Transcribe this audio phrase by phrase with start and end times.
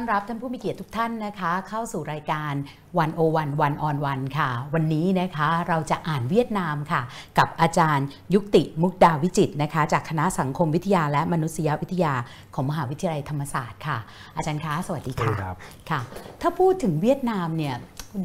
[0.00, 2.52] ต้อนรับท่านผู้มีเกียรติทุกท่านนะคะ เข้าสู่รายการ
[2.98, 7.00] วันโอวันวันออนวันค่ะ วันนี้นะคะเราจะอ่านเวียดนามค่ะ
[7.38, 12.14] กับอาจารย์ยุติมุกดาวิจิตรนะคะ จากคณะสังคมวิทยาและมนุษยวิทยา
[12.54, 13.98] ของมหาวิทยาลัยธรรมศาสตร์ค่ะ
[14.36, 15.56] อาจารย์คะสวัสดีสวัสค่ะดีครับ
[15.90, 16.00] ค่ะ
[16.40, 17.76] ถ้าพูดถึงเวียดนามเนี่ย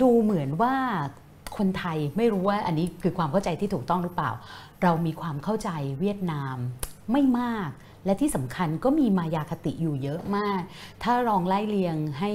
[0.02, 0.76] ดูเหมือนว่า
[1.58, 4.32] คนไทยไม่รู้ว่าอันนี้คือความเข้าใจที่ถูกต้องหรือเปล่า
[4.84, 5.70] เรามีความเข้าใจ
[6.00, 6.56] เวียดนาม
[7.12, 7.70] ไม่มาก
[8.06, 10.62] และที่สำคัญก็มีมายาคติอยู่เยอะมาก
[11.04, 12.32] ถ้าลองไล่เรียงให้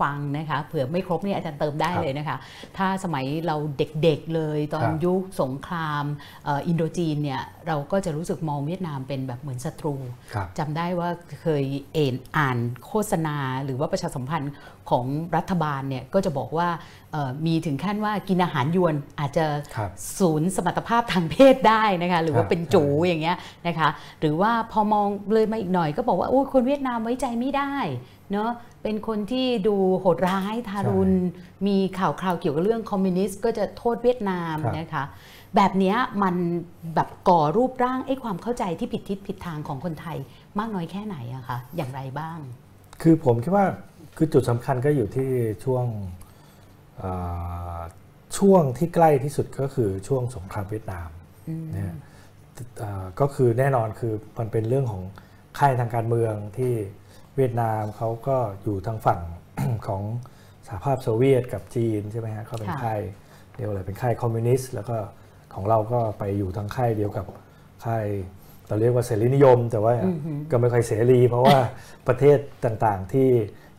[0.00, 2.36] ฟังนะคะเผื่อไม่ครบเนี่ยอาจารย์เติมได้ครับเลยนะคะ
[2.76, 6.04] ถ้าสมัยเราเด็กๆเลยตอนครับยุคสงคราม
[6.44, 9.94] เอ่ออินโดจีนเนี่ยเราก็จะรู้สึกมองเวียดนามเป็นแบบเหมือนศัตรู
[10.34, 11.08] ครับจำได้ว่า
[11.42, 14.52] เคยเอ็นอ่านโฆษณาหรือว่าประชาสัมพันธ์
[14.90, 15.06] ของ
[15.36, 16.68] รัฐบาลเนี่ยก็จะบอกว่า
[17.12, 23.88] เอ่อมีถึงขั้นว่ากินอาหารยวนอาจจะครับศูนย์สมรรถภาพทางเพศได้นะคะหรือว่าครับเป็นจูอย่างเงี้ยนะคะ
[24.20, 27.74] หรือว่าพอมองเลยมาอีกหน่อยก็บอกว่าโอ้ยคนเวียดนามไว้ใจไม่ได้
[28.32, 28.50] เนาะ
[28.82, 31.14] เป็นคนที่ดูโหดร้ายทารุณ
[31.66, 35.04] มีข่าวคราวเกี่ยวกับเรื่องคอมมิวนิสต์ก็จะโทษเวียดนามครับนะคะ
[35.56, 36.34] แบบเนี้ยมัน
[36.94, 40.16] แบบก่อรูปร่างไอ้ความเข้าใจที่ผิดทิศผิดทางของคนไทย
[40.58, 42.38] มากน้อยแค่ไหนอะคะอย่างไรบ้าง
[43.02, 43.66] คือผมคิดว่า
[44.20, 45.30] คือจุดสำคัญก็อยู่ที่
[45.64, 45.84] ช่วง
[46.98, 47.10] เอ่
[47.78, 47.80] อ
[48.38, 51.08] ช่วงที่ใกล้ที่สุดก็คือช่วงสงครามเวียดนาม
[51.74, 51.96] นะฮะ
[52.78, 55.02] เอ่อก็คือแน่นอนคือมันเป็นเรื่องของ
[55.58, 56.72] ค่ายทางการเมืองที่
[57.36, 59.20] เวียดนามเขาก็อยู่ทางฝั่ง
[59.86, 60.02] ของ
[60.66, 63.00] สหภาพโซเวียตกับจีนใช่ไหมฮะเขาเป็นค่ะค่าย
[63.56, 64.96] เรียกว่าอะไรเป็นค่ายคอมมิวนิสต์แล้วก็
[65.54, 67.26] ของเราก็ไปอยู่ทางค่ายเดียวกับ
[67.84, 68.06] ค่าย
[68.68, 71.58] เราเรียกว่าเสรีนิยม แต่ว่าอือหือก็ไม่ค่อยเสรี เพราะว่า
[72.08, 73.28] ประเทศต่างๆที่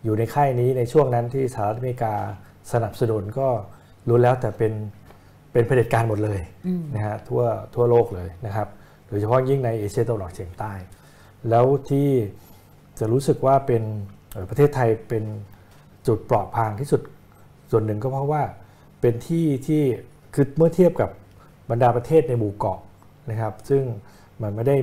[0.03, 2.13] อยู่ในค่ายนี้ในช่วงนั้นที่สหรัฐอเมริกา
[2.71, 3.47] สนับสนุนก็
[4.07, 4.73] รู้แล้วแต่เป็น
[5.51, 6.41] เป็นเผด็จการหมดเลย
[6.95, 7.43] นะฮะทั่ว
[7.75, 8.67] ทั่วโลกเลยนะครับ
[9.07, 10.73] โดยเฉพาะยิ่งในเอเชียตะวันออกเฉียงใต้
[11.49, 12.09] แล้วที่
[12.99, 13.83] จะรู้สึกว่าเป็น
[14.31, 15.23] เอ่อประเทศไทยเป็น
[16.07, 17.01] จุดเปราะพางที่สุด
[17.71, 18.43] ส่วนหนึ่งก็เพราะว่า
[19.01, 19.81] เป็นที่ที่
[20.33, 21.09] คือเมื่อเทียบกับ
[21.69, 22.79] บรรดาประเทศในหมู่เกาะ
[23.29, 23.83] นะครับ ซึ่ง
[24.41, 24.77] มันไม่ได้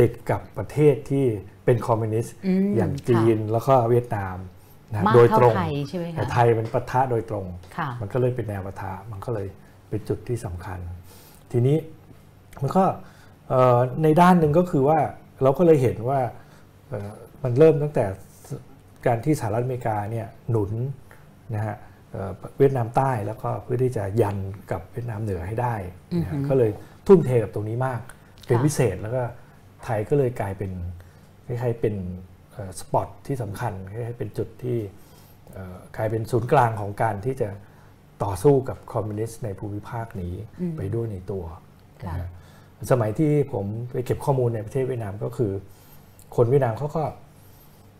[0.00, 1.24] ติดกับประเทศที่
[1.64, 4.36] เป็นคอมมิวนิสต์อืมอย่างจีนแล้วก็เวียดนาม
[4.92, 9.46] นะมากโดยเท่าตรงไทยใช่ไหมแต่คะไทยมันปะทะโดยตรงค่ะมันก็เลยเป็นแนวปะทะมันก็เลย
[9.88, 10.78] เป็นจุดที่สำคัญ
[11.52, 11.76] ทีนี้
[12.62, 12.84] มันก็
[13.48, 14.98] เอ่อในด้านหนึ่งก็คือว่า
[15.42, 16.20] เราก็เลยเห็นว่า
[16.88, 17.10] เอ่อ
[17.42, 18.04] มันเริ่มตั้งแต่
[19.06, 20.70] การที่สหรัฐอเมริกาเนี่ยหนุน
[21.54, 21.76] นะฮะ
[22.12, 24.36] เอ่อเวียดนามใต้แล้วก็เพื่อที่จะยัน
[24.70, 25.74] กับเวียดนามเหนือให้ได้
[26.22, 26.70] นะฮะอือฮึก็เลย
[27.06, 28.00] ทุ่มเทกับตรงนี้มาก
[28.46, 29.22] เป็นค่ะพิเศษแล้วก็
[29.84, 30.72] ไทยก็เลยกลายเป็น
[31.46, 31.94] คล้ายๆเป็น
[32.80, 34.78] สปอตที่สำคัญคล้ายๆเป็นจุดที่
[35.52, 37.48] เอ่อกลายเป็นศูนย์กลางของการที่จะ
[38.24, 41.44] ต่อสู้กับคอมมิวนิสต์ในภูมิภาคนี้อืมไปด้วยในตัว
[42.02, 42.28] ค่ะนะฮะ
[42.90, 45.52] สมัยที่ผมไปเก็บข้อมูลในประเทศเวียดนามก็คือ
[46.36, 47.02] คนเวียดนามเขาก็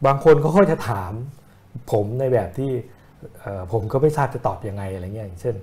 [0.06, 1.12] บางคนเขาก็จะถาม
[1.92, 2.70] ผมในแบบที่
[3.40, 5.56] เอ่อผมก็ไม่ทราบจะตอบยังไงอะไรเงี้ยอย่างเช่น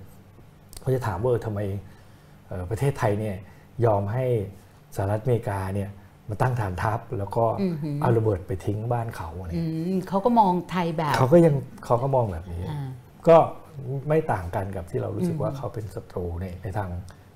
[0.81, 1.59] เขาจะถามว่าเออทำไม
[2.47, 3.35] เอ่อประเทศไทยเนี่ย
[3.85, 4.25] ยอมให้
[4.95, 5.89] สหรัฐอเมริกาเนี่ย
[6.29, 11.55] มาตั้งฐานทัพแล้วก็อือหือเอาระเบิดไปทิ้งบ้านเขาอะไรอืเงี้ยมเขาก็มองไทยแบบเขาก็ยัง
[11.85, 12.87] เขาก็มองแบบนี้อ่า
[13.27, 13.37] ก็
[14.07, 16.89] ไม่ต่างกันกับที่เรารู้สึกอืมว่าเขาเป็นศัตรูในในทาง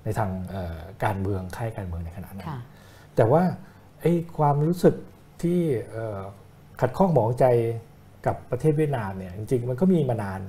[0.03, 2.59] ในทางเอ่อการเมืองค่ายการเมืองในขณะนั้นค่ะ
[3.15, 3.41] แต่ว่า
[4.01, 4.95] ไอ้ความรู้สึก
[5.41, 5.59] ที่
[5.91, 6.19] เอ่อ
[6.81, 7.45] ขัดข้องหมองใจ
[8.25, 10.41] กับประเทศเวียดนามเนี่ยจริงๆ มันก็มีมานาน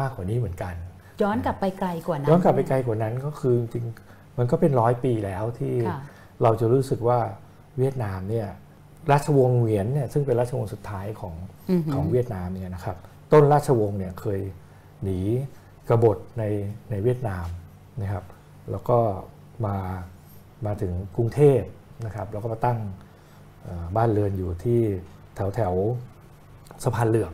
[0.00, 0.74] มากกว่านี้เหมือนกัน
[1.22, 6.00] ย้อนกลับไปไกลกว่านั้น ย้อนกลับไปไกลกว่านั้นก็คือจริงๆมันก็เป็นร้อยปีแล้วที่ค่ะ
[6.42, 7.18] เราจะรู้สึกว่า
[7.78, 8.48] เวียดนามเนี่ย
[9.10, 11.34] ราชวงศ์เหวียนเนี่ยซึ่งเป็นราชวงศ์สุดท้ายของ
[11.70, 12.96] อือหือของเวียดนามเนี่ยนะครับ
[13.32, 14.40] ต้นราชวงศ์เนี่ยเคย
[15.02, 15.18] หนี
[15.88, 16.44] กบฏใน
[16.90, 17.46] ในเวียดนาม
[18.02, 18.24] นะครับ
[18.70, 18.98] แล้วก็
[19.66, 19.76] มา
[20.66, 21.60] มาถึงกรุงเทพ
[22.04, 22.78] นะครับแล้วก็มาตั้ง
[23.62, 24.80] เอ่อบ้านเรือนอยู่ที่
[25.34, 25.74] แถวแถว
[26.84, 27.32] สะพานเหลือง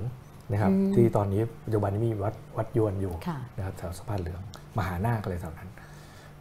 [0.52, 4.40] นะครับอืมที่ตอนนี้ปัจจุบันนี้มีวัดวัดยวนอยู่ค่ะนะครับแถวสะพานเหลือง
[4.78, 5.70] มหานาคอะไรแถวนั้น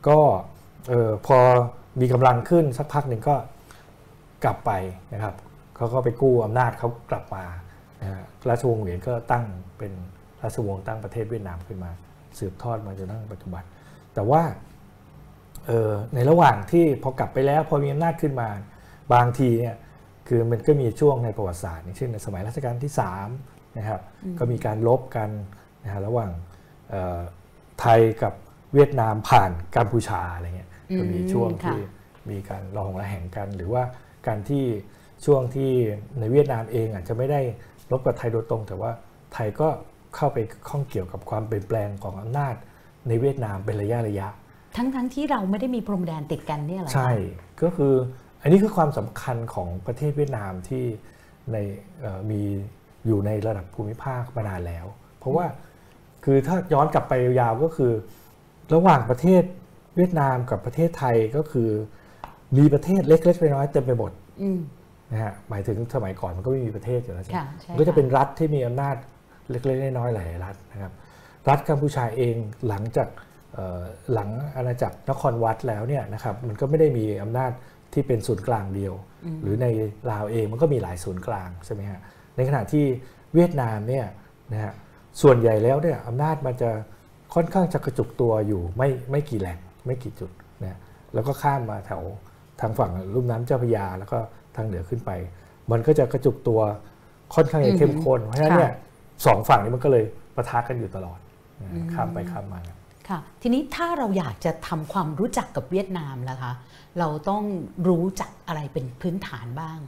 [0.07, 0.19] ก็
[0.89, 1.37] เออพอ
[2.01, 3.35] มีกำลังขึ้นสักพักหนึ่งก็
[4.43, 4.71] กลับไป
[5.13, 5.35] นะครับ
[5.75, 7.45] เขาก็ไปกู้อำนาจเขากลับมา
[8.01, 9.45] นะฮะราชวงศ์เหวียนก็ตั้ง
[9.77, 9.91] เป็น
[10.41, 11.91] ราชวงศ์ตั้งประเทศเวียดนามขึ้นมา
[12.39, 13.63] สืบทอดมาจนถึงปัจจุบัน
[14.13, 14.41] แต่ว่า
[15.65, 18.49] เอ่อในระหว่างที่พอกลับไปแล้วพอมีอำนาจขึ้นมา
[19.13, 19.75] บางทีเนี่ย
[20.27, 22.91] คือมันก็มีช่วงในประวัติศาสตร์อย่างเช่นในสมัยรัชกาลที่
[23.35, 24.01] 3นะครับ
[24.39, 25.29] ก็มีการลบกัน
[25.83, 26.31] นะฮะระหว่าง
[26.89, 27.19] เอ่อ
[27.79, 28.33] ไทยกับ
[28.73, 31.79] เวียดนามผ่านกัมพูชาอะไรเงี้ยก็มีช่วงอืมค่ะที่
[32.29, 33.83] มีการระหองระแหงกันหรือว่า
[34.27, 34.65] การที่
[35.25, 35.71] ช่วงที่
[36.19, 37.41] ในเวียดนามเองอาจจะไม่ได้
[37.91, 38.91] ลบกับไทยโดยตรง แต่ว่า
[39.33, 39.67] ไทยก็
[40.15, 40.37] เข้าไป
[40.69, 42.55] ข้องเกี่ยวกับความเปลี่ยนแปลงของอำนาจ
[43.07, 44.27] ในเวียดนามเป็นระยะระยะ
[44.77, 47.11] ทั้งทั้งที่เราไม่ได้มีพรมแดนติดกันเนี่ยเหรอคะใช่
[47.61, 47.93] ก็คือ
[48.41, 50.83] อันนี้คือความสำคัญของประเทศเวียดนามที่
[51.51, 51.57] ใน
[51.99, 52.41] เอ่อมี
[53.05, 54.85] อยู่ในระดับภูมิภาคมานานแล้ว
[55.19, 55.45] เพราะว่า
[56.23, 57.93] คือถ้าย้อนกลับไปยาวๆก็คือ
[58.73, 59.43] ระหว่างประเทศ
[59.95, 61.69] เวียดนามกับประเทศไทยก็คือ
[62.57, 64.11] มีประเทศเล็กๆน้อยๆเต็มไปหมด
[64.41, 64.59] อืม
[65.11, 68.95] นะฮะหมายถึงสมัยก่อนมันก็ไม่มีประเทศอยู่แล้วใช่ไหมค่ะใช่มันก็จะค่เป็นรัฐที่มีอำนาจ
[69.49, 70.91] เล็กๆน้อยๆหลายๆรัฐนะครับ
[71.49, 72.35] รัฐกัมพูชาเอง
[72.67, 73.07] หลังจาก
[73.53, 73.81] เอ่อ
[74.13, 77.51] หลังอาณาจักรนครวัดแล้วเนี่ยนะครับมันก็ไม่ได้มีอำนาจ
[77.93, 78.93] ที่เป็นศูนย์กลางเดียว
[79.41, 79.65] หรือใน
[80.11, 81.99] ลาวเองมันก็มีหลายศูนย์กลางใช่ไหมฮะ
[82.35, 82.85] ในขณะที่
[83.33, 84.05] เวียดนามเนี่ย
[84.53, 84.73] นะฮะ
[85.21, 86.69] ส่วนใหญ่แล้วเนี่ยอำนาจมันจะ
[87.33, 90.31] ค่อนข้างจะกระจุกตัวอยู่ไม่ไม่กี่แหล่งไม่กี่จุด
[90.63, 90.77] นะ
[91.13, 92.03] แล้วก็ข้ามมาแถว
[92.61, 94.17] ทางฝั่งลุ่มน้ำเจ้าพระยา แล้วก็
[94.55, 95.11] ทางเหนือขึ้นไป
[95.71, 96.59] มันก็จะกระจุกตัว
[97.35, 98.73] ค่อนข้างจะเข้มข้นเพราะฉะนั้นเนี่ย
[99.25, 100.03] สองฝั่งนี้มันก็เลย
[100.35, 101.19] ปะทะกันอยู่ตลอด
[101.61, 102.59] นะข้ามไปข้ามมา
[103.09, 106.53] ค่ะทีนี้ถ้าเราอยากจะทำความรู้จักกับเวียดนามล่ะคะ
[106.99, 107.43] เราต้อง
[107.87, 109.79] รู้จักอะไรเป็นพื้นฐานบ้าง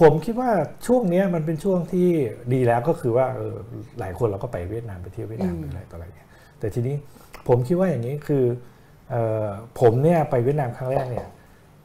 [0.00, 0.50] ผมคิดว่า
[0.86, 2.08] ช่วงเนี้ยมันเป็นช่วงที่
[2.52, 3.56] ดีแล้วก็คือว่าเออ
[3.98, 6.28] หลายคนเราก็ไปเวียดนามไปเที่ยวเวียดนามอืมหรืออะไรต่ออะไรเนี่ย
[6.58, 6.94] แต่ทีนี้
[7.48, 8.44] ผมคิดว่าอย่างนี้คือ
[9.10, 9.48] เออ
[9.80, 11.26] ผมเนี่ยไปเวียดนามครั้งแรกเนี่ย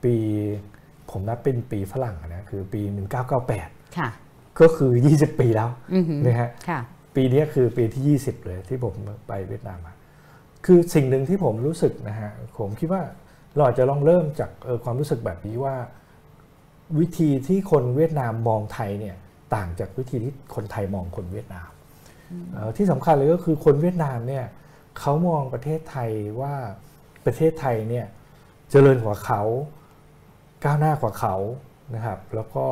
[0.04, 0.16] ปี
[1.12, 2.82] ผมนับเป็นปีฝรั่งอะนะคือปี
[3.40, 4.10] 1998ค่ะ
[4.60, 6.80] ก็คือ 20 ปีแล้วอือหือนะฮะค่ะ
[7.16, 8.94] ปีนี้คือปีที่ 20 เลยที่ผม
[9.28, 9.94] ไปเวียดนามมา
[10.66, 13.04] คือสิ่งหนึ่งที่ผมรู้สึกนะฮะผมคิดว่า
[13.56, 15.76] เราอาจจะลองเริ่มจากเอ่อความรู้สึกแบบนี้ว่า
[17.00, 19.16] วิธีที่คนเวียดนามมองไทยเนี่ย
[19.56, 21.70] ต่างจากวิธีที่คนไทยมองคนเวียดนาม
[22.54, 24.46] เอ่อที่สำคัญเลยก็คือคนเวียดนามเนี่ย
[25.00, 26.10] เขามองประเทศไทย
[26.42, 26.54] ว่า
[27.26, 28.06] ประเทศไทยเนี่ย
[28.72, 29.42] เจริญกว่าเขา
[30.66, 31.36] ก้าวหน้ากว่าเขา
[31.96, 32.66] นะครับ แล้วก็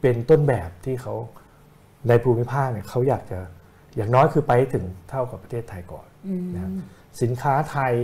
[0.00, 1.14] เป็นต้นแบบที่เขา
[2.08, 3.38] ในภูมิภาคเนี่ยเขาอยากจะ
[3.96, 6.72] อย่างน้อยคือไปให้ถึงเท่ากับประเทศไทยก่อนอืมนะครับ
[7.22, 7.94] สินค้าไทย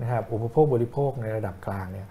[0.00, 2.08] นะครับอุปโภคบริโภคในระดับกลางเนี่ย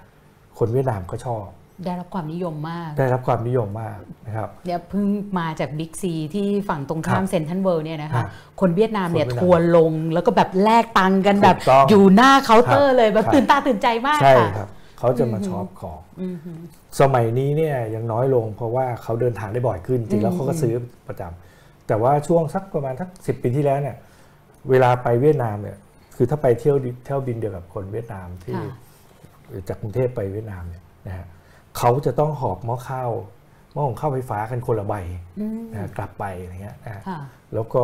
[0.58, 1.46] คนเวียดนามก็ชอบ
[1.86, 3.98] ได้รับความนิยมมาก ได้รับความนิยมมาก
[4.28, 5.06] นะครับเนี่ยเพิ่ง
[5.40, 8.28] มาจากบิ๊กซีที่ฝั่งตรงข้ามครับเซนทรัลเวิลด์เนี่ยนะครัคะบ
[8.62, 14.70] คนเวียดนามเนี่ยคนเวียดนามทัวร์ลงแล้วก็แบบแลกตังค์กันถูกแบบต้องอยู่หน้าเคาน์เตอร์เลยแบบครับตื่นตาตื่นใจมากใช่ค่ะครับ
[15.06, 16.60] เขาจะมาช็อปของอือหือ
[17.00, 20.74] สมัยนี้เนี่ยยังน้อยลง เพราะว่าเขาเดินทางได้บ่อยขึ้น จริงๆแล้วเขาก็ซื้อ
[21.08, 23.96] ประจำแต่ว่าช่วงสักประมาณสักสิบปีที่แล้วเนี่ย
[24.70, 25.78] เวลาไปเวียดนามเนี่ย
[26.16, 28.76] คือถ้าไปเที่ยวดิเที่ยวบินเดียวกับคนเวียดนามที่ค่ะ
[29.68, 31.26] จากกรุงเทพไปเวียดนามเนี่ยนะฮะ
[31.78, 33.12] เขาจะต้องหอบหม้อข้าว
[33.74, 34.96] หม้อของข้าวไฟฟ้ากันคนละใบ
[35.40, 37.20] อืมนะฮะกลับไปอะไรเงี้ยนะฮะค่ะ
[37.54, 37.84] แล้วก็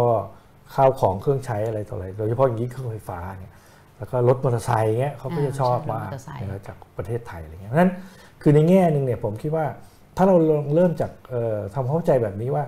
[0.76, 3.54] ข้าวของเครื่องใช้อะไรต่ออะไรโดยเฉพาะอย่างยิ่งเครื่องไฟฟ้าเนี่ย
[4.02, 7.92] แล้วก็รถมอเตอร์ไซค์เงี้ยเขาก็จะอ่าชอบใช่รถมามอกเตอร์ไซค์นะครับจากประเทศไทยอะไรเงี้ยเพราะฉะนั้น
[8.42, 9.66] คือในแง่หนึ่งเนี่ยผมคิดว่า
[10.18, 12.64] ถ้าเราลองเริ่มจากเอ่อทำความเข้าใจแบบนี้ว่า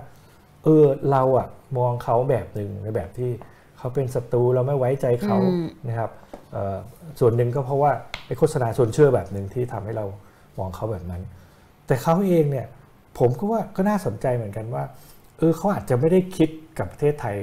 [0.64, 1.48] เออเราอะ
[1.78, 3.30] มองเขาแบบหนึ่งในแบบที่
[3.78, 6.10] เขาเป็นศัตรูเราไม่ไว้ใจเขาอืมนะครับ
[6.52, 6.76] เอ่อ
[7.20, 7.92] ส่วนหนึ่งก็เพราะว่า
[8.26, 10.06] ไอ้โฆษณาชวนเชื่อแบบหนึ่งที่ทำให้เรา
[10.58, 11.22] มองเขาแบบนั้น
[11.86, 12.66] แต่เขาเองเนี่ย
[13.18, 14.84] ผมก็ว่าก็น่าสนใจเหมือนกันว่า
[15.38, 17.36] เออเขาอาจจะไม่ได้คิดกับประเทศไทย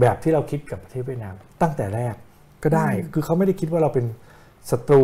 [0.00, 2.14] แบบที่เราคิดกับประเทศเวียดนามตั้งแต่แรก
[2.64, 4.06] ก็ได้ คือเขาไม่ได้คิดว่าเราเป็น
[4.70, 5.02] ศัตรู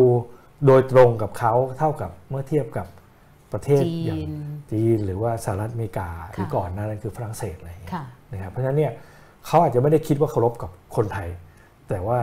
[0.65, 2.87] โดยตรงกับเขาเท่ากับเมื่อเทียบกับ
[3.53, 4.33] ประเทศจีอย่างน
[4.71, 8.91] จีนหรือว่าสหรัฐอเมริกาหรือค่ะก่อนหนานั้นคือฝรั่งเศสอะไรอย่างเงี้ยค่ะนะครับเพราะฉะนั้นเนี่ย
[9.45, 11.29] เขาอาจจะไม่ได้คิดว่าเคารพกับคนไทย
[11.89, 12.19] แต่ว่า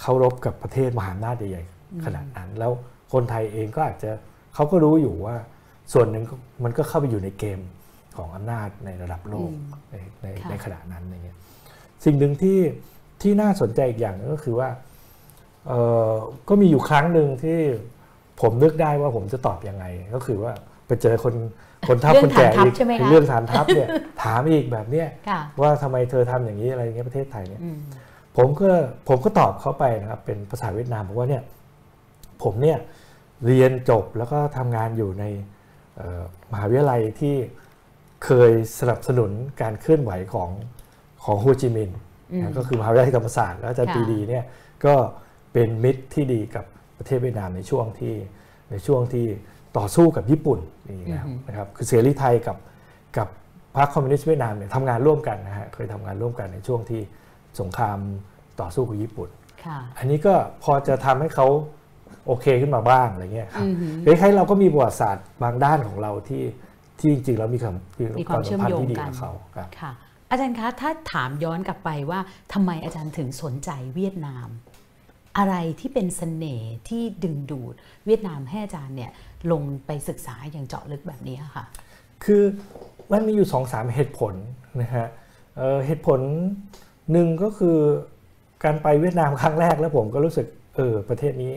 [0.00, 2.72] เคารพกับประเทศมหาอำนาจใหญ่ๆขนาดนั้น แล้ว
[3.12, 4.10] คนไทยเองก็อาจจะ
[4.54, 5.36] เขาก็รู้อยู่ว่า
[5.92, 6.34] ส่วนหนึ่งก็
[6.64, 7.60] มันก็เข้าไปอยู่ในเกม
[8.16, 11.38] ของอำนาจในระดับโลกอืมในในค่ะในขณะนั้นอย่างเงี้ย
[12.04, 12.58] สิ่งหนึ่งที่
[13.22, 14.68] ที่น่าสนใจอีกอย่างหนึ่งก็คือว่า
[15.68, 16.12] เอ่อ
[16.48, 17.58] ก็มีอยู่ครั้งหนึ่งที่
[18.40, 19.84] ผมนึกได้ว่าผมจะตอบยังไง
[20.14, 20.52] ก็คือว่า
[20.86, 21.34] ไปเจอคน
[21.88, 23.88] คนเท่าเรื่คองนแก่ฐานทัพอีกใช่ไหมคะเรื่องฐานทัพเนี่ย
[24.22, 27.78] ถามอีกแบบเนี้ยค่ะว่าทำไมเธอทำอย่างนี้อะไรอย่างเงี้ยประเทศไทยเนี่ยอืม
[28.36, 28.70] ผมก็
[29.08, 31.42] ผมก็ตอบเขาไปนะครับเป็นภาษาเวียดนามบอกว่าเนี่ย
[32.42, 32.78] ผมเนี่ย
[33.46, 35.24] เรียนจบแล้วก็ทำงานอยู่ใน
[35.96, 36.22] เอ่อ
[36.52, 37.34] มหาวิทยาลัยที่
[38.24, 39.30] เคยสนับสนุน
[39.62, 40.50] การเคลื่อนไหวของ
[41.24, 42.07] ของโฮจิมินห์อืม
[42.42, 44.44] นะก็คือมหาวิทยาลัยธรรมศาสตร์แล้วอาจารย์ค่ะปรีดีเนี่ย
[44.84, 44.94] ก็
[45.52, 46.64] เป็นมิตรที่ดีกับ
[46.98, 48.14] ประเทศเวียดนามในช่วงที่
[48.70, 49.26] ในช่วงที่
[49.78, 50.58] ต่อสู้กับญี่ปุ่น
[50.88, 52.56] นี่นะครับนะครับคือเสรีไทยกับ
[53.16, 53.28] กับ
[53.76, 57.00] พรรคคอมมิวนิสต์เวียดนามเนี่ยทำงานร่วมกันนะฮะเคยทำงานร่วมกันในช่วงที่
[57.60, 57.98] สงคราม
[58.60, 59.28] ต่อสู้กับญี่ปุ่น
[59.64, 61.46] ค่ะอันนี้ก็พอจะทำให้เขา
[62.26, 66.44] โอเคขึ้นมาบ้างอะไรเงี้ยครับอือหือคล้ายๆเราก็มีประวัติศาสตร์บางด้านของเราที่
[66.98, 67.74] ที่จริงๆแล้วมีความ
[68.20, 69.92] มีความเชื่อมโยงที่ดีกันกับเขาครับค่ะ
[70.30, 72.20] อาจารย์คะถ้าถามย้อนกลับไปว่า
[72.52, 74.48] ทำไมอาจารย์ถึงสนใจเวียดนาม
[75.38, 77.74] อะไรที่เป็นเสน่ห์ที่ดึงดูด
[78.06, 79.10] เวียดนามให้อาจารย์เนี่ย
[79.52, 81.64] ลงไปศึกษาอย่างเจาะลึกแบบนี้ค่ะ
[82.24, 82.42] คือ
[83.12, 84.34] มันมีอยู่สองสามเหตุผล
[84.80, 85.06] นะฮะ
[85.56, 86.20] เอ่อเหตุผล
[87.12, 87.78] หนึ่งก็คือ
[88.64, 91.52] การไปเวียดนามครั้งแรกแล้วผมก็รู้สึกเออประเทศนี้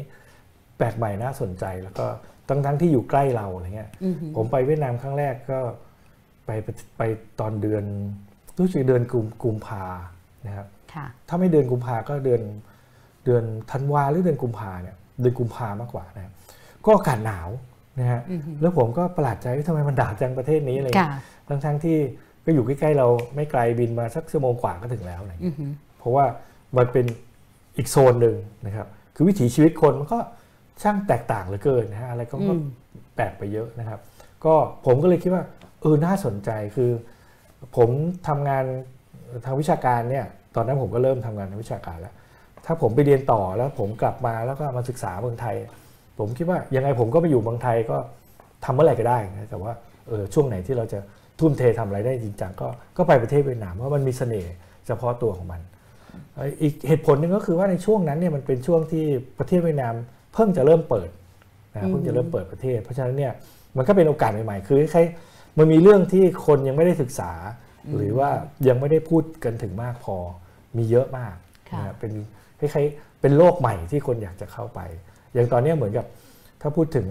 [0.77, 2.05] แปลกใหม่น่าสนใจแล้วก็
[2.49, 5.59] ทั้งทั้งๆที่อยู่ใกล้เราอะไรเงี้ยอือหือผมไปเวียดนามครั้งแรกก็
[6.45, 7.01] ไปไปไป
[7.39, 7.85] ตอนเดือน
[8.61, 9.83] รรู้สึกเดือนกุมกุมภา
[10.47, 12.41] นะครับค่ะถ้าไม่เดือนกุมภาก็เดือน
[13.25, 16.33] เดือนธันวาหรือเดือนกุมภาเนี่ยเดือนกุมภามากกว่านะครับ
[16.85, 17.49] ก็อากาศหนาว
[17.99, 21.97] นะฮะอือฮึแล้วผมก็ประหลาดใจว่าทำไมมันด่าจังประเทศนี้อะไรค่ะทั้งทั้งๆที่
[22.45, 26.25] ก็อยู่ใกล้ๆเราไม่ไกลบินมาสักชั่วโมงกว่าก็ถึงแล้วอะไรอย่างเงี้ยอือหือเพราะว่า
[26.77, 27.05] มันเป็น
[27.77, 30.19] อีกโซนหนึ่งนะครับ คือวิถีชีวิตคนมันก็
[30.81, 32.61] ช่างแตกต่างเหลือเกินนะฮะอะไรก็อืม
[33.15, 33.99] แปลกไปเยอะนะครับ
[34.45, 34.53] ก็
[34.85, 35.43] ผมก็เลยคิดว่า
[35.81, 36.91] เออน่าสนใจคือ
[37.77, 37.89] ผม
[38.27, 38.63] ทำงาน
[39.45, 40.25] ทางวิชาการเนี่ย
[40.55, 42.13] ตอนนั้นผมก็เริ่มทำงานทางวิชาการแล้ว
[42.65, 45.55] ถ้าผมไปเรียนต่อแล้วผมกลับมาแล้วก็มาศึกษาเมืองไทย
[46.19, 47.97] ผมคิดว่ายังไงผมก็ไปอยู่เมืองไทยก็
[48.65, 49.71] ทำเมื่อไหร่ก็ได้นะแต่ว่า
[50.07, 50.99] เออช่วงไหนที่เราจะ
[51.39, 54.53] ทุ่มเททำอะไรได้จริงจังก็ก็ไปประเทศเวียดนามเพราะมันมีเสน่ห์
[54.87, 55.61] เฉพาะตัวของมัน
[56.61, 59.05] อีกเหตุผลหนึ่งก็คือว่าในช่วงนั้นเนี่ยมันเป็นช่วงที่
[59.39, 59.93] ประเทศเวียดนาม
[60.33, 61.09] เพิ่งจะเริ่มเปิด
[61.73, 63.33] นะเพิ่งจะเริ่มเปิดประเทศ เพราะฉะนั้นเนี่ย
[63.77, 65.05] มันก็เป็นโอกาสใหม่ๆ คือคล้าย
[65.57, 67.31] มันมีเรื่องที่คนยังไม่ได้ศึกษา
[67.95, 68.29] หรือว่า
[68.67, 70.15] ยังไม่ได้พูดกันถึงมากพอ
[70.77, 71.35] มีเยอะมาก
[71.69, 72.11] ค่ะนะเป็น
[72.59, 74.79] คล้ายๆเป็นโลกใหม่ที่คนอยากจะเข้าไป
[75.33, 76.05] อย่างตอนเนี้ยเหมือนกับ
[76.61, 77.07] ถ้าพูดถึง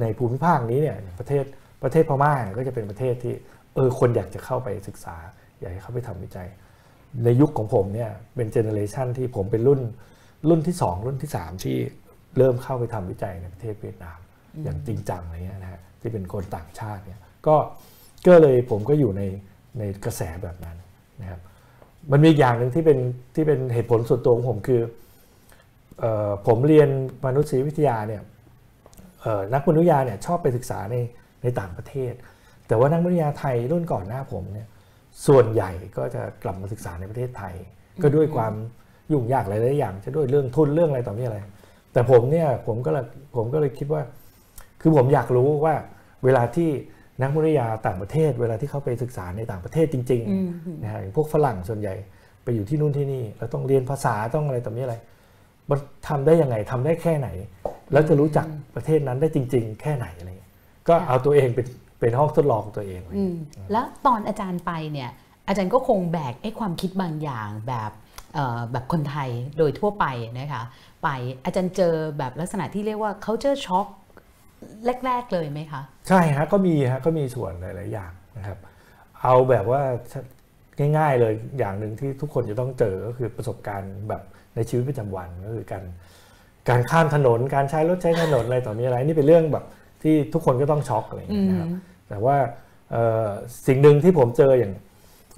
[0.00, 1.44] ในภูมิภาคนี้เนี่ยประเทศ
[1.82, 3.34] ประเทศพม่าเนี่ยก็จะเป็นประเทศที่
[3.74, 5.16] เออคนอยากจะเข้าไปศึกษา
[5.58, 6.48] อยากให้เข้าไปทำวิจัย
[7.24, 9.80] ในยุคของผมเนี่ยเป็นเจเนอเรชันที่ผมเป็นรุ่น
[10.48, 11.76] รุ่นที่ 2 รุ่นที่ 3 ที่
[12.38, 14.18] เริ่มเข้าไปทำวิจัยในประเทศเวียดนาม
[14.64, 17.56] อย่างจริงจังอะไรเงี้ยนะฮะที่เป็นคนต่างชาติเนี่ย ก็
[18.26, 19.22] ก็เลยผมก็อยู่ใน
[19.78, 20.76] ในกระแสแบบนั้น
[21.20, 21.40] นะครับ
[22.10, 22.98] มันมีอย่างหนึ่งที่เป็น
[23.34, 24.80] ที่เป็นเหตุผลส่วนตัวของผมคือ
[26.02, 26.88] ออผมเรียน
[27.26, 28.22] มนุษยวิทยาเนี่ย
[29.54, 30.96] นักมนุษยวิทยาเนี่ยชอบไปศึกษาใน
[31.42, 32.12] ในต่างประเทศ
[32.68, 34.68] แต่ว่านักมนุษยวิทยาไทยรุ่นก่อนหน้าผมเนี่ย
[35.26, 37.54] ส่วนใหญ่ก็จะกลับมาศึกษาในประเทศไทย
[38.02, 38.52] ก็ด้วยความ
[39.12, 41.38] ยุ่งยากหลายๆอย่างจะด้วยเรื่องทุนเรื่องอะไรต่อมีอะไร
[41.92, 43.04] แต่ผมเนี่ยผมก็เลย
[43.36, 44.02] ผมก็เลยคิดว่า
[44.80, 45.74] คือผมอยากรู้ว่า
[46.24, 46.70] เวลาที่
[47.20, 50.36] นักมนุษยวิทยาต่างประเทศเวลาที่เขาไปศึกษาในต่างประเทศจริงอื
[50.74, 51.94] มๆนะฮะอย่างพวกฝรั่งส่วนใหญ่
[52.42, 54.96] ไปอยู่ที่นู่นที่นี่แล้วต้องเรียนภาษาต้องอะไรต่อมีอะไร
[55.70, 57.28] มันทำได้ยังไงทำได้แค่ไหน
[57.92, 60.52] แล้วจะรู้จักประเทศนั้นได้จริง ๆ แค่ไหนอะไรเงี้ย
[60.88, 61.66] ก็เอาตัวเองเป็น
[62.00, 63.34] เป็นห้องทดลองตัวเองเลยอืม
[63.72, 65.10] แล้วตอนอาจารย์ไปเนี่ย
[65.48, 67.90] อาจารย์ก็คงแบกไอ้ความคิดบางอย่างแบบ
[68.34, 70.06] เอ่อแบบคนไทยโดยทั่วไป
[70.38, 70.62] นะคะ
[71.02, 71.08] ไป
[71.44, 73.88] อาจารย์เจอแบบลักษณะที่เรียกว่า culture shock
[75.06, 78.58] แรกๆเลยไหมคะ ใช่ฮะก็มีฮะก็มีส่วนหลาย ๆ อย่างนะครับ
[79.22, 79.82] เอาแบบว่า
[80.98, 84.22] ง่าย ๆ เลยอย่างหนึ่งที่ทุกคนจะต้องเจอก็คือประสบการณ์แบบ
[84.56, 85.84] ในชีวิตประจำวันก็คือการ
[86.68, 89.64] การข้ามถนนการใช้รถใช้ถนนอะไรต่อมีอะไรนี่เป็นเรื่องแบบ
[90.02, 91.70] ที่ทุกคนก็ต้องช็อกอะไรอย่างเงี้ยนะครับ
[92.08, 92.36] แต่ว่า
[92.90, 93.28] เอ่อ
[93.66, 94.72] สิ่งหนึ่งที่ผมเจออย่าง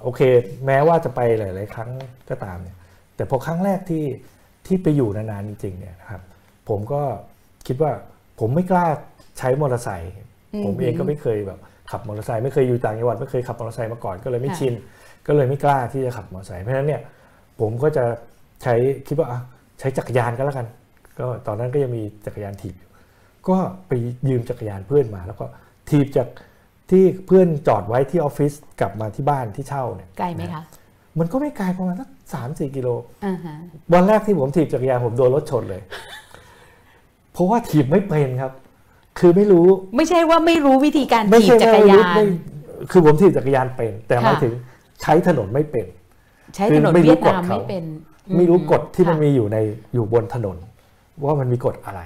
[0.03, 0.21] โอเค
[0.67, 1.91] แม้ว่าจะไปหลาย ๆ ครั้ง
[2.31, 2.77] ก็ตามเนี่ย
[3.17, 4.05] แต่พอครั้งแรกที่
[4.67, 6.23] ที่ไปอยู่นาน ๆ จริง ๆ เนี่ยนะครับ
[6.69, 7.03] ผมก็
[7.67, 7.93] คิดว่า
[8.45, 8.87] ผมไม่กล้า
[9.39, 10.13] ใช้มอเตอร์ไซค์
[10.55, 11.59] อืมผมเองก็ไม่เคยแบบ
[11.91, 14.75] ขับมอเตอร์ไซค์ไม่เคยอยู่ต่างจังหวัดไม่เคยขับมอเตอร์ไซค์มาก่อนก็เลยไม่ค่ะชิน
[15.27, 17.01] ก็เลยไม่กล้าที่จะขับมอเตอร์ไซค์เพราะฉะนั้นเนี่ย
[17.61, 18.05] ผมก็จะ
[18.63, 18.75] ใช้
[19.09, 19.41] คิดว่าอะ
[19.81, 20.67] ใช้จักรยานก็แล้วกัน
[21.19, 22.91] ก็ตอนนั้นก็ยังมีจักรยานถีบอยู่
[23.49, 23.57] ก็
[23.89, 23.93] ไป
[24.29, 25.45] ยืมจักรยานเพื่อนมา แล้วก็
[25.91, 26.29] ถีบจาก
[26.91, 30.63] ที่เพื่อนจอดไว้ที่ออฟฟิศกลับมาที่บ้านที่เช่าเนี่ยไกลไหมคะ
[31.19, 32.89] มันก็ไม่ไกลประมาณสักสามสี่กิโล
[33.25, 33.55] อ่าฮะ
[33.93, 35.83] วันแรกที่ผมถีบจักรยานผมโดนรถชนเลย
[37.33, 38.53] เพราะว่าถีบไม่เป็นครับ
[39.19, 42.25] คือไม่รู้ ไม่ใช่ว่าไม่รู้วิธีการไม่ถีบใช่จัว่ากรไม่ยารู้นไม่
[42.91, 44.53] คือผมถีบจักรยานเป็น แต่หมายค่ะถึง
[45.03, 45.87] ใช้ถนนไม่เป็น
[46.55, 47.85] ใช้ถนนคือไม่รู้เวียดนามกฎเขาไม่เป็น
[48.37, 49.59] ไม่รู้กฎที่มันค่ะมีอยู่ใน
[49.95, 50.57] อยู่บนถนน
[51.25, 52.01] ว่ามันมีกฎอะไร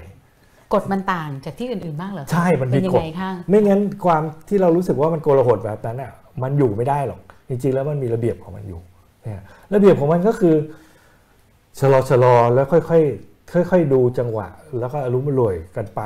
[0.74, 8.80] กฎมันต่างจากที่อื่นๆมากเหรอคะใช่มันมีเป็นยักงฎไงคะไม่งั้นความที่เรารู้สึกว่ามันโกลาหลแบบนั้นอะมันอยู่ไม่ได้หรอกจริงๆแล้วมันมีระเบียบของมันอยู่
[9.22, 9.42] เนี่ย
[9.74, 10.54] ระเบียบของมันก็คือ
[11.80, 14.48] ชะลอชะลอแล้วค่อยๆ ค่อยๆดูจังหวะ
[14.78, 16.02] แล้วก็อารมณ์รวยกันไป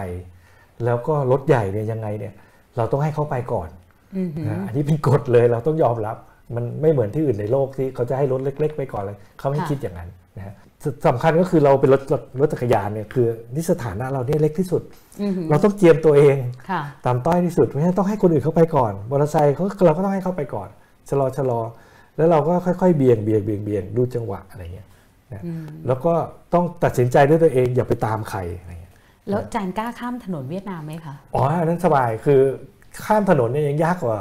[0.85, 2.35] แล้วก็รถใหญ่เนี่ยยังไงเนี่ย
[2.77, 3.69] เราต้องให้เขาไปก่อน
[4.17, 6.17] อือหือนะอันนี้เป็นกฎเลยเราต้องยอมรับ
[6.55, 10.55] มันไม่เหมือนที่อื่นในโลกที่เขาจะให้รถเล็ก ๆ ไปก่อนเลยเขาไม่คิดอย่างนั้นนะฮะ
[10.85, 14.83] สสำคัญก็คือเราเป็นรถรถรถจักรยานเนี่ยคือนี่สถานะเราเนี่ยเล็กที่สุด
[15.23, 16.37] อือหือเราต้องเจียมตัวเอง
[16.71, 20.69] ค่ะตามต้อยที่สุดเพราะฉะนั้นต้องให้คนอื่นเข้าไปก่อนมอเตอร์ไซค์เขาเราก็ต้องให้เข้าไปก่อน
[21.09, 21.61] ชะลอชะลอ
[22.17, 24.87] แล้วเราก็ค่อยๆเบี่ยงเบี่ยงเบี่ยงเบี่ยงดูจังหวะอะไรเงี้ย
[25.35, 26.13] นะอืมแล้วก็
[26.55, 28.95] ต้องตัดสินใจด้วยตัวเองอย่าไปตามใครอะไรเงี้ย
[29.29, 32.41] แล้วจานกล้าข้ามถนนเวียดนามไหมคะอ๋ออันนั้นสบายคือ
[33.07, 34.19] ข้ามถนนเนี่ยยังยากกว่า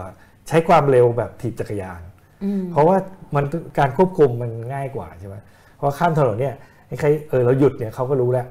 [0.47, 2.01] ใช้ความเร็วแบบถีบจักรยาน
[2.43, 2.97] อืมเพราะว่า
[3.35, 3.45] มัน
[3.79, 5.35] การควบคุมมันง่ายกว่าใช่ไหม
[5.77, 6.55] เพราะข้ามถนนเนี่ย
[6.99, 8.47] ใครเออเราหยุดเนี่ยเขาก็รู้แล้ว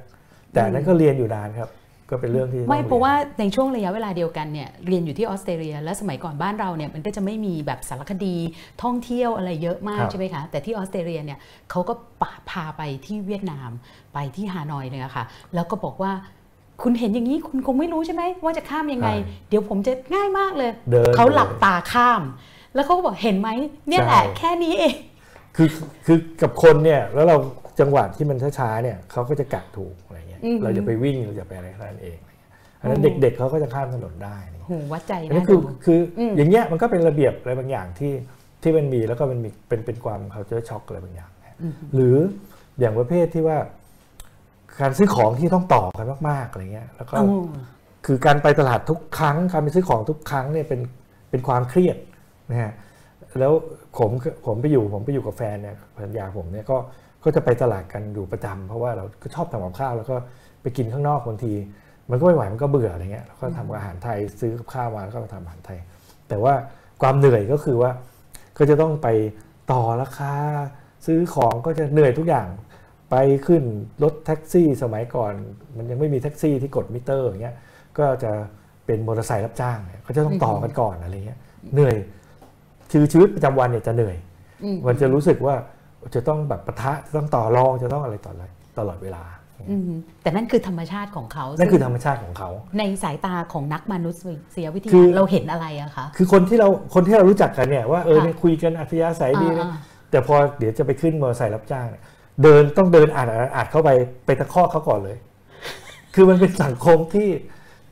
[0.53, 1.69] แต่อันนั้นก็เรียนอยู่นานครับ
[2.11, 8.37] ก็เป็นเรื่องที่ต้องไม่ยนเพราะว่าในช่วงระยะเวลาเดียวกันเนี่ยเรียนอยู่ที่ออสเตรเลีย และสมัยก่อนบ้านเราเนี่ยมันก็จะไม่มีแบบสารคดี
[8.83, 11.39] ท่องเที่ยวอะไรเยอะมากใช่ไหมคะแต่ที่ออสเตรเลียเนี่ย
[11.71, 13.71] เขาก็ปะพาไปที่เวียดนาม
[14.15, 15.25] ไปที่ฮานอยเลยอะค่ะ
[15.55, 16.13] แล้วก็บอกว่า
[16.83, 19.09] คุณเห็นอย่างนี้คุณคงไม่รู้ใช่ไหมว่าจะข้ามยังไง
[19.49, 22.23] เดี๋ยวผมจะง่ายมากเลยเดินเขาหลับตาข้าม
[22.75, 23.51] แล้วเขาก็บอกเห็นไหม
[23.89, 24.95] เนี่ยแหละใช่แค่นี้เอง
[25.57, 25.69] คือ
[26.07, 27.37] คือกับคนเนี่ยแล้วเรา
[27.81, 30.08] จังหวะที่มันช้าๆเนี่ยเขาก็จะกะถูกอะไร
[30.43, 38.13] เงี้ยอืมเราจะไปวิ่งเราจะไปอะไรแค่นั้นเองอะไรเงี้ยเพราะฉะนั้นอืมเด็กๆเขาก็จะข้ามถนนได้อะไรเงี้ยโหวัดใจอันนี้นะคือดูคืออมอย่างเงี้ยมันก็เป็นระเบียบอะไรบางอย่างที่
[38.63, 42.17] ที่มันมีแล้วก็มันมีเป็นเป็นความเขาเจอช็อกอะไรบางอย่างนะอืมหรือ
[42.79, 43.59] อย่างประเภทที่ว่า
[44.81, 47.27] การซื้อของที่ต้องต่อกันมากๆอะไรเงี้ย แล้วก็โอ้
[48.07, 50.81] คือการไปตลาดทุกครั้งการไปซื้อของทุกครั้งเนี่ยเป็น
[51.31, 51.97] เป็นความเครียด
[52.51, 52.73] นะฮะ
[53.41, 53.53] แล้ว
[53.99, 54.11] ผม
[54.47, 56.77] ผมไปอยู่ผมไปอยู่กับแฟนเนี่ยภรรยาผมเนี่ยก็
[57.25, 60.17] ก็จะไปตลาดกันอยู่ประจำเพราะว่าเราก็ชอบทำกับข้าวแล้วก็
[60.63, 61.53] ไปกินข้างนอกบางที
[62.11, 65.79] มันก็ไม่ไหวมันก็เบื่ออะไรเงี้ยแล้วก็ทำอาหารไทยซื้อกับข้าวมาแล้วก็มาทำอาหารไทย
[66.29, 66.55] แต่ว่า
[67.03, 67.91] ความเหนื่อยก็คือว่า
[68.59, 69.09] ก็จะต้องไป
[69.73, 70.33] ต่อราคา
[71.07, 72.49] ซื้อของก็จะเหนื่อยทุกอย่าง
[73.11, 73.63] ไปขึ้น
[74.03, 75.33] รถแท็กซี่สมัยก่อน
[75.77, 77.57] มันยังไม่มีแท็กซี่ที่กดมิเตอร์อย่างเงี้ย
[77.99, 78.33] ก็จะ
[78.87, 81.39] เป็นมอเตอร์ไซค์รับจ้างเนี่ยเขาจะต้องต่อกันก่อนอะไรเงี้ย
[81.75, 81.97] เหนื่อย
[82.91, 84.17] คือชีวิตประจำวันเนี่ยจะเหนื่อย
[84.65, 85.55] อืมมันจะรู้สึกว่า
[86.15, 88.45] จะต้องแบบปะทะจะต้องต่อรองจะต้องอะไรต่ออะไร
[88.79, 89.25] ตลอดเวลา
[89.71, 89.91] อืม
[90.23, 94.15] แต่นั่นคือธรรมชาติของเขา นั่นคือซึ่งธรรมชาติของเขา ในสายตาของนักมนุษ
[94.65, 99.79] ยวิทคืยาอเราเห็นอะไรอะคะ คือคนที่เราคนที่เรารู้จักกันเนี่ยว่าเออค่ะเนี่ยคุยกันอัธยาศัยดีนะอ่า
[100.11, 102.03] แต่พอเดี๋ยวจะไปขึ้นมอเตอร์ไซค์รับจ้างเนี่ย
[102.43, 103.91] เดินต้องเดินอ่านอ่านอ่านเข้าไป
[104.27, 105.17] ไปตะคอกเขาก่อนเลย
[106.15, 107.31] คือมันเป็นสังคมที่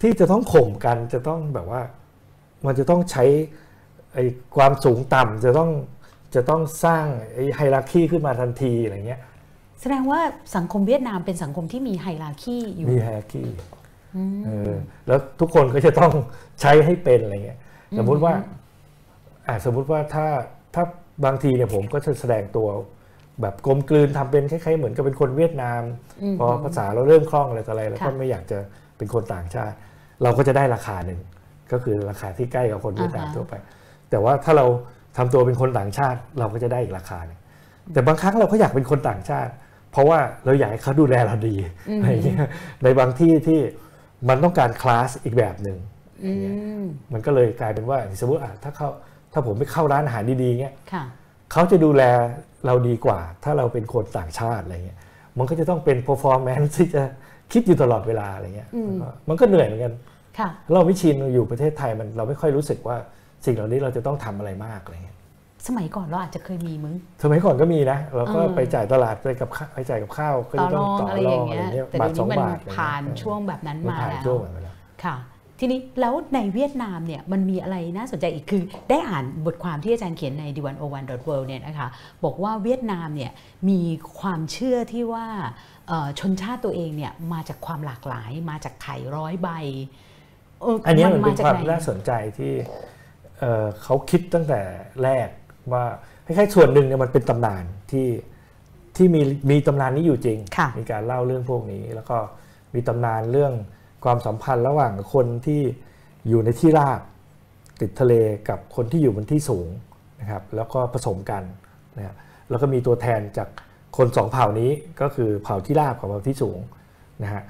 [0.02, 1.82] ที่จะต้องข่มกันจะต้องแบบว่า
[2.66, 3.24] มันจะต้องใช้
[4.14, 4.24] ไอ้
[4.56, 5.70] ความสูงต่ำจะต้อง
[6.36, 9.20] จะต้องสร้างไอ้ไฮรักีขึ้นมาทันทีอะไรเงี้ย
[9.80, 10.20] แสดงว่า
[10.56, 13.44] สังคมเวียดนามเป็นสังคมที่มีไฮราคีอยู่มีไฮรักี
[14.16, 14.72] อืมเออ
[15.06, 16.12] แล้วทุกคนก็จะต้อง
[16.60, 17.58] ใช้ให้เป็นอะไรเงี้ย
[17.98, 18.34] สมมุติว่า
[19.46, 20.26] อ่าสมมุติว่าถ้า
[20.74, 20.84] ถ้า
[21.24, 22.68] บางทีเนี่ยผมก็จะแสดงตัว
[23.40, 25.82] แบบกลมกลืนทำเป็นคล้ายๆเหมือนกับเป็นคนเวียดนาม
[26.22, 28.58] อืมพอภาษาเราเริ่มคล่องอะไรต่ออะไรเราก็ค่ะไม่อยากจะ
[28.96, 29.76] เป็นคนต่างชาติ
[30.22, 31.20] เราก็จะได้ราคาหนึ่ง
[31.72, 33.54] ก็คือราคาที่ใกล้กับคนเวียดนามอ่าฮะทั่วไป
[34.10, 34.66] แต่ว่าถ้าเรา
[35.16, 37.38] ทำตัวเป็นคนต่างชาติเราก็จะได้อีกราคาหนึ่ง
[37.92, 39.52] แต่บางครั้งเราก็อยากเป็นคนต่างชาติ
[39.92, 41.54] เพราะว่าเราอยากให้เขาดูแลเราดี
[41.96, 42.38] อะไรอย่างเงี้ย
[42.82, 43.60] ในบางที่ที่
[44.28, 45.78] มันต้องการคลาสอีกแบบหนึ่ง
[46.24, 46.32] อื
[46.82, 48.88] มมันก็เลยกลายเป็นว่าสมมติอะถ้าเขา
[49.32, 51.04] ถ้าผมไปเข้าร้านอาหารดีๆเงี้ยค่ะ
[51.52, 52.02] เขาจะดูแล
[52.66, 54.98] เราดีกว่า ถ้าเราเป็นคนต่างชาติอะไรเงี้ย
[55.38, 57.02] มันก็จะต้องเป็น performance ที่จะ
[57.52, 59.92] คิดอยู่ตลอดเวลาอะไรเงี้ยอืมมันก็มันก็เหนื่อยเหมือนกัน
[60.38, 62.96] ค่ะเราไม่ชินเราอยู่ประเทศไทยมันเราไม่ค่อยรู้สึกว่า
[63.44, 65.16] สิ่งเหล่านี้เราจะต้องทำอะไรมากอะไรเงี้ย
[65.66, 75.16] สมัยก่อนเราอาจจะเคยมีมึง สมัยก่อนก็มีนะ เราก็เออไปจ่ายตลาดไปกับข้าไปจ่ายกับข้าวก็ต่อจะรต้ององต่ออะไรรอองย่างอะไรเงี้ยเงี้ยแต่บาเดี๋ทยวสอนี้งมันบาทอะไรเงี้ยผ่านช่วงแบบนั้นมันมาผ่านแล้วช่วงนั้นไปแล้วค่ะ
[75.60, 81.88] ทีนี้แล้วในเวียดนามเนี่ยมันมีอะไรน่าสนใจอีกคือ ได้อ่านบทความที่อาจารย์เขียนใน d 1 0 1 world เนี่ยนะคะ
[82.24, 83.32] บอกว่าเวียดนามเนี่ย
[83.68, 83.80] มี
[84.20, 85.26] ความเชื่อที่ว่า
[85.88, 89.48] เอ่อชนชาติตัวเองเนี่ยมาจากความหลากหลาย มาจากไข่ร้อยใบ
[90.60, 92.52] เอันเนี้ยมันเป็นจกความไหน่าสนใจที่
[93.40, 94.60] เอ่อเขาคิดตั้งแต่
[95.02, 95.28] แรก
[95.72, 95.84] ว่า
[96.26, 98.08] คล้ายๆส่วนหนึ่งเนี่ยมันเป็นตำนานที่
[98.96, 102.16] ที่มีมีตำนานนี้อยู่จริงค่ะมีการเล่าเรื่องพวกนี้ แล้วก็
[102.74, 103.52] มีตำนานเรื่อง
[104.04, 105.62] ความสัมพันธ์ระหว่างคนที่
[106.28, 107.00] อยู่ในที่ราบ
[107.80, 108.14] ติดทะเล
[108.48, 109.68] กับคนที่อยู่บนที่สูง
[110.20, 111.42] นะครับ แล้วก็ผสมกัน
[111.96, 112.16] นะครับ
[112.50, 113.48] แล้วก็มีตัวแทนจาก
[113.96, 114.70] คนสองเผ่านี้
[115.00, 116.58] ก็คือเผ่าที่ราบกับเผ่าที่สูง
[117.22, 117.42] นะฮะ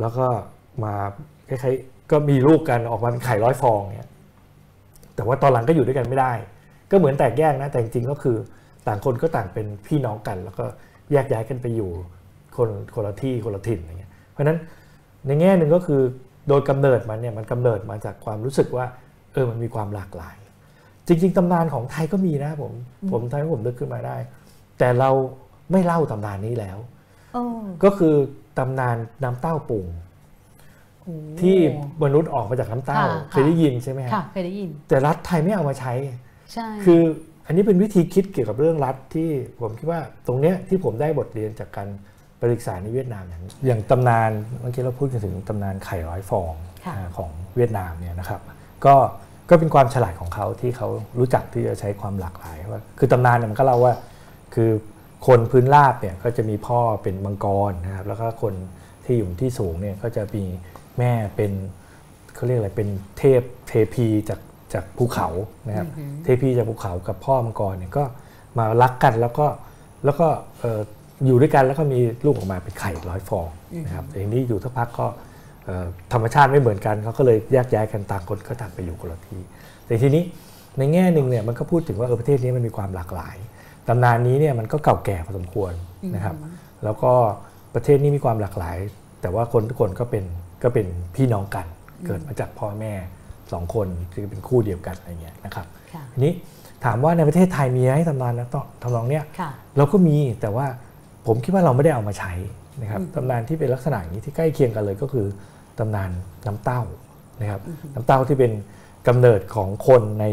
[0.00, 0.26] แล้วก็
[0.84, 0.94] มา
[1.48, 4.10] คล้ายๆก็มีลูกกันออกมาเป็นไข่ร้อยฟองเนี่ย
[5.16, 6.32] แต่ว่าตอนหลังก็อยู่ด้วยกันไม่ได้
[6.90, 8.36] ก็เหมือนแตกแยกนะแต่จริงๆก็คือ
[8.86, 10.64] ต่างคนก็ต่างเป็นพี่น้องกัน แล้วก็
[11.12, 11.90] แยกย้ายกันไปอยู่
[12.56, 14.58] คนคนละที่คนละถิ่นอะไรเงี้ยเพราะฉะนั้น
[15.26, 16.00] ในแง่หนึ่งก็คือ
[16.48, 18.86] โดยกำเนิดมันเนี่ยมันกำเนิดมาจากความรู้สึกว่า
[19.32, 20.36] เออมันมีความหลากหลาย
[21.06, 22.72] จริง ๆตำนานของไทยก็มีนะผม
[23.10, 24.16] ผมทำให้ผมนึกขึ้นมาได้
[24.78, 25.10] แต่เรา
[25.72, 26.78] ไม่เล่าตำนานนี้แล้ว
[27.32, 27.42] โอ้
[27.84, 28.14] ก็คือ
[28.58, 30.02] ตำนานน้ำเต้าปูงโอ้
[31.40, 31.56] ที่
[32.04, 35.92] มนุษย์ออกมาจากน้ำเต้าค่ะเคยได้ยินใช่ไหมฮะค่ะเคยได้ยิน แต่รัฐไทยไม่เอามาใช้
[36.52, 37.02] ใช่คือ
[37.46, 41.88] อันนี้เป็นวิธีคิดเกี่ยวกับเรื่องรัฐที่ผมคิดว่าตรงเนี้ยที่ผมได้บทเรียนจากการ
[42.38, 46.52] ไปศึกษาในเวียดนามอย่างอย่างตำนานเมื่อกี้เราพูดกันถึงตำนานไข่ร้อยฟอง
[46.84, 48.40] ค่ะอ่าของเวียดนามเนี่ยนะครับ
[48.84, 48.94] ก็
[49.50, 50.88] ก็เป็นความฉลาดของเขาที่เขา
[51.18, 53.94] รู้จักที่จะใช้ความหลากหลายว่าคือตำนานเนี่ยมันก็เล่าว่า
[54.54, 54.70] คือ
[55.26, 58.54] คนพื้นราบเนี่ยก็จะมีพ่อเป็นมังกรนะครับแล้วก็คน
[59.04, 60.44] ที่อยู่ที่สูงเนี่ยก็จะมี
[60.98, 61.52] แม่เป็น
[62.34, 64.40] เขาเรียกอะไรเป็นเทพเทพีจาก
[64.72, 65.28] จากภูเขา
[65.68, 65.88] นะครับ
[66.24, 68.04] เทพีจากภูเขากับพ่อมังกรเนี่ยก็
[68.58, 69.46] มารักกันแล้วก็
[70.04, 70.26] แล้วก็
[70.60, 70.80] เอ่อ
[71.26, 73.48] อยู่ด้วยกันแล้วก็มีลูกออกมาเป็นไข่ร้อยฟอง
[73.86, 75.06] นะครับแต่ทีนี้อยู่สักพักก็
[75.64, 79.40] เอ่อธรรมชาติไม่เหมือนกันเขาก็เลยแยกย้ายกันต่างคนก็ต่างไปอยู่คนละที่
[79.86, 80.22] แต่ทีนี้
[80.78, 83.36] ในแง่หนึ่งเนี่ยมันก็พูดถึงว่าเออประเทศนี้มันมีความหลากหลาย
[83.88, 85.72] ตำนานนี้เนี่ยมันก็เก่าแก่พอสมควร
[86.14, 86.36] นะครับ
[86.84, 87.12] แล้วก็
[87.74, 88.76] ประเทศนี้มีความหลากหลาย
[89.20, 90.24] แต่ว่าคนทุกคนก็เป็น
[90.64, 91.66] ก็เป็นพี่น้องกัน
[92.06, 92.92] เกิดมาจากพ่อแม่
[93.52, 96.32] สองคนที่เป็นคู่เดียวกันอะไรเงี้ยนะครับค่ะทีนี้
[96.84, 98.48] ถามว่าในประเทศไทยมีไหมตำนานนะ
[98.82, 100.66] ทำนองเนี้ยค่ะเราก็มีแต่ว่า
[101.26, 102.32] ผมคิดว่าเราไม่ได้เอามาใช้
[102.82, 105.26] นะครับอืมตำนานที่เป็นลักษณะอย่างนี้ที่ใกล้เคียงกันเลยก็คือ
[105.78, 106.10] ตำนาน
[106.46, 106.82] น้ำเต้า
[107.40, 107.60] นะครับ
[107.94, 108.52] น้ำเต้าที่เป็น
[109.08, 110.26] กำเนิดของคนใน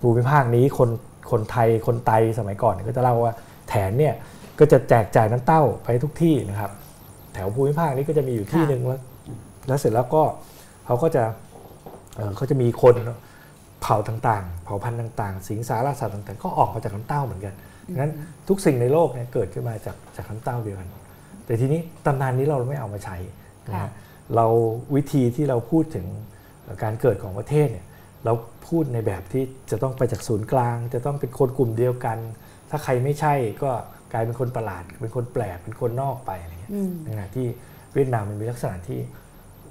[0.00, 0.90] ภูมิภาคนี้คน
[1.30, 3.34] คนไทยคนไตสมัยก่อนเนี่ยก็จะเล่าว่า
[3.68, 4.14] แถนเนี่ย
[4.58, 6.70] ก็จะแจกจ่ายน้ำเต้าไปทุกที่นะครับ
[7.34, 9.00] แถวภูมิภาคนี้ก็จะมีอยู่ที่ค่ะหนึ่งแล้ว
[9.66, 10.22] แล้วเสร็จแล้วก็
[10.86, 11.24] เขาก็จะ
[12.16, 12.94] เอ่อเขาจะมีคน
[13.82, 17.54] เผ่าต่างๆ เผ่าพันธุ์ต่างๆ สิงสารสัตว์ต่างๆ ก็ออกมาจากน้ำเต้าเหมือนกัน
[17.98, 18.12] งั้น
[18.48, 20.90] ทุกสิ่งในโลกเนี่ยเกิดขึ้นมาจากจากน้ำเต้าเดียวกัน
[21.46, 23.16] แต่ทีนี้ตำนานนี้เราไม่เอามาใช้
[23.66, 23.90] นะค่ะฮะ
[24.36, 24.46] เรา
[24.94, 26.06] วิธีที่เราพูดถึง
[26.82, 27.86] การเกิดของประเทศเนี่ย
[28.24, 28.32] เรา
[28.68, 32.18] พูดในแบบที่จะต้องไปจากศูนย์กลาง จะต้องเป็นคนกลุ่มเดียวกัน
[32.70, 33.70] ถ้าใครไม่ใช่ก็
[34.12, 37.46] กลายเป็นคนประหลาด เป็นคนแปลก เป็นคนนอกไปอะไรเงี้ยอืมในขณะที่
[37.94, 39.00] เวียดนามมันมีลักษณะที่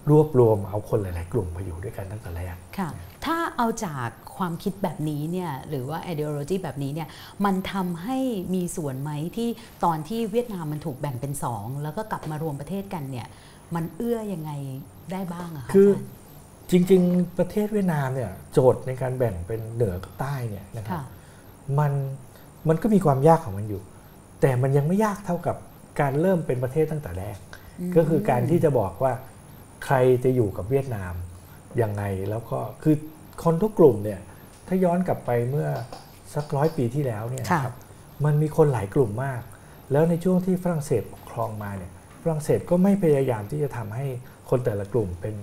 [0.09, 2.89] รวบรวมเอาคนหลาย ๆ กลุ่มมาอยู่ด้วยกันตั้งแต่แรกค่ะ
[3.25, 7.07] ถ้าเอาจากความคิดแบบนี้เนี่ยหรือว่า ideology แบบนี้เนี่ย
[7.45, 8.17] มันทำให้
[8.55, 9.49] มีส่วนไหมที่
[9.83, 13.27] ตอนที่เวียดนามมันถูกแบ่งเป็นสองแล้วก็กลับมารวมประเทศกันเนี่ย
[13.75, 14.51] มันเอื้อยังไง
[15.11, 21.03] ได้บ้างอะคะคืออาจารย์จริง ๆ ประเทศเวียดนามเนี่ยโจทย์ในการแบ่งเป็นเหนือกับใต้เนี่ยนะครับค่ะ
[21.79, 21.91] มัน
[22.67, 23.81] มันก็มีความยากของมันอยู่
[24.41, 25.55] แต่มันยังไม่ยากเท่ากับ
[26.01, 27.37] การเริ่มเป็นประเทศตั้งแต่แรก
[27.95, 29.13] ก็คือการที่จะบอกว่า
[29.85, 31.13] ใครจะอยู่กับเวียดนาม
[31.81, 32.95] ยังไงแล้วก็คือ
[33.43, 34.19] คนทุกกลุ่มเนี่ย
[34.67, 35.67] ถ้าย้อนกลับไปเมื่อ
[36.35, 37.75] สักร้อยปีที่แล้วเนี่ยค่ะนะครับ
[38.25, 39.41] มันมีคนหลายกลุ่มมาก
[39.91, 44.05] แล้วในช่วงที่ฝรั่งเศสปกครองมาเนี่ยฝรั่งเศสก็ไม่พยายามที่จะทำให้
[44.49, 45.35] คนแต่ละกลุ่มเป็น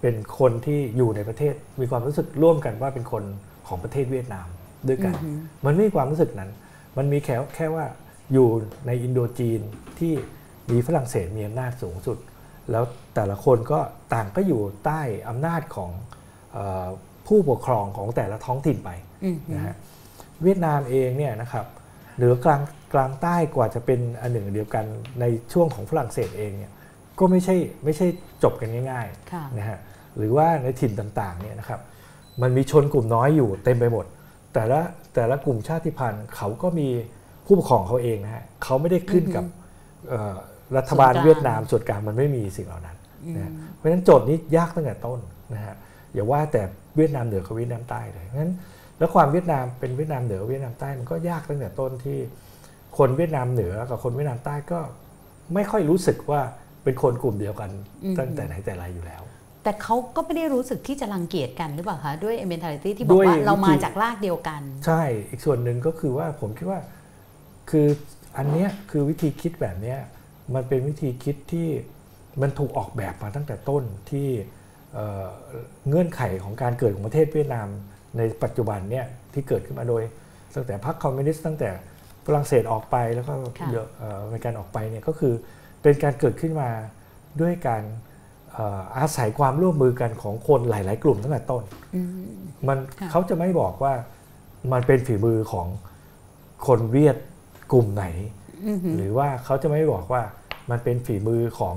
[0.00, 3.24] เป็นคนที่อยู่ในประเทศ มีความรู้สึกร่วมกันว่าเป็นคน
[3.68, 4.48] ของประเทศเวียดนาม
[4.88, 6.50] ด้วยกันอือหือมันไม่มีความรู้สึกนั้น
[6.96, 7.84] มันมีแค่แค่ว่า
[8.32, 8.48] อยู่
[8.86, 9.60] ในอินโดจีน
[9.98, 10.12] ที่
[10.72, 12.18] มีฝรั่งเศสมีอำนาจสูงสุด
[12.70, 13.80] แล้วแต่ละคนก็
[14.14, 15.90] ต่างก็อยู่ใต้อำนาจของ
[16.52, 16.88] เออ
[17.26, 18.90] ผู้ปกครองของแต่ละท้องถิ่นไป
[19.24, 19.74] อืมหือนะฮะ
[20.42, 21.66] เวียดนามเองเนี่ยนะครับ
[22.16, 24.84] เหนือกลางกลางใต้กว่าจะเป็นอันหนึ่งอันเดียวกัน
[25.20, 26.72] ในช่วงของฝรั่งเศสเองเนี่ย
[27.18, 28.06] ก็ไม่ใช่ไม่ใช่
[28.42, 29.78] จบกันง่ายค่ะๆนะฮะ
[30.16, 31.80] หรือว่าในถิ่นต่างๆเนี่ยนะครับ
[32.42, 34.06] มันมีชนกลุ่มน้อยอยู่เต็มไปหมด
[34.54, 34.80] แต่ละ
[35.14, 36.88] แต่ละกลุ่มชาติพันธุ์เขาก็มี
[37.46, 39.44] ผู้ปกครองเขาเองนะฮะเขาไม่ได้ขึ้นกับ
[40.08, 40.36] เอ่อ
[40.78, 42.96] รัฐบาลส่วนกลางเวียดนามส่วนกลางมันไม่มีสิ่งเหล่านั้น
[43.36, 45.18] นะฮะเพราะฉะนั้นโจทย์นี้ยากตั้งแต่ต้น
[45.54, 45.74] นะฮะ
[46.14, 46.62] อย่าว่าแต่
[46.96, 48.52] เวียดนามเหนือกับเวียดนามใต้เลยงั้น
[48.98, 52.18] แล้วความเวียดนามเป็นเวียดนามเหนือเวียดนามใต้มันก็ยากตั้งแต่ต้นที่
[52.98, 54.80] คนเวียดนามเหนือกับคนเวียดนามใต้ก็
[55.54, 56.40] ไม่ค่อยรู้สึกว่า
[56.84, 57.70] เป็นคนกลุ่มเดียวกัน
[58.04, 59.22] อืมตั้งแต่ไหนแต่ไรอยู่แล้ว
[59.62, 66.80] แต่เขาก็ไม่ได้รู้สึกที่จะรังเกียจกันหรือเปล่าคะด้วย mentality ที่บด้อกวยว่าเราวิธีมาจากรากเดียวกัน ใช่อีกส่วนหนึ่งก็คือว่าผมคิดว่า
[67.70, 67.86] คือ
[68.36, 69.98] อันเนี้ยคือวิธีคิดแบบเนี้ย
[70.54, 71.68] มันเป็นวิธีคิดที่
[72.42, 74.28] มันถูกออกแบบมาตั้งแต่ต้นที่
[74.94, 75.28] เอ่อ
[75.88, 77.68] เงื่อนไขของการเกิดของประเทศเวียดนาม
[78.16, 80.02] ในปัจจุบันเนี่ยที่เกิดขึ้นมาโดย
[80.54, 81.70] ตั้งแต่พรรคคอมมิวนิสต์ตั้งแต่
[82.26, 85.34] ฝรั่งเศสออกไปแล้วก็ค่ะเยอะเอ่ออเมริกันออกไปเนี่ยก็คือ
[85.82, 86.70] เป็นการเกิดขึ้นมา
[87.40, 87.82] ด้วยการ
[88.52, 91.62] เอ่ออาศัยความร่วมมือกันของคนหลาย ๆ กลุ่มตั้งแต่ต้น
[91.94, 92.08] อืม
[92.68, 93.94] มันค่ะเขาจะไม่บอกว่า
[94.72, 95.66] มันเป็นฝีมือของ
[96.66, 97.16] คนเวียด
[97.72, 98.06] กลุ่มไหน
[98.43, 100.22] อืม หือหรือว่าเขาจะไม่บอกว่า
[100.70, 101.76] มันเป็นฝีมือของ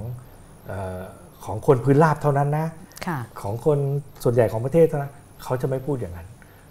[0.68, 1.02] เออ
[1.46, 2.68] ของคนพื้นราบเท่านั้นนะ
[3.08, 3.80] ค่ะของคน
[4.24, 6.28] ส่วนใหญ่ของประเทศเท่านั้นเขาจะไม่พูดอย่างนั้น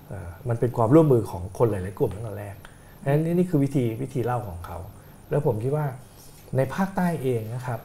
[0.09, 2.57] เอ่อมันเป็นความร่วมมือของคนหลาย ๆ กลุ่มตั้งแต่แรก
[3.11, 4.79] นั้นนี่นี่คือวิธีวิธีเล่าของเขา
[5.31, 5.87] แล้วผมคิดว่า
[6.57, 7.81] ในภาคใต้เองนะครับ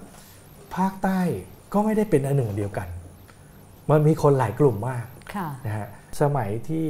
[0.78, 1.20] ภาคใต้
[1.74, 2.88] ก็ไม่ได้เป็นอันหนึ่งอันเดียวกัน
[3.90, 5.88] มันมีคนหลายกลุ่มมากค่ะนะฮะ
[6.22, 6.86] สมัยที่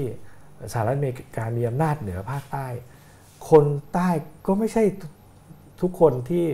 [0.71, 2.67] สหรัฐอเมริกามีอำนาจเหนือภาคใต้
[3.49, 4.09] คนใต้
[4.47, 4.83] ก็ไม่ใช่
[5.81, 6.47] ทุกคนที่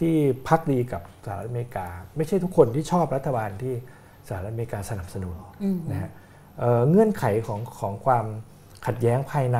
[0.00, 0.14] ที่
[0.48, 3.74] พักดีกับสหรัฐอเมริกา ไม่ใช่ทุกคนที่ชอบรัฐบาลที่
[4.28, 6.10] สหรัฐอเมริกาสนับสนุนอืมนะฮะ
[6.58, 8.26] เอ่อเงื่อนไขของของความ
[8.86, 9.58] ขัดแย้งภายใน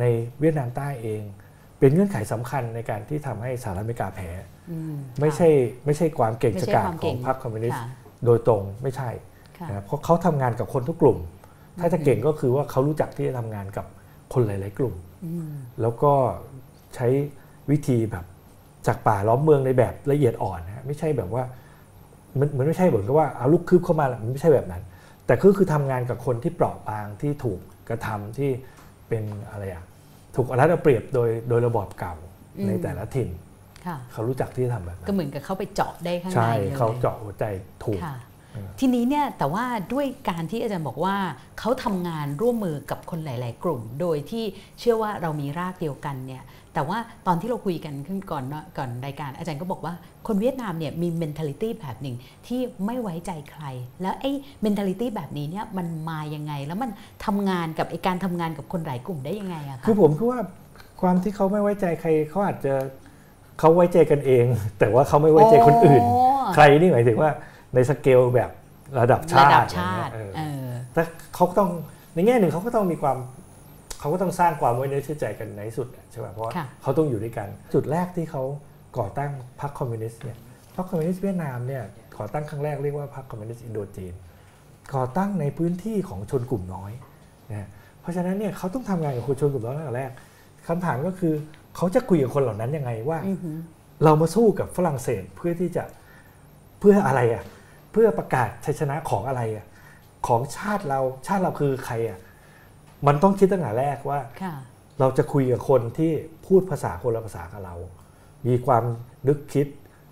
[0.00, 0.04] ใน
[0.40, 1.22] เวียดนามใต้เอง
[1.78, 4.30] เป็นเงื่อนไขสำคัญในการที่ทำให้สหรัฐอเมริกาแพ้
[4.70, 5.48] อืมไม่ใช่
[5.84, 7.88] ไม่ใช่ความเก่งไม่ชะใช่กาจความขเก่องงพรรคคอมมิวนิสต์ค่ะ
[8.24, 9.10] โดยตรงไม่ใช่
[9.58, 11.18] ค่ะนะครับเพราะเขาทำงานกับคนทุกกลุ่ม
[11.80, 13.86] ถ้าจะเก่งก็คือว่าเขารู้จักที่จะทำงานกับ
[14.32, 14.94] คนหลาย ๆ กลุ่ม
[15.26, 16.12] อืมแล้วก็
[16.94, 17.06] ใช้
[17.70, 18.24] วิธีแบบ
[18.86, 21.42] จากป่าล้อมเมืองในแบบละเอียดอ่อนนะฮะไม่ใช่แบบว่า
[22.38, 24.82] มันมันไม่ใช่เหมือนกับว่าเอาลูกคืบเข้ามามันไม่ใช่แบบนั้น
[25.26, 28.50] แต่ก็คือทำงานกับคนที่เปราะบางที่ถูกกระทำที่
[29.08, 29.84] เป็นอะไรอะ
[30.34, 32.14] ถูกเอารัดเอาเปรียบโดยโดยระบอบเก่า
[32.58, 33.28] อืมในแต่ละถิ่น
[33.86, 37.44] ค่ะเขารู้จักที่จะทำแบบนั้ก็นเหมือนกับเข้าไปเจาะได้ข้างในใช่เลยเขาเจาะหัวใจ
[37.84, 38.16] ถูกค่ะ
[38.80, 41.16] ทีนี้เนี่ยแต่ว่าด้วยการที่อาจารย์บอกว่า
[41.58, 44.44] เขาทำงานร่วมมือกับคนหลาย ๆ กลุ่ม โดยที่
[44.78, 46.42] เชื่อว่าเรามีรากเดียวกันเนี่ย
[46.76, 49.94] แต่ว่าตอนที่เราคุยกันขึ้นก่อนเนอะก่อนรายการอาจารย์ก็บอกว่า
[50.26, 53.64] คนเวียดนามเนี่ยมี mentality แบบหนึ่งที่ไม่ไว้ใจใคร
[54.02, 54.30] แล้วไอ้
[54.64, 56.90] mentality แบบนี้เนี่ยมันมายังไง แล้วมัน
[57.26, 60.40] ทำงานกับไอ้การทำงานกับคนหลายกลุ่มได้ยังไงอะคะคือผมคิดว่า
[61.00, 62.74] ความที่เขาไม่ไว้ใจใครเขาอาจจะ
[63.58, 64.44] เขาไว้ใจกันเอง
[64.78, 67.30] แต่ว่าเขาไม่ไว้ใจคนอื่นอ๋อใครนี่หมายถึงว่า
[67.74, 68.50] ในสเกลแบบ
[68.98, 71.02] ระดับชาติระดับชาติอย่างเงี้ยเอเอออแต่
[71.34, 71.70] เขาก็ต้อง
[72.14, 73.18] ในแง่หนึ่งเขาก็ต้องมีความ
[74.00, 78.42] เขาก็ต้องสร้างความไว้เนื้อเชื่อใจกันในที่สุดใช่ไหมเพราะว่าค่ะเขาต้องอยู่ด้วยกัน จุดแรกที่เขา
[78.98, 79.30] ก่อตั้ง
[79.60, 80.38] พรรคคอมมิวนิสต์เนี่ย
[80.76, 81.82] พรรคคอมมิวนิสต์เวียดนามเนี่ย
[82.16, 84.14] ก่อตั้งครั้งแรกเรียกว่าพรรคคอมมิวนิสต์อินโดจีน
[84.94, 86.92] ก่อตั้งในพื้นที่ของชนกลุ่มน้อย
[87.50, 87.68] นะ
[88.00, 90.10] เพราะฉะนั้นเนี่ยเขาต้องทำงานกับคนชนกลุ่มน้อยตั้งแต่แรก
[90.68, 91.34] คำถามก็คือ
[91.76, 93.58] เขาจะคุยกับคนเหล่านั้นยังไงว่าอือหือ
[94.04, 95.84] เรามาสู้กับฝรั่งเศสเพื่อที่จะ
[96.80, 97.44] เพื่ออะไรอะ
[97.92, 99.64] เพื่อประกาศชัยชนะของอะไรอะ
[100.26, 102.18] ของชาติเราชาติเราคือใครอะ
[103.06, 104.54] มันต้องคิดตั้งแต่แรกว่าค่ะ
[105.00, 106.12] เราจะคุยกับคนที่
[106.46, 107.74] พูดภาษาคนละภาษากับเรา
[108.46, 108.84] มีความ
[109.28, 109.66] นึกคิด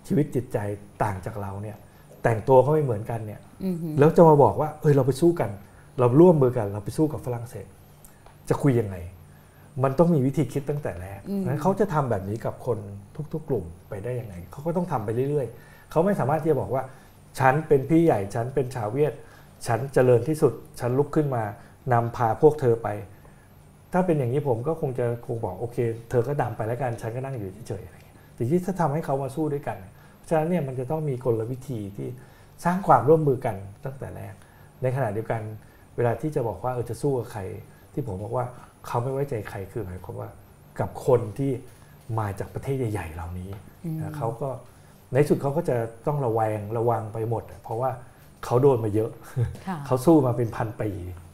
[0.07, 0.57] ชีวิตจิตใจ
[1.03, 1.77] ต่างจากเราเนี่ย
[2.23, 5.49] แต่งตัวก็ไม่เหมือนกันเนี่ยอือหือแล้วจะมาบอกว่าเอ้ยเราไปสู้กัน
[5.99, 7.67] เราร่วมมือกัน เราไปสู้กับฝรั่งเศส
[8.49, 8.95] จะคุยยังไง
[9.83, 12.77] มันต้องมีวิธีคิดตั้งแต่แรกนั้นเขาจะทำแบบนี้กับคน
[13.33, 16.83] ทุก ๆ กลุ่มไปได้ยังไงเขาก็ต้องทำไปเรื่อยๆเขาไม่สามารถที่จะบอกว่า
[17.39, 19.13] ฉันเป็นพี่ใหญ่ ฉันเป็นชาวเวียด
[19.67, 21.43] ฉันเจริญที่สุด ฉันลุกขึ้นมา
[21.93, 22.87] นำพาพวกเธอไป
[23.93, 25.77] ถ้าเป็นอย่างนี้ผมก็คงจะคงบอกโอเค
[26.09, 29.77] เธอก็ดำไปแล้วกันฉันก็นั่งอยู่เฉยๆอะไรอย่างเงี้ยแต่ที่ถ้าทำให้เขามาสู้ด้วยกัน
[30.29, 32.07] ฉะนั้นเนี่ยมันจะต้องมีกลวิธีที่
[32.63, 34.33] สร้างความร่วมมือกันตั้งแต่แรก
[34.81, 35.41] ในขณะเดียวกัน
[35.95, 37.41] เวลาที่จะบอกว่าเออจะสู้กับใคร
[37.93, 38.45] ที่ผมบอกว่า
[38.87, 40.29] เขาไม่ไว้ใจใครคือหมายความว่า
[40.79, 41.51] กับคนที่
[42.19, 43.49] มาจากประเทศใหญ่ ๆ เหล่านี้
[44.01, 44.49] นะเขาก็
[45.11, 45.75] ในที่สุดเขาก็จะ
[46.07, 47.91] ต้องระแวงระวังไปหมดอะเพราะว่า
[48.45, 49.11] เขาโดนมาเยอะ
[49.67, 51.24] ค่ะเขาสู้มาเป็นพันปีอือหือ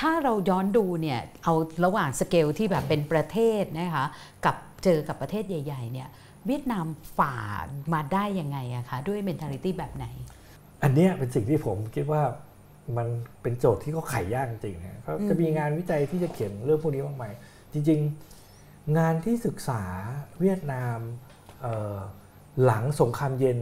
[0.00, 4.06] ถ้าเราย้อนดูเนี่ยเอาระหว่างสเกลที่แบบเป็นประเทศนะคะ
[4.44, 6.08] กับเจอกับประเทศใหญ่ๆเนี่ย
[6.46, 6.86] เวียดนาม
[7.18, 7.34] ฝ่า
[7.92, 10.06] มาได้ยังไงอะคะด้วย mentality แบบไหน
[10.82, 12.22] อันเนี้ยเป็นสิ่งที่ผมคิดว่า
[12.96, 13.08] มัน
[13.42, 17.32] เป็นโจทย์ที่เขาไขยากจริงๆนะเขาจะมีงานวิจัยที่จะเขียนเรื่องพวกนี้มากมาย
[17.72, 18.00] จริง
[18.48, 19.82] ๆ งานที่ศึกษา
[20.40, 20.98] เวียดนาม
[21.60, 21.98] เอ่อ
[22.64, 23.58] หลังสงครามเย็น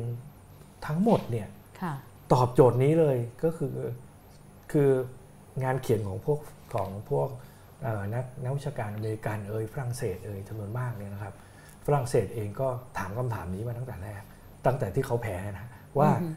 [0.87, 1.49] ทั้งหมดเนี่ย
[1.83, 1.95] ค่ะ
[2.33, 3.75] ตอบโจทย์นี้เลยก็คือ
[4.73, 4.91] คือ
[5.63, 6.39] งานเขียนของพวก
[6.75, 7.29] ของพวก
[7.83, 11.35] เอ่อนักนักวิชาการอเมริกันเอ่ยฝรั่งเศสเอ่ยจำนวนมากเนี่ยนะครับ
[11.87, 14.23] ฝรั่งเศสเองก็ถามคำถามนี้มาตั้งแต่แรก
[14.67, 16.29] ตั้งแต่ที่เขาแพ้นะว่าอือฮึ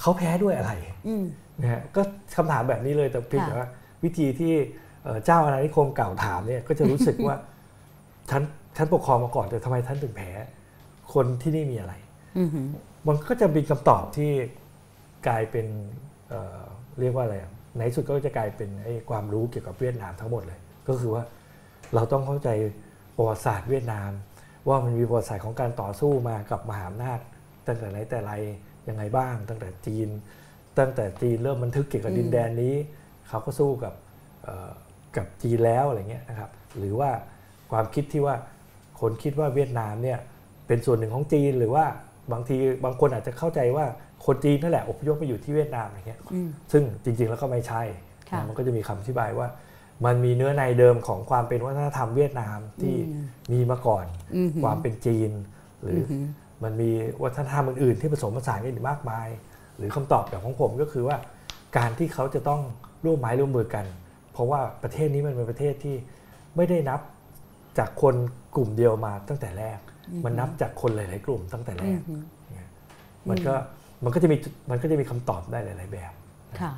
[0.00, 0.72] เขาแพ้ด้วยอะไร
[1.08, 1.24] อืม
[1.60, 2.02] นะฮะก็
[2.36, 3.68] คำถามแบบนี้เลยแต่เพียงค่ะแต่ว่า
[4.04, 4.54] วิธีที่
[5.04, 7.36] เอ่อเจ้าอาณานิคมเก่าถามเนี่ยก็จะรู้สึกว่า
[8.30, 8.42] ฉัน
[8.76, 10.30] ฉันปกครองมาก่อนแต่ทำไมท่านถึงแพ้
[11.14, 11.94] คนที่นี่มีอะไร
[12.38, 12.66] อือหือ
[13.06, 14.30] มันก็จะมีคำตอบที่
[15.26, 15.66] กลายเป็น
[16.28, 16.62] เอ่อ
[17.00, 21.24] เรียกว่าอะไรอะ ในที่สุดก็จะกลายเป็นไอ้ความรู้เกี่ยวกับเวียดนามทั้งหมดเลย ก็คือว่า
[21.94, 22.48] เราต้องเข้าใจ
[23.16, 24.10] ประวัติศาสตร์เวียดนาม
[24.68, 27.20] ว่ามันมีประวัติศาสตร์ของการต่อสู้มากับมหาอำนาจ
[27.66, 28.32] ตั้งแต่ไหนแต่ไร
[28.88, 30.08] ยังไงบ้าง ตั้งแต่จีน
[30.78, 32.74] ตั้งแต่จีนเริ่มบันทึกเกี่ยวกับดินแดนนี้
[33.28, 33.94] เขาก็สู้กับ
[34.42, 34.70] เอ่อ
[35.16, 37.10] กับจีนแล้วอะไรเงี้ยนะครับหรือว่า
[37.70, 38.34] ความคิดที่ว่า
[39.00, 40.18] คนคิดว่าเวียดนามเนี่ย
[40.66, 41.84] เป็นส่วนหนึ่งของจีนหรือว่า
[42.32, 43.86] บางทีบางคนอาจจะเข้าใจว่า
[44.26, 47.82] คนจีนนั่นแหละอพยพมาอยู่ที่เวียดนามอะไรเงี้ยอืมซึ่งจริง ๆ แล้วก็ไม่ใช่
[48.30, 49.48] ค่ะนะมันก็จะมีคำอธิบายว่า
[50.04, 55.30] มันมีเนื้อในเดิมของความเป็นวัฒนธรรมเวียดนามที่อืมมีมาก่อนอือหือความเป็นจีน
[55.82, 56.24] หรือออหือ
[56.62, 56.90] มันมี
[57.22, 59.28] วัฒนธรรมอื่นๆที่ผสมผสานกันอีกมากมาย
[59.76, 61.16] หรือคำตอบแบบของผมก็คือว่า
[61.76, 62.60] การที่เขาจะต้อง
[63.04, 63.86] ร่วมไม้ร่วมมือกัน
[64.32, 65.96] เพราะว่าประเทศนี้มันเป็นประเทศที่
[66.56, 67.00] ไม่ได้นับ
[67.78, 68.14] จากคน
[68.56, 69.78] กลุ่มเดียวมาตั้งแต่แรก
[70.24, 72.70] มันนับจากคนหลาย ๆ กลุ่มตั้งแต่แรอืกอหือเนี่ย
[73.28, 73.54] มันก็
[74.04, 74.36] มันก็จะมี
[74.70, 76.12] มันก็จะมีคำตอบได้หลาย ๆ แบบ
[76.60, 76.72] ค่ะ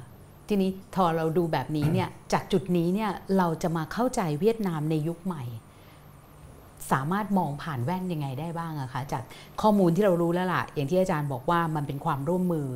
[0.48, 5.44] ทีนี้พอเราดูแบบนี้เนี่ยจากจุดนี้เนี่ยเราจะมาเข้าใจเวียดนามในยุคใหม่
[6.92, 9.22] สามารถมองผ่านแว่นยังไงได้บ้างอะคะจาก
[9.62, 12.68] ข้อมูลที่เรารู้แล้วล่ะ อย่างที่อาจารย์บอกว่ามันเป็นความร่วมมือ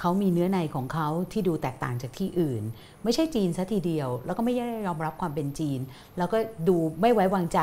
[0.00, 2.62] เขามีเนื้อในของเขาที่ดูแตกต่างจากที่อื่น
[3.04, 5.80] ไม่ใช่จีนซะทีเดียว แล้วก็ไม่ได้ยอมรับความเป็นจีน
[6.18, 7.60] แล้วก็ดูไม่ไว้วางใจ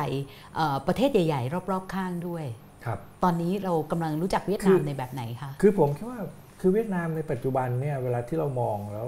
[0.55, 2.45] เอ่อประเทศใหญ่ ๆ รอบ ๆ ข้างด้วย
[2.85, 6.19] ครับตอนนี้เรากำลังรู้จักเวียดนามในแบบไหนคะคือผมคิดว่า
[6.59, 9.07] คือเวียดนามในปัจจุบันเนี่ยเวลาที่เรามองแล้ว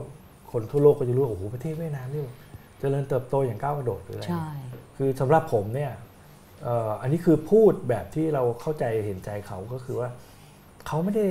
[0.52, 2.26] คนทั่วโลกก็จะรู้ว่าโอ้โหประเทศเวียดนามนี่
[2.80, 4.48] เจริญเติบโตอย่างก้าวกระโดดหรืออะไรใช่
[4.98, 5.92] คือสำหรับผมเนี่ย
[6.64, 10.10] เอ่ออันนี้คือพูดแบบที่เราเข้าใจเห็นใจเขาก็คือว่า
[10.88, 11.28] เขาไม่ได้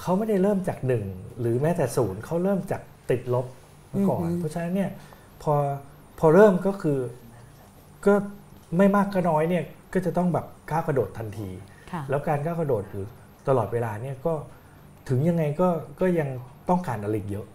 [0.00, 1.04] เขาไม่ได้เริ่มจากหนึ่ง
[1.40, 3.46] หรือแม้แต่ศูนย์เขาเริ่มจากติดลบ
[3.92, 4.90] มาก่อนอือฮึเพราะฉะนั้นเนี่ย
[5.42, 5.54] พอ
[6.18, 6.98] พอเริ่มก็คือ
[8.06, 8.14] ก็
[8.76, 11.73] ไม่มากก็น้อยเนี่ยก็จะต้องแบบก้าวกระโดดทันทีค่ะ
[12.10, 13.04] แล้วการก้าวกระโดดอยู่
[13.48, 14.32] ตลอดเวลาเนี่ยก็
[15.08, 15.68] ถึงยังไงก็
[16.00, 16.28] ก็ยัง
[16.70, 17.46] ต้องการอะไรเยอะ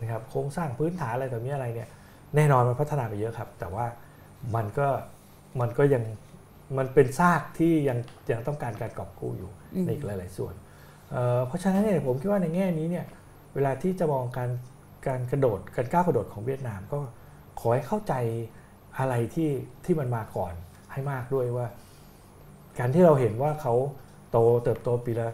[0.00, 1.88] นะครับโครงสร้างพื้นฐานอะไรต่อมีอะไรเนี่ย
[2.36, 3.86] แน่นอนมันพัฒนาไปเยอะครับ แต่ว่า
[4.56, 4.88] มันก็
[5.60, 6.02] มันก็ยัง
[6.78, 7.98] มันเป็นซากที่ยัง
[8.30, 9.50] ยังต้องการการกอบกู้อยู่
[9.84, 10.54] ในอีกหลาย ๆ ส่วน
[11.10, 13.06] เเพราะฉะนั้นเนี่ยผมคิดว่าในแง่นี้เนี่ย
[13.54, 14.50] เวลาที่จะมองการ
[15.06, 16.98] การกระโดดการก้าวกระโดดของเวียดนามก็
[17.60, 18.14] ขอให้เข้าใจ
[18.98, 19.50] อะไรที่
[19.84, 20.52] ที่มันมาก่อน
[20.92, 21.66] ให้มากด้วยว่า
[22.78, 23.74] การที่เราเห็นว่าเขา
[24.30, 25.28] โตเติบโตปีละ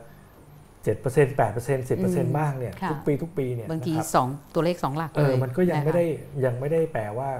[0.84, 6.04] เจ็ดเปอร์เซ็นต์แปดเปอร์เซ็นต์สิบเปอร์เซ็นต์บ้างเนี่ยทุกปีทุกปีเนี่ยบางทีสองตัวเลขสองหลักเลยมันก็ยังไม่ได้
[6.44, 7.30] ยังไม่ได้แปลว่า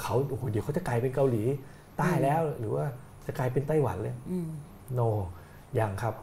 [0.00, 1.42] เขาโอ้โหเดี๋ยวเขาจะกลายเป็นเกาหลี
[1.98, 2.84] ใต้แล้ว หรือว่า
[3.26, 4.14] จะกลายเป็นไต้หวันเลย
[4.94, 5.00] โน
[5.78, 6.14] ยังครับ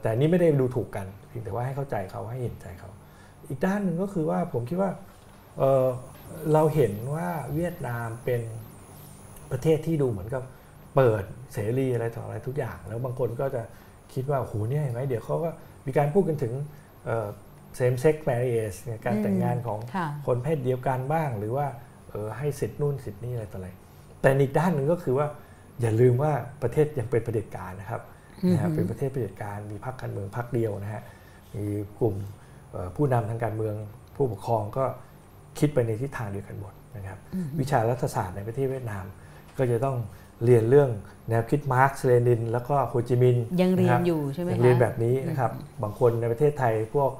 [0.00, 2.90] แต่นี่ไม่ได้ดูถูกกันเพียงแต่ว่าให้เข้าใจเขาให้เห็นใจเขา
[3.48, 4.90] อีกด้านหนึ่งก็คือว่าผมคิดว่า
[6.52, 8.40] เราเห็นว่าเวียดนามเป็น
[9.50, 10.42] ประเทศที่ดูเหมือนกับ
[10.94, 13.62] เปิดเสรีอะไรต่ออะไรทุกอย่าง แล้วบางคนก็จะ
[14.14, 15.50] คิดว่าโหเนี่ยเห็นไหมเดี๋ยวเขาก็
[15.86, 16.52] มีการพูดกันถึง
[17.78, 19.78] same sex marriage การแต่งงานของ
[20.26, 21.66] คนเพศเดียวกันบ้าง หรือว่า
[22.38, 23.68] ให้สิทธิ์นู่นสิทธิ์นี่อะไรต่ออะไร
[24.20, 25.26] แต่อีกด้านหนึ่งก็คือว่า
[25.80, 28.02] อย่าลืมว่าประเทศยังเป็นประเผด็จการนะครับ
[28.52, 31.02] นะเป็นประเทศประเผด็จการมีพรรคการเมืองพรรคเดียวนะฮะ
[31.56, 31.66] มี
[31.98, 32.14] กลุ่ม
[32.96, 33.74] ผู้นำทางการเมือง
[34.16, 34.84] ผู้ปกครองก็
[35.58, 37.18] คิดไปในทิศทางเดียวกันหมดนะครับ
[37.60, 39.04] วิชารัฐศาสตร์ในประเทศเวียดนาม
[39.58, 39.96] ก็จะต้อง
[40.44, 40.90] เรียนเรื่อง
[41.28, 45.50] แนวคิดมาร์กซ์เลนิน แล้วก็โฮจิมินห์ยังเรียนอยู่ใช่ไหมยังเรียนแบบนี้นะครับ
[45.82, 47.10] บางคนในประเทศไทยพวก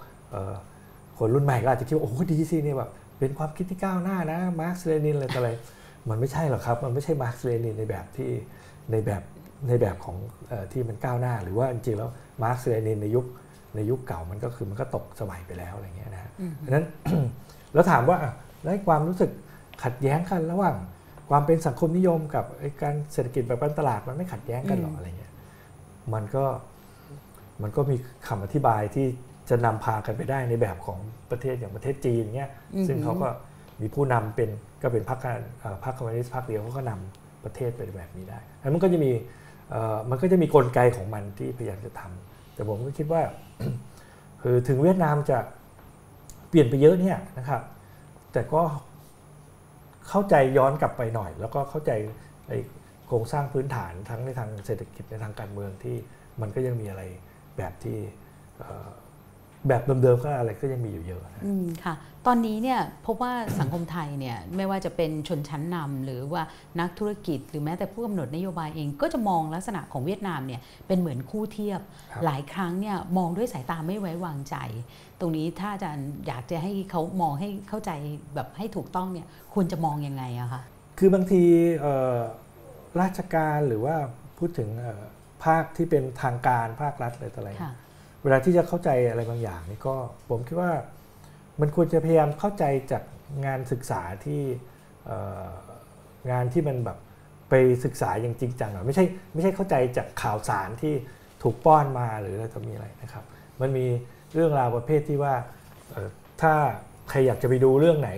[1.19, 5.51] คนรุ่นใหม่ก็อาจจะคิดว่า โอ้ดีสินี่แบบเป็นความคิดที่ก้าวหน้านะมาร์กซ์เลนินอะไรต่ออะไร
[6.09, 8.31] มันไม่ใช่หรอกครับ มันไม่ใช่มาร์กซ์เลนินในแบบที่
[8.91, 9.23] ในแบบ
[9.69, 10.17] ในแบบของ
[10.73, 12.11] ที่มันก้าวหน้า หรือว่าจริงๆแล้ว
[12.43, 13.25] มาร์กซ์เลนินในยุค
[13.77, 16.87] ในยุคเก่ามันก็คือมันก็ตกสมัยไปแล้วอะไรเงี้ยนะเพราะนั้น
[17.75, 18.19] แล้วถามว่า
[18.63, 19.31] แล้วความรู้สึก
[19.83, 20.77] ขัดแย้งกันระหว่าง
[21.35, 22.45] ความเป็นสังคมนิยมกับ
[22.83, 25.33] การเศรษฐกิจแบบการตลาดมันไม่ขัดแย้งกันหรออะไรเงี้ย
[26.15, 26.45] มันก็
[27.63, 27.97] มันก็มี
[28.29, 29.07] คำอธิบายที่
[29.51, 30.99] จะนำพากันไปได้ในแบบของ
[31.31, 32.51] ประเทศอย่างประเทศจีนเงี้ย
[32.87, 33.29] ซึ่งเขาก็
[33.81, 34.49] มีผู้นำเป็น
[34.83, 35.39] ก็เป็นพรรคการ
[35.85, 39.13] พรรคคอมมิวนิสต์พรรคเดียวเขาก็นำประเทศไปแบบนี้ได้แล้วมันก็จะมี
[40.11, 43.23] มันก็จะมีกลไกของมันที่พยายามจะทำแต่ผมก็คิดว่า
[44.43, 45.39] คือถึงเวียดนามจะ
[46.49, 47.63] เปลี่ยนไปเยอะเนี่ยนะครับ
[48.33, 48.63] แต่ก็
[50.09, 51.93] เข้าใจย้อนกลับไปหน่อย แล้วก็เข้าใจ
[53.07, 55.97] โครงสร้างพื้นฐานทั้งในทางเศรษฐกิจในทางการเมืองที่
[56.41, 57.03] มันก็ยังมีอะไร
[57.57, 57.99] แบบที่
[59.69, 61.95] แบบเดิมๆก็อะไรก็ยังมีอยู่เยอะอืมค่ะ
[62.27, 66.43] ตอนนี้เนี่ยพบว่าสังคมไทยเนี่ยไม่ว่าจะเป็นชนชั้นนำหรือว่า
[66.81, 71.81] นักธุรกิจ หรือแม้แต่ผู้กำหนดนโยบายเองก็จะมองลักษณะของเวียดนามเนี่ยเป็นเหมือนคู่เทียบ
[72.25, 74.57] หลายครั้งเนี่ยมองด้วยสายตาไม่ไว้วางใจ
[75.23, 77.91] ตรงนี้ถ้าอาจารย์อยากจะให้เขามองให้เข้าใจ
[78.35, 80.63] แบบให้ถูกต้องเนี่ยควรจะมองยังไงอะคะ
[80.99, 81.43] คือบางที
[83.01, 83.97] ราชการหรือว่า
[84.39, 84.69] พูดถึง
[85.45, 87.51] ภาคที่เป็นทางการภาครัฐอะไรต่ออะไร
[88.23, 89.95] เวลาที่จะเข้าใจอะไรบางอย่างนี่ก็
[90.29, 90.73] ผมคิดว่า
[91.61, 93.03] มันควรจะพยายามเข้าใจจาก
[93.47, 94.43] งานศึกษาที่
[96.31, 96.99] งานที่มันแบบ
[97.51, 97.55] ไป
[97.85, 100.95] ศึกษาอย่างจริงจังไม่ใช่ไม่ใช่เข้าใจจากข่าวสารที่
[101.43, 103.25] ถูกป้อนมาหรืออะไรจะมีอะไรนะครับ
[103.61, 103.87] มันมี
[104.35, 105.35] เรื่องราวประเภทที่ว่า
[106.43, 106.55] ถ้า
[107.11, 108.11] ใครอยากจะไปดูเรื่องไหน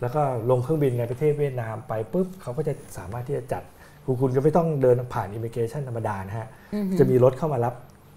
[0.00, 3.62] แล้วก็ลงเครื่องบินในประเทศเวียดนามไปปุ๊บเขาก็จะสามารถที่จะจัด
[4.20, 6.48] คุณก็ไม่ต้องเดินผ่านอิมิเกชันธรรมดานะฮะ
[6.98, 7.74] จะมีรถเข้ามารับ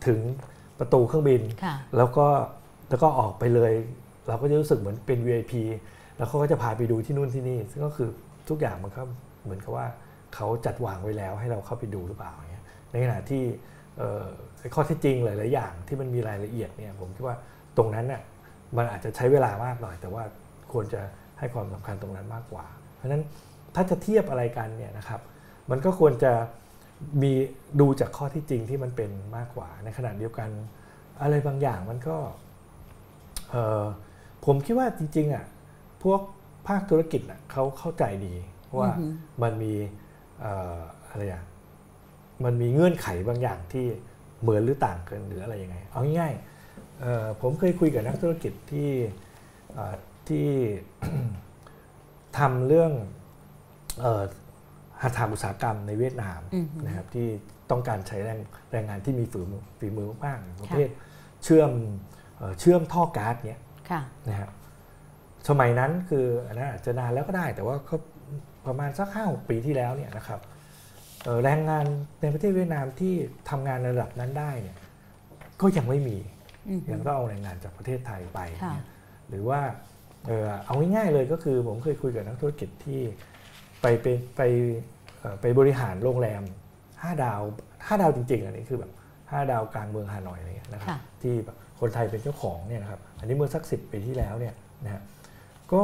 [0.07, 0.19] ถึง
[0.79, 1.41] ประตูเครื่องบิน
[1.97, 2.27] แล้วก็
[2.89, 3.73] แล้วก็ออกไปเลย
[4.27, 5.53] เราก็จะรู้สึกเหมือนเป็น VIP
[6.17, 8.09] แล้วเขาก็จะพาไปดูที่นู่นที่นี่ ซึ่งก็คือ
[8.49, 9.01] ทุกอย่างมันก็
[9.43, 9.87] เหมือนกับว่า
[10.35, 13.43] เขาจัดวางไว้แล้วให้เราเข้าไปดูหรือเปล่าเนี่ยในขณะที่
[14.73, 17.35] ข้อเท็จจริงหลาย ๆ อย่างที่มันมีรายละเอียดเนี่ยผมคิดว่า
[17.77, 18.21] ตรงนั้นน่ย
[18.77, 20.23] มันอาจจะใช้เวลามากหน่อย แต่ว่า
[20.71, 21.01] ควรจะ
[21.39, 23.23] ให้ความสำคัญตรงนั้นมากกว่า เพราะฉะนั้น
[23.75, 25.21] ถ้าจะเทียบอะไรกันเนี่ยนะครับ
[25.69, 26.31] มันก็ควรจะ
[27.21, 27.31] มี
[27.79, 30.49] ดูจากข้อที่จริงที่มันเป็นมากกว่า ในขณะเดียวกัน
[31.21, 32.17] อะไรบางอย่างมันก็
[34.45, 35.45] ผมคิดว่าจริง ๆ อะ
[36.03, 36.21] พวก
[36.67, 38.35] ภาคธุรกิจอะเขาเข้าใจดี
[38.79, 38.89] ว่า
[39.41, 39.73] มันมี
[41.09, 41.43] อะไรอะ
[42.43, 43.85] มันมีเงื่อนไขบางอย่างที่
[44.41, 48.91] เหมือนหรือต่างกันหรืออะไรยังไง เอาง่ายๆผมเคยคุยกับนักธุรกิจที่
[50.27, 50.47] ที่
[52.37, 52.91] ทำเรื่อง
[55.01, 56.41] หัตถาอุตสาหกรรมในเวียดนาม
[56.85, 57.27] นะครับที่
[57.71, 58.39] ต้องการใช้แรง
[58.71, 60.89] แรงงานที่มีฝีมือฝีมือมากประเภท
[61.43, 61.71] เชื่อม
[62.59, 63.59] เชื่อมท่อก๊าซเนี่ย
[64.29, 64.49] นะครับ
[65.49, 67.95] สมัยนั้นคืออันนั้นอาจจะนานแล้วก็ได้ แต่ว่าก็
[68.65, 70.39] ประมาณสักห้าปีที่แล้วเนี่ยนะครับ
[71.43, 71.85] แรงงาน
[72.21, 73.13] ในประเทศเวียดนามที่
[73.49, 74.77] ทำงานระดับนั้นได้เนี่ย
[75.61, 76.17] ก็ยังไม่มี
[76.91, 78.39] ยังต้องเอาแรงงานจากประเทศไทยไป
[79.29, 79.59] หรือว่า
[80.65, 83.01] เอาง่ายๆเลยก็คือผมเคยคุยกับนักธุรกิจที่
[83.81, 84.07] ไปไป
[84.37, 84.41] ไป
[85.41, 86.41] ไปบริหารโรงแรม
[86.83, 87.41] 5 ดาว
[87.87, 88.91] 5 ดาวจริงๆ อันนี้คือแบบ
[89.21, 94.53] 5 ดาวกลางเมืองฮานอยอะไรเงี้ยนะครับค่ะที่แบบคนไทยเป็นเจ้าของเนี่ยนะครับอันนี้เมื่อสักสิปีที่แล้วเนี่ย
[94.85, 95.01] นะฮะ
[95.73, 95.83] ก็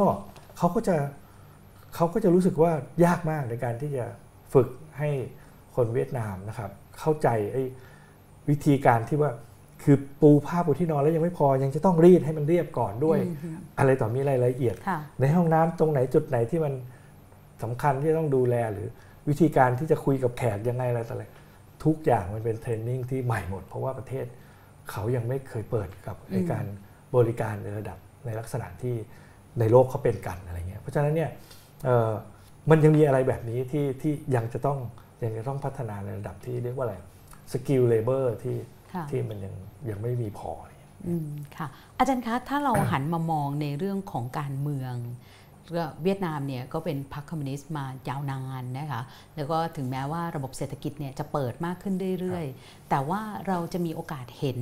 [0.58, 0.96] เขาก็จะ
[1.94, 2.72] เขาก็จะรู้สึกว่า
[3.04, 4.04] ยากมากในการที่จะ
[4.54, 4.68] ฝึก
[4.98, 5.10] ให้
[5.76, 7.62] คนเวียดนามนะครับ เข้าใจไอ้
[8.48, 9.30] วิธีการที่ว่า
[9.82, 16.72] คือปูผ้าปูที่นอนแล้วยังไม่พอยังจะต้องรีดให้มันเรียบก่อนด้วยอืมอะไรต่อมีรายละเอียดค่ะในห้องน้ำตรงไหนจุดไหนที่มัน
[17.62, 18.88] สำคัญที่จะต้องดูแลหรือ
[19.28, 21.24] วิธีการที่จะคุยกับแขกยังไงอะไรต่ออะไร
[21.84, 24.26] ทุกอย่างมันเป็นเทรนนิ่งที่ใหม่หมด เพราะว่าประเทศ
[24.90, 26.64] เขายังไม่เคยเปิดกับในการ
[27.16, 28.94] บริการในระดับในลักษณะที่
[29.58, 31.30] ในโลกเขาเป็นกันอะไรเงี้ยเพราะฉะนั้นเนี่ย
[31.84, 32.12] เอ่อ
[32.70, 34.78] มันยังมีอะไรแบบนี้ที่ที่ยังจะต้อง
[35.24, 36.96] ยังจะต้องพัฒนาในระดับที่เรียกว่าอะไร
[37.52, 38.56] skilled labor ที่
[38.94, 39.54] ค่ะที่มันยัง
[39.90, 41.66] ยังไม่มีพออะไรเงี้ยอืมค่ะ
[41.98, 44.94] อาจารย์คะถ้าเราหันมามองในเรื่องของการเมือง
[45.76, 49.02] ก็เวียดนามเนี่ยก็เป็นพรรคคอมมิวนิสต์มายาวนานนะคะ
[49.36, 54.58] แล้วก็ถึงแม้ว่าระบบเศรษฐกิจเนี่ยจะเปิดมากขึ้นเรื่อย ๆ แต่ว่าเราจะมีโอกาสเห็น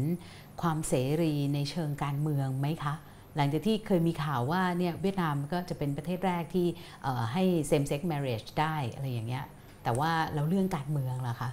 [0.62, 2.94] ความเสรีในเชิงการเมืองไหมคะ
[3.36, 6.66] หลังจากที่เคยมีข่าวว่าเนี่ยเวียดนามก็จะเป็นประเทศแรกที่
[7.02, 9.44] เอ่อให้ same sex marriage ได้อะไรอย่างเงี้ย
[9.84, 11.50] แต่ว่าเราเรื่องการเมืองล่ะคะ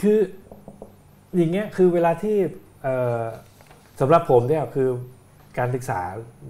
[0.00, 0.18] คือ
[1.36, 2.36] อย่างเงี้ยคือเวลาที่
[2.82, 3.22] เอ่อ
[4.00, 4.88] สำหรับผมเนี่ยคือ
[5.58, 6.00] การศึกษา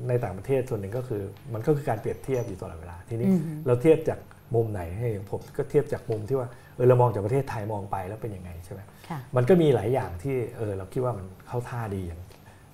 [0.09, 1.23] ในต่างประเทศส่วนหนึ่งก็คือ
[1.55, 4.19] มันก็คือการเปรียบเทียบอยู่ตลอดเวลาทีนี้อือฮึเราเทียบจาก
[4.55, 12.21] มุมไหนให้ผมก็เทียบจากมุมที่ว่าเออเรามองจากประเทศไทยมองไปแล้วเป็นยังไงใช่ไหมค่ะมันก็มีหลายอย่างที่เออเราคิดว่ามันเข้าท่าดีอย่าง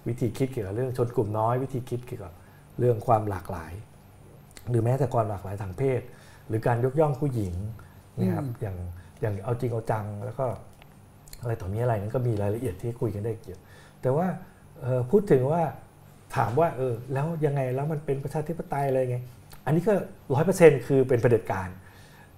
[0.08, 2.32] วิธีคิดเกี่ยวกับเรื่องชนกลุ่มน้อย วิธีคิดเกี่ยวกับ
[2.78, 3.72] เรื่องความหลากหลาย
[4.70, 6.00] หรือแม้แต่ความหลากหลายทางเพศ
[6.48, 7.54] หรือการยกย่องผู้หญิง
[8.18, 8.76] นะครับอืมอย่าง
[9.20, 10.46] อย่างเอาจริงเอาจังแล้วก็
[11.42, 13.60] อะไรต่อมีอะไรนั้นก็มีรายละเอียดที่คุยกันได้เกี่ยว
[14.02, 14.26] แต่ว่า
[14.80, 15.62] เอ่อพูดถึงว่า
[16.36, 19.18] ถามว่าเออแล้วยังไงแล้วมันเป็นประชาธิปไตยอะไรไง
[19.66, 19.94] อันนี้ก็
[20.34, 21.68] ร้อยเปอร์เซ็นต์คือเป็นเผด็จการ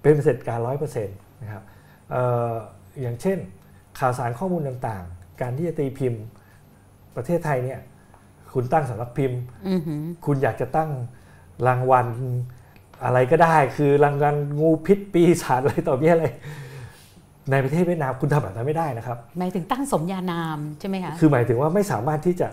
[0.02, 1.62] เป็นเผด็จการร้อยเปอร์เซ็นต์นะครับ
[2.10, 2.52] เอ่อ
[3.00, 3.38] อย่างเช่น
[3.98, 6.22] ข่าวสารข้อมูลต่างๆ การที่จะตีพิมพ์
[7.16, 7.80] ประเทศไทยเนี่ย
[8.52, 10.90] คุณตั้งสำนักพิมพ์อือหือคุณอยากจะตั้ง
[11.66, 12.06] รางวัล
[13.04, 16.24] อะไรก็ได้ คือรางวัลงูพิษปีศาจอะไรต่อมีอะไร
[17.50, 22.48] ในประเทศเวียดนามคุณทำแบบนั้นไม่ได้นะครับหมายถึงตั้งสมญานามใช่ไหมคะคือหมายถึงว่าไม่สามารถที่จะ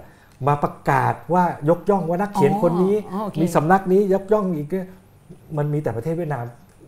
[0.48, 4.88] มาประกาศว่ายกย่องว่านักเขียนอ๋อคนนี้อ๋อโอเคมีสำนักนี้ยกย่องอีกเนี่ย
[5.58, 6.46] มันมีแต่ประเทศเวียดนาม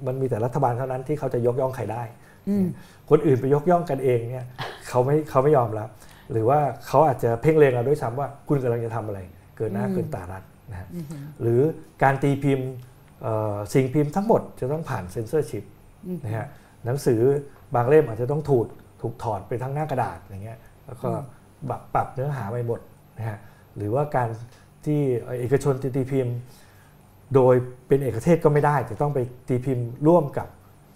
[0.08, 2.04] มันมีแต่รัฐบาลเท่านั้นที่เขาจะยกย่องใครได้
[2.50, 2.66] อืม
[3.10, 4.46] คนอื่นไปยกย่องกันเองเนี่ย
[4.88, 5.90] เขาไม่เขาไม่ยอมรับ
[6.32, 9.20] หรือว่าเขาอาจจะเพ่งเลงเราด้วยซ้ำว่าคุณกำลังจะทำอะไร
[9.58, 11.62] เกินหน้าอืมเกินตารัฐนะฮะอือหือหรือ
[12.04, 12.70] การตีพิมพ์
[13.22, 15.64] เอ่อสิ่งพิมพ์ทั้งหมดจะต้องผ่านเซ็นเซอร์ชิพ
[16.08, 16.46] อืมนะฮะ
[16.86, 17.22] หนังสือ
[17.76, 18.66] บางเล่มอาจจะต้องถูก
[19.02, 21.10] ถูกถอดไปทั้งหน้ากระดาษอย่างเงี้ยแล้วก็
[21.70, 22.80] ปรับปรับเนื้อหาไปหมด
[23.18, 23.38] นะฮะ
[23.78, 24.30] หรือว่าการ
[24.86, 25.00] ที่
[25.40, 26.36] เอกชนตีพิมพ์
[27.36, 27.56] โดย
[27.88, 30.48] เป็นเอกเทศก็ไม่ได้ จะต้องไปตีพิมพ์ร่วมกับ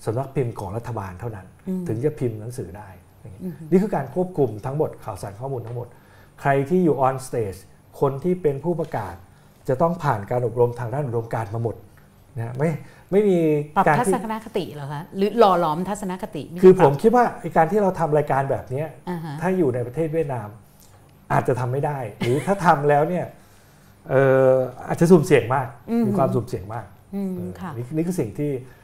[0.05, 2.89] สำนักพิมพ์ของรัฐบาลเท่านั้นอืมถึงจะพิมพ์หนังสือได้
[3.21, 5.87] อย่างเงี้ยอืมนี่คือการควบคุมทั้งหมดข่าวสารข้อมูลทั้งหมด
[6.41, 7.53] ใครที่อยู่ on stage
[7.99, 9.15] คนที่เป็นผู้ประกาศ
[9.69, 11.75] จะต้องผ่านการอบรมทางด้านอุดมการณ์มาหมด
[12.37, 12.69] นะฮะไม่
[13.11, 13.39] ไม่มี
[13.75, 20.47] ปรับการทัที่ศนคติเหรอคะหรือหล่อหลอมทัศนคติไคือปผรัผมคิดว่าไอ้การที่เราทำรายการแบบเนี้ยอ่าฮะถ้าอยู่ในประเทศเวียดนาม
[21.33, 23.25] อาจจะทำไม่ได้ หรือถ้าทำแล้วเนี่ย
[24.09, 24.53] เอ่อ
[24.87, 28.77] อาจจะสุ่มเสี่ยงมากอืมมีความสุ่มเสี่ยงมากอืมเออค่ะนี่นี่คือสิ่งที่เอ่อ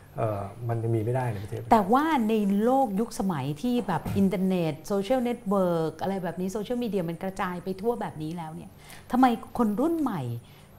[0.70, 8.72] มันยังมีไม่ได้ในประเทศ แต่ว่าในโลกยุคสมัยที่แบบอินเทอร์เน็ต social network อะไรแบบนี้ social media มันกระจายไปทั่วแบบนี้แล้วเนี่ย
[9.12, 9.26] ทำไม
[9.58, 10.22] คนรุ่นใหม่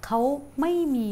[0.06, 0.20] เขา
[0.60, 1.06] ไม่มี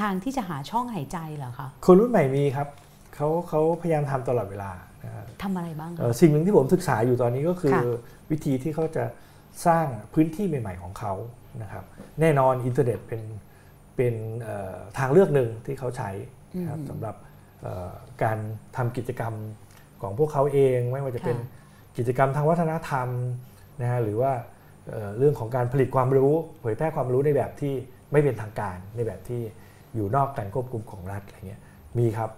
[0.00, 2.68] ทางที่จะหาช่องหายใจเหรอคะคนรุ่นใหม่มีครับ
[3.14, 4.70] เขาเขาพยายามทำตลอดเวลา
[5.04, 7.82] นะฮะทำอะไรบ้างเอ่คะอสิ่งหนึ่งที่ผมศึกษาอยู่ตอนนี้ก็คือค่ะ
[8.30, 9.04] วิธีที่เขาจะ
[9.66, 11.12] สร้างพื้นที่ใหม่ ๆ ของเขา
[11.62, 11.84] นะครับ
[12.20, 13.22] แน่นอนอินเทอร์เน็ตเป็น
[13.96, 16.10] เป็นเอ่อทางเลือกหนึ่งที่เขาใช้
[16.58, 17.27] นะครับสำหรับเอ่อ
[18.22, 18.38] การ
[18.76, 19.34] ทำกิจกรรม
[20.02, 21.36] ของพวกเขาเองไม่ว่าจะเป็น
[21.98, 23.08] กิจกรรมทางวัฒนธรรม
[23.80, 24.32] นะฮะหรือว่า
[24.90, 27.74] เอ่อเรื่องของการผลิตความรู้เผยแพร่ความรู้ในแบบที่
[28.12, 29.42] ไม่เป็นทางการในแบบที่
[29.94, 31.60] อยู่นอกการควบคุมของรัฐอะไรเงี้ย
[31.98, 32.30] มีครับ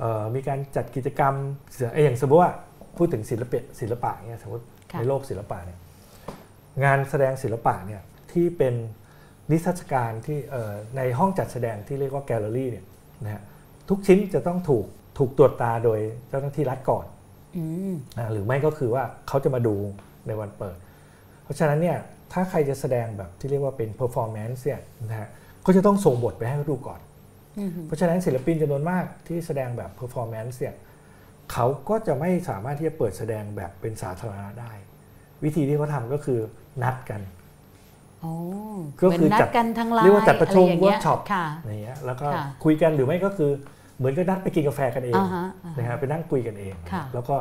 [0.00, 1.34] เอ่อมีการจัดกิจกรรม
[1.76, 2.52] เอ่ออย่างสมมติว่า
[2.96, 5.78] พูดถึงศิลปะศิลปะเนี่ยสมมติค่ะในโลกศิลปะเนี่ย
[6.84, 8.00] งานแสดงศิลปะเนี่ย
[8.32, 8.74] ที่เป็น
[9.50, 12.84] นิทรรศการที่เอ่อในห้องจัดแสดงที่เรียกว่าแกลเลอรี่เนี่ย
[13.24, 13.42] นะฮะ
[13.88, 14.84] ทุกชิ้นจะต้องถูก
[15.18, 17.06] ถูกตรวจตาโดยเจ้าหน้าที่รัฐก่อน
[17.56, 19.74] อืมนะหรือไม่ก็คือว่าเขาจะมาดู
[20.26, 20.76] ในวันเปิด
[21.44, 21.98] เพราะฉะนั้นเนี่ย
[22.32, 25.28] ถ้าใครจะแสดงแบบที่เรียกว่าเป็น performance เนี่ยนะฮะ
[25.66, 27.00] ก็จะต้องส่งบทไปให้เขาดูก่อน
[27.58, 30.74] อืมเพราะฉะนั้นศิลปินจำนวนมากที่แสดงแบบ performance เนี่ย
[31.52, 34.72] เขาก็จะไม่สามารถที่จะเปิดแสดงแบบเป็นสาธารณะได้
[35.44, 36.38] วิธีที่เขาทำก็คือ
[36.82, 37.20] นัดกัน
[38.24, 38.32] อ๋อ
[39.00, 43.50] ก็เหมือนคือนัจัดดกันทางไลน์เรียกว่าจัดประชุมอไย่างงี้ย workshop ค่ะอย่างเงี้ยแล้วก็ค่ะคุยกันหรือไม่ก็คือ
[43.98, 47.36] เหมือนกับนัดไปกินกาแฟกันเองอ่าฮะอ่าฮะนะฮะไปนั่งคุยกันเองค่ะแล้วก็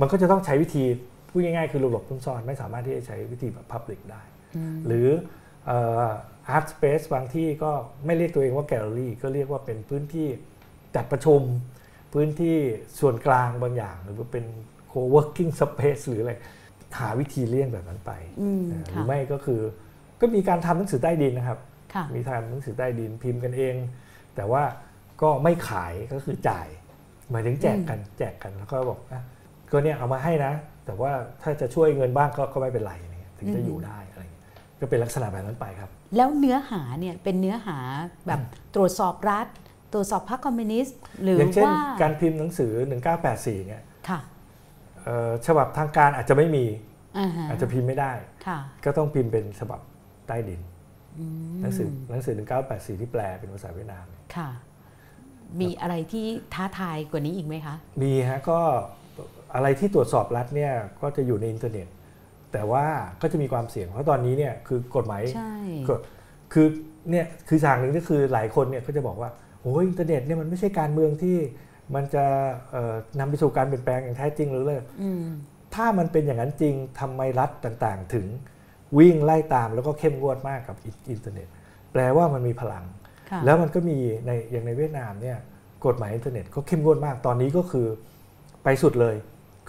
[0.00, 0.84] มันก็จะต้องใช้วิธี
[1.28, 4.22] พูดง่ายๆคือหลบๆซุ่ซ่อนไม่สามารถที่จะใช้วิธีแบบ Public ได้
[4.56, 5.08] อืมหรือ
[5.68, 7.72] อาร์ตสเปซบางที่ก็
[8.06, 10.28] ไม่เรียกตัวเองว่าแกลเลอรี่ก็เรียกว่าเป็นพื้นที่
[10.94, 11.42] จัดประชุม
[12.12, 12.56] พื้นที่
[13.00, 14.44] ส่วนกลางบางอย่าง หรือว่าเป็น
[14.92, 16.32] co-working space หรืออะไร
[16.98, 19.60] หาวิธีเลี่ยงแบบนั้นไปอืมนะหรืค่ะอไม่ก็คือ
[20.20, 21.58] ก็มีการทำหนังสือใต้ดินนะครับ
[21.94, 23.74] ค่ะมีทำหนังสือใต้ดินพิมพ์กันเอง
[24.36, 24.62] แต่ว่า
[25.22, 26.66] ก็ไม่ขายก็คือจ่าย
[27.30, 29.22] หมายถึงแจกกันแจกกันแล้วก็บอกอะ
[29.70, 30.52] ก็เนี่ยเอามาให้นะ
[30.86, 31.12] แต่ว่า
[31.42, 34.44] ถ้าจะช่วยเงินบ้างก็ก็ไม่เป็นไรอะไรเงี้ยถึงจะอยู่ได้อะไรเงี้ย
[34.80, 37.78] ก็เป็นลักษณะแบบนั้นไปครับ แล้วเนื้อหาเนี่ยเป็นเนื้อหา
[38.26, 38.40] แบบ
[38.74, 39.46] ตรวจสอบรัฐ
[39.92, 42.72] ตรวจสอบพรรคคอมมิวนิสต์หรืออย่างเช่นว่าการพิมพ์หนังสือ
[43.20, 44.20] 1984 เนี่ยค่ะ
[45.02, 46.64] เอ่อฉบับทางการอาจจะไม่มี
[47.18, 48.12] อ่าฮะอาจจะพิมพ์ไม่ได้
[48.46, 49.80] ค่ะก็ต้องพิมพ์เป็นฉบับ
[50.26, 50.60] ใต้ดิน
[51.18, 52.34] อืมหนังสือหนังสือ
[52.68, 54.06] 1984 ที่แปลเป็นภาษาเวียดนาม
[54.36, 54.50] ค่ะ
[55.60, 58.60] มีอะไรที่ท้าทายกว่านี้อีกไหมคะ มีฮะก็
[59.54, 61.86] อะไรที่ตรวจสอบรัฐเนี่ยก็จะอยู่ในอินเทอร์เน็ต
[62.52, 62.86] แต่ว่า
[63.22, 65.54] ก็จะมีความเสี่ยงเพราะตอนนี้เนี่ยคือกฎหมายใช่
[65.88, 65.94] ก็
[66.52, 66.66] คือ
[67.10, 69.30] เนี่ยคือฉากหนึ่งก็คือหลายคนเนี่ยก็จะบอกว่า
[69.60, 71.36] โอ้ยอินเทอร์เน็ตเนี่ยมันไม่ใช่การเมืองที่
[71.94, 72.24] มันจะ
[72.72, 75.24] เอ่อนำไปสู่การเปลี่ยนแปลงอย่างแท้จริงหรือเลยอืม
[75.74, 78.26] ถ้ามันเป็นอย่างนั้นจริงทำไมรัฐต่างๆ ถึง
[78.98, 80.76] วิ่งไล่ตามแล้วก็เข้มงวดมากกับ
[81.10, 81.48] อินเทอร์เน็ต
[81.92, 83.11] แปลว่ามันมีพลังค่ะ
[83.44, 85.38] แล้วมันก็มีในอย่างในเวียดนามเนี่ย
[85.86, 87.86] กฎหมายอินเทอร์เน็ตก็เข้มงวดมาก ตอนนี้ก็คือ
[88.64, 89.16] ไปสุดเลย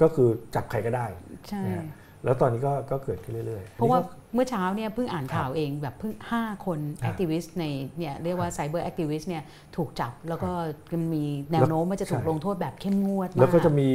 [0.02, 1.06] ก็คือจับใครก็ได้
[1.50, 1.86] ใช่นะฮะ
[2.24, 7.66] แล้วตอนนี้ก็ก็เกิดขึ้นเรื่อยๆ เพราะว่าอันนี้ก็เมื่อเช้าเนี่ยเพิ่งอ่านข่าวเองแบบเพิ่ง 5 คนครับ activist ใน
[7.98, 9.44] เนี่ยเรียกว่า cyber activist เนี่ย
[9.76, 10.52] ถูกจับแล้วก็
[10.92, 13.90] มันมีแนวโน้มว่าจะถูกใช่ลงโทษแบบเข้มงวดมาก แล้วก็จะมี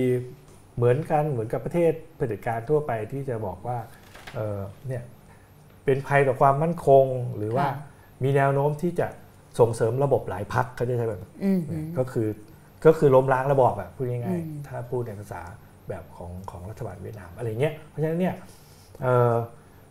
[0.77, 3.79] เหมือนกันเหมือนกับประเทศเผด็จการทั่วไปที่จะบอกว่า
[4.35, 5.03] เออเนี่ย
[5.85, 7.05] เป็นภัยต่อความมั่นคง
[7.37, 7.75] หรือว่าค่ะ
[8.23, 9.07] มีแนวโน้มที่จะ
[9.59, 11.61] ส่งเสริมระบบหลายพักเขาจะใช้แบบนั้นอืม
[11.99, 12.29] ก็คือ
[12.87, 15.43] ก็คือล้มล้างระบอบแบบพูดง่ายอืมๆถ้าพูดในภาษา
[15.89, 18.35] แบบของของรัฐบาลเวียดนามอะไรเงี้ยเพราะฉะนั้นเนี่ย
[19.03, 19.35] เอ่อ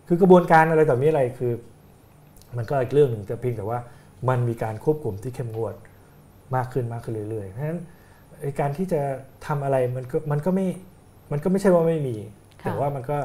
[0.07, 1.51] คือกระบวนการอะไรต่อมีอะไรคือ
[2.57, 3.80] มันก็อีกเรื่องหนึ่งแต่เพียงแต่ว่า
[4.30, 5.76] มันมีการควบคุมที่เข้มงวด
[6.55, 7.80] มากขึ้นมากขึ้นเรื่อยๆเพราะฉะนั้น
[8.41, 9.01] ไอ้การที่จะ
[9.47, 10.65] ทำอะไรมันก็มันก็ไม่
[11.32, 12.18] มันก็ไม่ใช่ว่าไม่มี
[12.63, 13.18] แต่ว่ามันก็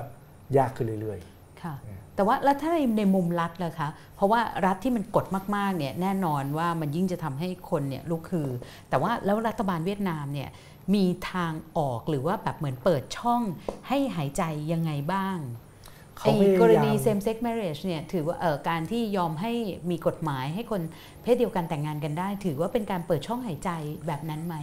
[0.59, 1.19] ยากขึ้นเรื่อย
[1.63, 8.49] ค่ะเนี่ย แต่ว่าแล้วถ้าในในมุมรัฐล่ะคะ เพราะว่ารัฐที่มันกดมากๆเนี่ยแน่นอนว่ามันยิ่งจะทำให้คนเนี่ยลุกคือ
[8.91, 10.49] แต่ว่าแล้วรัฐบาลเวียดนามเนี่ย
[10.95, 13.43] มีทางออกหรือว่าแบบเหมือนเปิดช่อง
[13.89, 14.43] ให้หายใจ
[14.73, 19.53] ยังไงบ้างๆเขาไอ้พยายามกรณี same sex marriage เนี่ยถือว่าเออการที่ยอมให้
[19.91, 20.83] มีกฎหมายให้คน
[21.23, 23.71] เพศเดียวกันแต่งงานกันได้ ถือว่าเป็นการเปิดช่องหายใจ
[24.07, 24.57] แบบนั้นไหม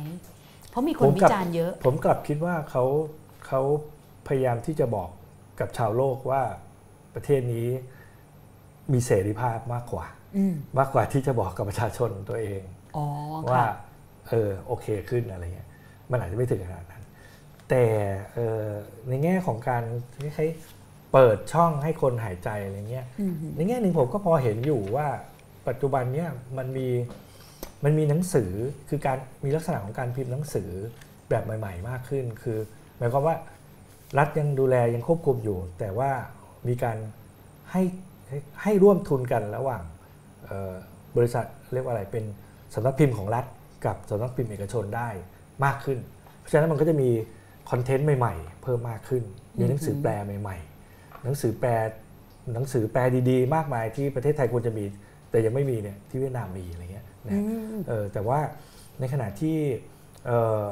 [0.70, 2.84] เพราะมีคนผมวิกลับจารณ์เยอะ ผมกลับคิดว่าเขา
[3.48, 3.62] เขา
[4.28, 5.10] พยายามที่จะบอก
[5.60, 6.44] กับชาวโลกว่า
[7.20, 7.68] ประเทศนี้
[8.94, 10.06] มีเสรีภาพมากกว่า
[10.38, 12.62] อืมมากกว่าที่จะบอกกับประชาชนตัวเอง
[12.98, 13.06] อ๋อ
[13.52, 13.72] ว่าค่ะ
[14.30, 15.70] เออโอเคขึ้นอะไรเงี้ย
[16.12, 17.04] มันอาจจะไม่ถึงขนาดนั้น
[17.70, 17.84] แต่
[18.34, 18.68] เออ
[19.10, 19.84] ในแง่ของการ
[20.24, 25.08] คล้ายๆเปิดช่องให้คนหายใจอะไรเงี้ยอืมในแง่หนึ่งผมก็พอเห็นอยู่ว่า
[25.68, 26.88] ปัจจุบันเนี่ยมันมี
[27.84, 28.52] มันมีหนังสือ
[28.90, 30.70] คือการมีลักษณะของการพิมพ์หนังสือ
[31.30, 32.58] แบบใหม่ ๆ มากขึ้น คือ
[32.98, 33.36] หมายความว่า
[34.18, 36.12] รัฐยังดูแลยังควบคุมอยู่ แต่ว่า
[36.70, 36.98] มีการ
[37.72, 37.84] ให้
[38.28, 39.84] ให้ให้ร่วมทุนกันระหว่าง
[40.46, 40.76] เอ่อ
[41.18, 42.24] บริษัทเรียกว่าอะไรเป็น
[42.74, 43.46] สำนักพิมพ์ของรัฐ
[43.86, 45.10] กับสำนักพิมพ์เอกชนได้
[45.66, 46.00] มากขึ้น
[46.40, 47.10] เพราะฉะนั้นมันก็จะมี
[47.72, 49.24] คอนเทนต์ใหม่ๆ เพิ่มมากขึ้น
[49.60, 50.12] มีหนังสือแปล
[50.42, 50.58] ใหม่
[50.92, 51.70] ๆ หนังสือแปล
[52.54, 54.86] หนังสือแปลดีๆ มากมายที่ประเทศไทยควรจะมี
[55.32, 57.44] แต่ยังไม่มีเนี่ยที่เวียดนามมีอะไรเงี้ยอืนะ
[57.76, 58.40] มเออแต่ว่า
[59.00, 59.58] ในขณะที่
[60.26, 60.66] เอ่อ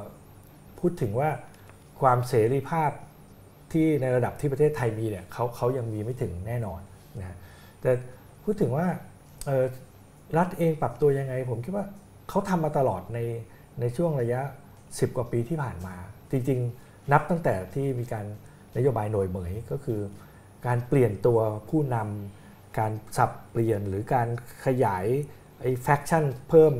[0.79, 1.29] พูดถึงว่า
[2.01, 2.91] ความเสรีภาพ
[3.73, 6.81] ที่ในระดับที่ประเทศไทยมีเนี่ยเขาเขายังมีไม่ถึงแน่นอน
[7.19, 7.37] นะ
[7.81, 7.91] แต่
[8.43, 8.87] พูดถึงว่า
[9.45, 9.65] เอ่อ
[10.37, 11.85] รัฐเองปรับตัวยังไง ผมคิดว่า
[12.29, 13.19] เขาทำมาตลอดใน
[13.79, 14.41] ในช่วงระยะ
[14.79, 15.95] 10 กว่าปีที่ผ่านมา
[16.31, 18.25] จริงๆ นับตั้งแต่ที่มีการ
[18.77, 19.99] นโยบายหน่วยเหมยก็คือ
[20.67, 21.39] การเปลี่ยนตัว
[21.69, 24.27] ผู้นำการสับเปลี่ยนหรือการ
[24.65, 25.05] ขยาย
[25.61, 26.73] ไอ้แฟคชั่นเพิ่ม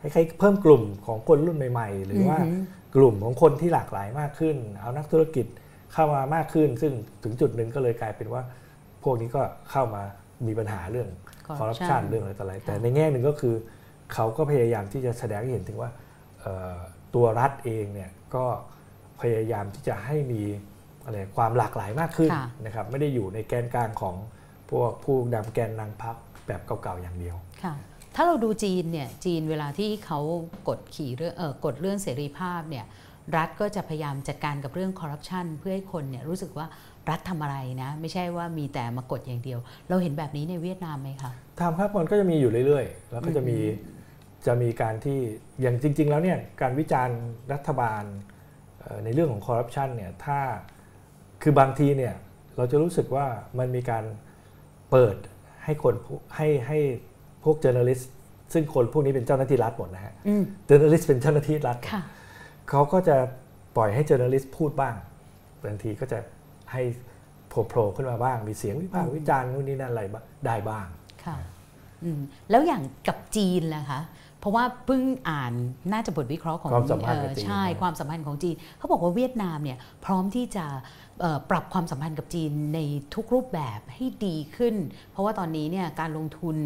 [0.00, 2.62] ให้ใครเพิ่มกลุ่มของคนรุ่นใหม่ ๆ หรือว่าอือหือ
[2.96, 5.46] กลุ่มของคนที่หลากหลายมากขึ้น เอานักธุรกิจ
[5.94, 6.92] เข้ามามากขึ้น ซึ่ง
[7.24, 8.42] ถึงจุดหนึ่งก็เลยกลายเป็นว่า
[9.02, 10.02] พวกนี้ก็เข้ามา
[10.46, 11.08] มีปัญหาเรื่อง
[11.58, 13.54] คอร์รัปชัน corruption เรื่องอะไรต่ออะไรค่ะแต่ในแง่หนึ่งก็คือ
[14.14, 15.90] เขาก็พยายามที่จะแสดงให้เห็นถึงว่า
[16.40, 16.76] เอ่อ
[17.14, 18.44] ตัวรัฐเองเนี่ยก็
[19.20, 20.42] พยายามที่จะให้มี
[21.04, 24.16] อะไรความหลากหลายมากขึ้นค่ะนะครับไม่ได้อยู่ในแกนกลางของ
[24.70, 26.16] พวกผู้นำแกนนางพัก
[26.46, 27.74] แบบเก่าๆอย่างเดียวค่ะ
[28.14, 30.20] ถ้าเราดูจีนเนี่ยจีนเวลาที่เขา
[30.68, 32.84] กดขี่เรื่องเออกดเรื่องเสรีภาพเนี่ย
[33.36, 36.66] รัฐก็จะพยายามจัดการกับเรื่องคอร์รัปชันเพื่อให้คนเนี่ยรู้สึกว่า
[37.10, 39.58] รัฐทำอะไรนะ ไม่ใช่ว่ามีแต่มากดอย่างเดียว
[39.88, 43.58] เราเห็นแบบนี้ในเวียดนามไหมคะทำครับมันก็จะมีอยู่เรื่อยๆ แล้วก็จะมี
[44.46, 45.18] จะมีการที่
[45.60, 47.18] อย่างจริง ๆ แล้วเนี่ยการวิจารณ์
[47.52, 48.04] รัฐบาล
[48.80, 50.38] เอ่อในเรื่องของคอร์รัปชันเนี่ยถ้า
[51.42, 52.14] คือบางทีเนี่ย
[52.56, 53.26] เราจะรู้สึกว่า
[53.58, 54.04] มันมีการ
[54.90, 55.16] เปิด
[55.64, 56.78] ให้คนผู้ให้ให้
[57.44, 58.04] พวก journalist
[58.52, 62.02] ซึ่งคนพวกนี้เป็นเจ้าหน้าที่รัฐหมดนะฮะอืม journalist เป็นเจ้าหน้าที่รัฐค่ะ
[62.70, 63.16] เขาก็จะ
[63.76, 64.94] ปล่อยให้ journalist พูดบ้าง
[65.64, 66.18] บางทีก็จะ
[66.72, 66.82] ให้
[67.48, 70.86] โผล่ๆขึ้นมาบ้าง มีเสียงวิพากษ์วิจารณ์นู่นนี่นั่นอะไรบ้างได้บ้าง
[71.24, 71.36] ค่ะ
[72.04, 74.00] อืมแล้วอย่างกับจีนล่ะคะ
[74.40, 75.52] เพราะว่าเพิ่งอ่าน
[75.92, 80.64] น่าจะบทวิเคราะห์ของความสัมพันธ์กับเอ่อจีนใช่นะความสัมพันธ์ของจีนเขาบอกว่าเวียดนามเนี่ยพร้อมที่จะ
[81.20, 82.78] เอ่อปรับความสัมพันธ์กับจีนใน
[83.14, 84.74] ทุกรูปแบบให้ดีขึ้น
[85.10, 86.56] เพราะว่าตอนนี้เนี่ยการลงทุน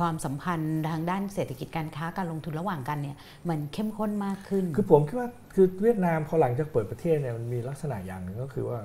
[0.00, 3.16] ความสัมพันธ์ทางด้านเศรษฐกิจการค้าการลงทุนระหว่างกันเนี่ย
[3.48, 8.80] มันเข้มข้นมากขึ้น คือผมคิดว่า คือเวียดนามพอหลังจากเปิดประเทศเนี่ยมันมีลักษณะอย่างหนึ่งก็คือว่า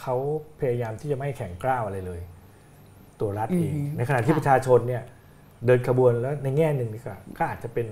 [0.00, 0.14] เขา
[0.60, 2.20] พยายามที่จะไม่แข่งกล้าวอะไรเลย
[3.20, 5.02] ตัวรัฐเองอือฮึในขณะที่ค่ะประชาชนเนี่ย
[5.66, 7.86] เดินขบวนแล้วในแง่หนึ่งนี่ก็ก็อาจจะเป็น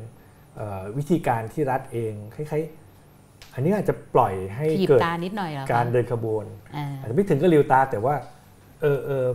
[0.57, 6.45] เอ่อวิธีการที่รัฐเองคล้ายๆ อันนี้อาจจะปล่อยให้ถีบเกิดตานิดหน่อยเหรอคะการเดินขบวน
[6.77, 8.14] อ่าอาจจะไม่ถึงกับริวตาแต่ว่า
[8.83, 9.27] เออเออ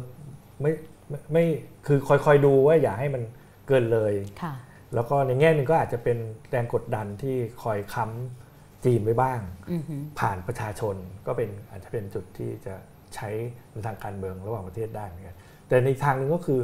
[0.61, 0.71] ไม่
[1.09, 1.45] ไม่ไม่
[1.87, 3.23] คือคอยคอยดูว่าอย่าให้มัน
[3.67, 4.13] เกินเลย
[4.43, 4.53] ค่ะ
[4.93, 6.17] แล้วก็ในแง่หนึ่งก็อาจจะเป็น
[6.49, 8.48] แรงกดดันที่คอยค้ำ
[8.86, 9.39] จีนไว้บ้าง
[9.71, 10.95] อือหือผ่านประชาชน
[11.27, 12.75] ก็เป็นอาจจะเป็นจุดที่จะ
[13.15, 13.30] ใช้
[13.71, 16.61] ในทางการเมืองระหว่างประเทศได้เหมือนกันแต่ในอีกทางหนึ่งก็คือ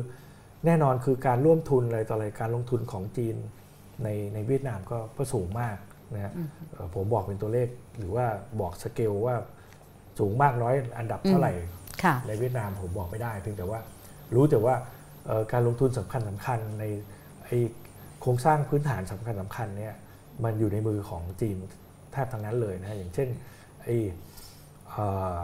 [0.66, 3.36] แน่นอนคือการร่วมทุนอะไรต่ออะไรการลงทุนของจีน
[4.04, 5.78] ในในเวียดนามก็ก็สูงมาก
[6.14, 6.34] นะฮะ
[6.72, 8.26] เอ่อผมบอกเป็นตัวเลขหรือว่า
[8.60, 9.36] บอกสเกลว่า
[10.20, 11.54] สูงมากน้อยอันดับเท่าไหร่
[12.04, 13.80] ค่ะในเวียดนามผมบอกไม่ได้เพียงแต่ว่า
[14.36, 14.76] รู้แต่ว่า
[15.26, 16.84] เอ่อการลงทุนสำคัญสำคัญใน
[17.46, 17.50] ไอ
[18.22, 19.94] โครงสร้างพื้นฐานสำคัญสำคัญเนี่ย
[20.44, 21.58] มันอยู่ในมือของจีน
[22.16, 23.28] แทบทั้งนั้นเลยนะฮะอย่างเช่น
[23.84, 23.88] ไอ
[24.90, 25.06] เอ่
[25.38, 25.40] อ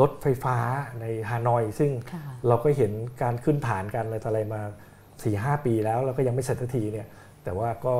[0.00, 0.56] รถไฟฟ้า
[1.00, 4.60] ในฮานอย ซึ่งค่ะเราก็เห็นการขึ้นฐานกันอะไรต่ออะไรมา
[4.96, 7.06] 4ีหปีแล้ว แล้วก็ยังไม่เสร็จสักทีเนี่ย
[7.44, 7.94] แต่ว่าก็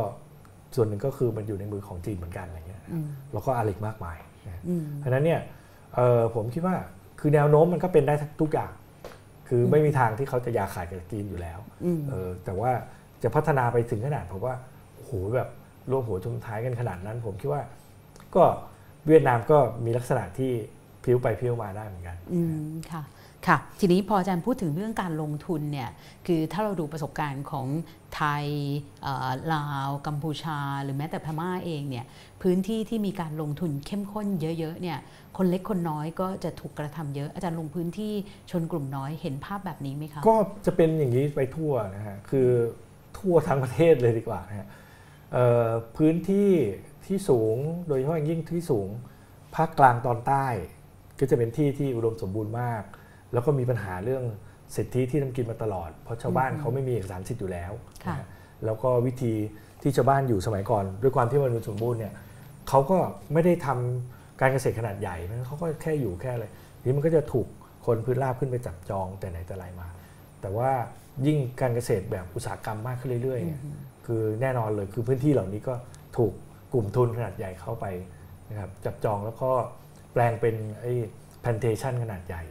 [0.76, 5.40] ส่วนหนึ่งก็คือมันอยู่ในมือของจีนเหมือนกันอะไรเงี้ยอืมแล้วก็อะไรอีกมากมายนะอืมเพราะฉะนั้นเนี่ย
[5.94, 6.76] เอ่อผมคิดว่า
[7.20, 8.72] คือแนวโน้มมันก็เป็นได้ทุกอย่าง
[9.48, 12.70] คือไม่มีทางที่เขาจะยาขายกับจีนอยู่แล้วอืมเออแต่ว่า
[13.22, 14.56] จะพัฒนาไปถึงขนาดผมว่า
[14.94, 15.48] โอ้โหแบบ
[15.90, 17.62] รวมหัวชมท้ายกันขนาดนั้น ผมคิดว่า
[18.34, 18.44] ก็
[19.06, 20.52] เวียดนามก็มีลักษณะที่
[21.02, 23.02] พลิ้วไปพลิ้วมาได้เหมือนกันอืมค่ะ
[23.46, 25.90] ค่ะ ทีนี้พออาจารย์พูดถึงเรื่องการลงทุนเนี่ย
[26.26, 27.66] คือถ้าเราดูประสบการณ์ของ
[28.16, 28.44] ไทย
[29.02, 32.04] เอ่อลาว กัมพูชา หรือแม้แต่พม่าเองเนี่ย
[32.42, 34.98] พื้นที่ที่มีการลงทุนเข้มข้นเยอะๆเนี่ย
[35.36, 38.12] คนเล็กคนน้อยก็จะถูกกระทำเยอะ อาจารย์ลงพื้นที่
[38.50, 42.48] ชนกลุ่มน้อยเห็นภาพแบบนี้ไหมคะ ก็จะเป็นอย่างนี้ไปทั่วนะฮะ คือ
[43.18, 44.83] ทั่วทั้งประเทศเลยดีกว่านะฮะเอ่อ
[45.96, 46.50] พื้นที่
[47.06, 47.56] ที่สูง
[47.88, 48.88] โดยเฉพาะอย่างยิ่งที่สูง
[49.54, 50.46] ภาคกลางตอนใต้
[51.18, 52.82] ก็จะเป็นที่ที่อุดมสมบูรณ์มาก
[53.32, 54.24] แล้วก็มีปัญหาเรื่อง
[54.76, 57.72] สิทธิที่ทำกินมาตลอด เพราะชาวบ้านเขาไม่มีเอกสารสิทธิ์อยู่แล้ว
[58.06, 58.26] ค่ะนะฮะ
[58.64, 59.32] แล้วก็วิธี
[59.82, 62.12] ที่ชาวบ้านอยู่สมัยก่อน ด้วยความที่มันอุดมสมบูรณ์เนี่ย
[62.68, 62.98] เขาก็
[63.32, 67.46] ไม่ได้ทำการเกษตรขนาดใหญ่นะเขาก็แค่อยู่แค่เลยทีนี้มันก็จะถูก
[67.86, 69.88] คนพื้นราบขึ้นไปจับจองแต่ไหนแต่ไรมา
[70.40, 70.70] แต่ว่า
[71.26, 73.60] ยิ่งการเกษตรแบบอุตสาหกรรมมากขึ้นเรื่อยๆเนี่ย
[74.06, 75.74] คือแน่นอนเลยคือพื้นที่เหล่านี้ก็
[76.16, 76.32] ถูก
[76.72, 77.86] กลุ่มทุนขนาดใหญ่เข้าไป
[78.50, 79.50] นะครับจับจองแล้วก็
[80.12, 80.92] แปลงเป็นไอ้
[81.42, 82.42] plantation ขนาดใหญ่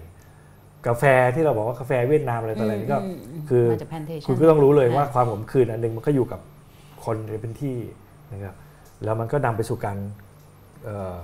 [0.88, 1.04] กาแฟ
[1.36, 3.04] ที่เราบอกว่ากาแฟเวียดนามอะไรต่ออะไรนี่ก็ม
[3.42, 6.42] มคือมาจาก plantation คุณก็ต้องรู้เลยว่าอ่าความขมขื่นอันหนึงมันก็อยู่กับ
[7.06, 7.78] คนในพื้นที่
[8.34, 8.56] นะครับ
[9.04, 9.98] แล้วมันก็นำไปสู่การ
[10.86, 11.16] เอ่อ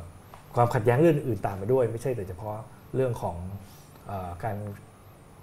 [0.56, 2.56] ความขัดแย้งเรื่องอื่นตามมาด้วย ไม่ใช่แต่เฉพาะ
[2.96, 3.36] เรื่องของ
[4.08, 4.58] เออการ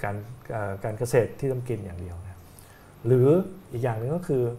[0.03, 0.15] การ
[0.53, 2.39] เอ่อการเกษตรที่ต้องกินอย่างเดียวนะ
[3.07, 3.29] หรือ
[3.73, 4.57] อีกอย่างหนึ่งก็คือเอ่อ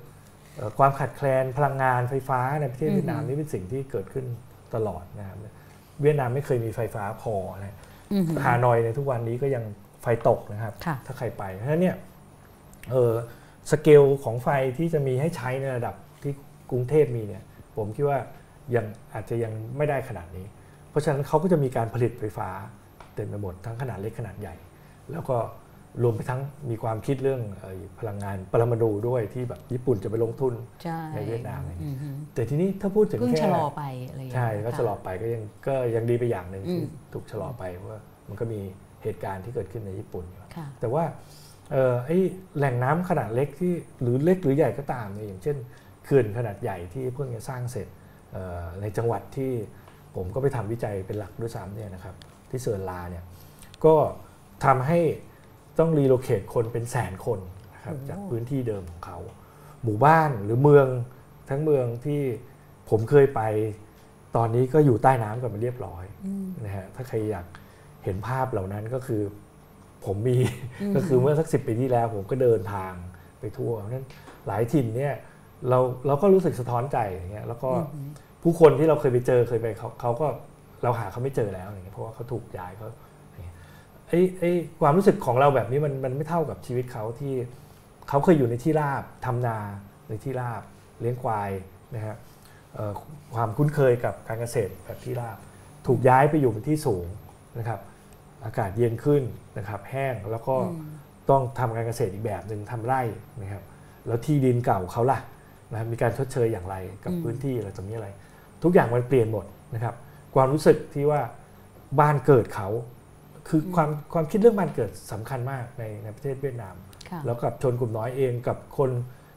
[0.77, 4.25] ความขาดแคลนพลังงานไฟฟ้าในประเทศเวียดนามนี่เป็นสิ่งที่เกิดขึ้น
[4.75, 5.37] ตลอดนะครับ
[6.01, 7.77] เวียดนามไม่เคยมีไฟฟ้าพอนะ
[8.11, 9.63] อืมฮานอยในทุกวันนี้ก็ยัง
[10.01, 11.95] ไฟตกนะครับค่ะถ้าใครไปเพราะฉะนั้นเนี่ย
[12.91, 13.13] เออ
[13.71, 16.33] สเกลของไฟที่จะมีให้ใช้ในระดับที่
[16.71, 17.43] กรุงเทพมีเนี่ย
[17.75, 18.19] ผมคิดว่า
[18.75, 20.45] ยังอาจจะยังไม่ได้ขนาดนี้
[20.89, 22.49] เพราะฉะนั้นเขาก็จะมีการผลิตไฟฟ้า
[23.15, 24.55] เต็มไปหมดทั้งขนาดเล็กขนาดใหญ่
[25.11, 25.37] แล้วก็
[26.03, 38.59] รวมไปทั้งมีความคิดเรื่องเอ่อพลังงานปรมาณูด้วยที่แบบญี่ปุ่นจะไปลงทุนใช่ในเวียดนามอะไรอย่างเงี้ยอืมแต่ทีนี้ถ้าพูดถึงเพิ่งแค่ชะลอไปอะไรอย่างเงี้ยใช่ก็ค่ชะลอไปก็ยังก็ยังดีไปอย่างหนึ่งอืมที่ถูกชะลอไปเพราะว่ามันก็มี
[39.03, 41.03] เหตุการณ์ที่เกิดขึ้นในญี่ปุ่นอยู่ค่ะแต่ว่า
[41.71, 42.17] เอ่อไอ้
[42.57, 45.57] แหล่งน้ำขนาดเล็กที่หรือเล็กหรือใหญ่ก็ตามเนี่ยอย่างเช่น
[46.05, 47.87] เขื่อนขนาดใหญ่ที่เพิ่งจะสร้างเสร็จ
[48.31, 49.51] เอ่อในจังหวัดที่
[50.15, 52.15] ผมก็ไปทำวิจัยเป็นหลักด้วยซ้ำเนี่ยนะครับ
[52.49, 53.23] ที่เซิร์นลาเนี่ย
[53.85, 53.95] ก็
[54.65, 54.99] ทำให้
[55.79, 57.39] ต้อง relocate คนเป็นแสนคน
[57.73, 59.17] นะครับโอ้จากพื้นที่เดิมของเขา
[59.83, 60.87] หมู่บ้านหรือเมือง
[61.49, 62.21] ทั้งเมืองที่
[62.89, 63.41] ผมเคยไป
[64.35, 67.45] ตอนนี้ก็อยู่ใต้น้ำกันมาเรียบร้อยอืมนะฮะถ้าใครอยาก
[68.03, 69.21] เห็นภาพเหล่านั้นก็คือ
[70.05, 70.37] ผมมี
[70.81, 72.93] อืมก็คือเมื่อสักสิปีที่แล้ว ผมก็เดินทาง
[73.39, 74.07] ไปทั่วเพราะฉะนั้น
[74.47, 75.13] หลายถิ่นเนี่ย
[75.69, 77.69] เราเราก็รู้สึกสะท้อนใจอย่างเงี้ยแล้วก็
[78.43, 80.27] ผู้คนที่เราเคยไปเจอเคยไปเขาเขาก็
[80.83, 82.87] เราหาเขาไม่เจอแล้วอย่างเงี้ยเพราะว่าเขาถูกย้ายเขา
[84.07, 84.51] ไอ้ไอ้
[84.81, 87.33] ความรู้สึกของเราแบบนี้มันมันไม่เท่ากับชีวิตเขาที่
[88.09, 89.57] เขาเคยอยู่ในที่ราบทำนา
[90.09, 90.61] ในที่ราบ
[91.01, 91.49] เลี้ยงควาย
[91.95, 92.15] นะฮะ
[92.73, 92.91] เอ่อ
[93.35, 95.37] ความคุ้นเคยกับการเกษตรแบบที่ราบ
[95.87, 97.05] ถูกย้ายไปอยู่ในที่สูง
[97.59, 97.79] นะครับ
[98.45, 99.23] อากาศเย็นขึ้น
[99.57, 100.55] นะครับ แห้งแล้วก็
[101.29, 103.01] ต้องทำการเกษตรอีกแบบหนึ่งทำไร่
[103.41, 103.63] นะครับ
[104.07, 105.19] แล้วที่ดินเก่าเขาล่ะ
[105.71, 108.09] นะครับมีการชดเชยอย่างไรกับอืมพื้นที่อะไรตรงนี้อะไร
[108.63, 109.45] ทุกอย่างมันเปลี่ยนหมด
[109.75, 109.95] นะครับ
[110.35, 111.21] ความรู้สึกที่ว่า
[111.99, 112.67] บ้านเกิดเขา
[113.47, 116.75] คืออความความคิดเรื่องบ้านเกิดสำคัญมากในในประเทศเวียดนาม
[117.09, 118.91] ค่ะแล้วกับชนกลุ่มน้อยเองกับคน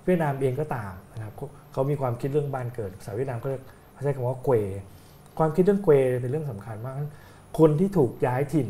[0.05, 4.55] เวียดนามเองก็ตามนะครับเขาเขามีความคิดเรื่องบ้านเกิดภาษาเวียดนามเขาเรียกเขาใช้คำว่าเกว
[5.39, 6.95] ความคิดเรื่องเกวเป็นเรื่องสำคัญมาก
[7.59, 8.69] คนที่ถูกย้ายถิ่น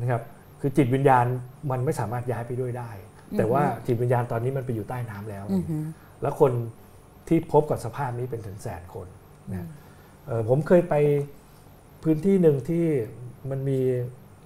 [0.00, 0.22] นะครับ
[0.60, 1.26] คือจิตวิญญาณ
[1.70, 2.90] มันไม่สามารถย้ายไปด้วยได้
[3.38, 5.84] แต่ว่าจิตวิญญาณตอนนี้มันไปอยู่ใต้น้ำแล้วอือหือ
[6.22, 6.52] แล้วคน
[7.28, 9.06] ที่พบกับสภาพนี้เป็นถึงแสนคน
[9.50, 9.68] นะ
[10.26, 10.94] เอ่อผมเคยไป
[12.02, 12.84] พื้นที่หนึ่งที่
[13.50, 13.80] มันมี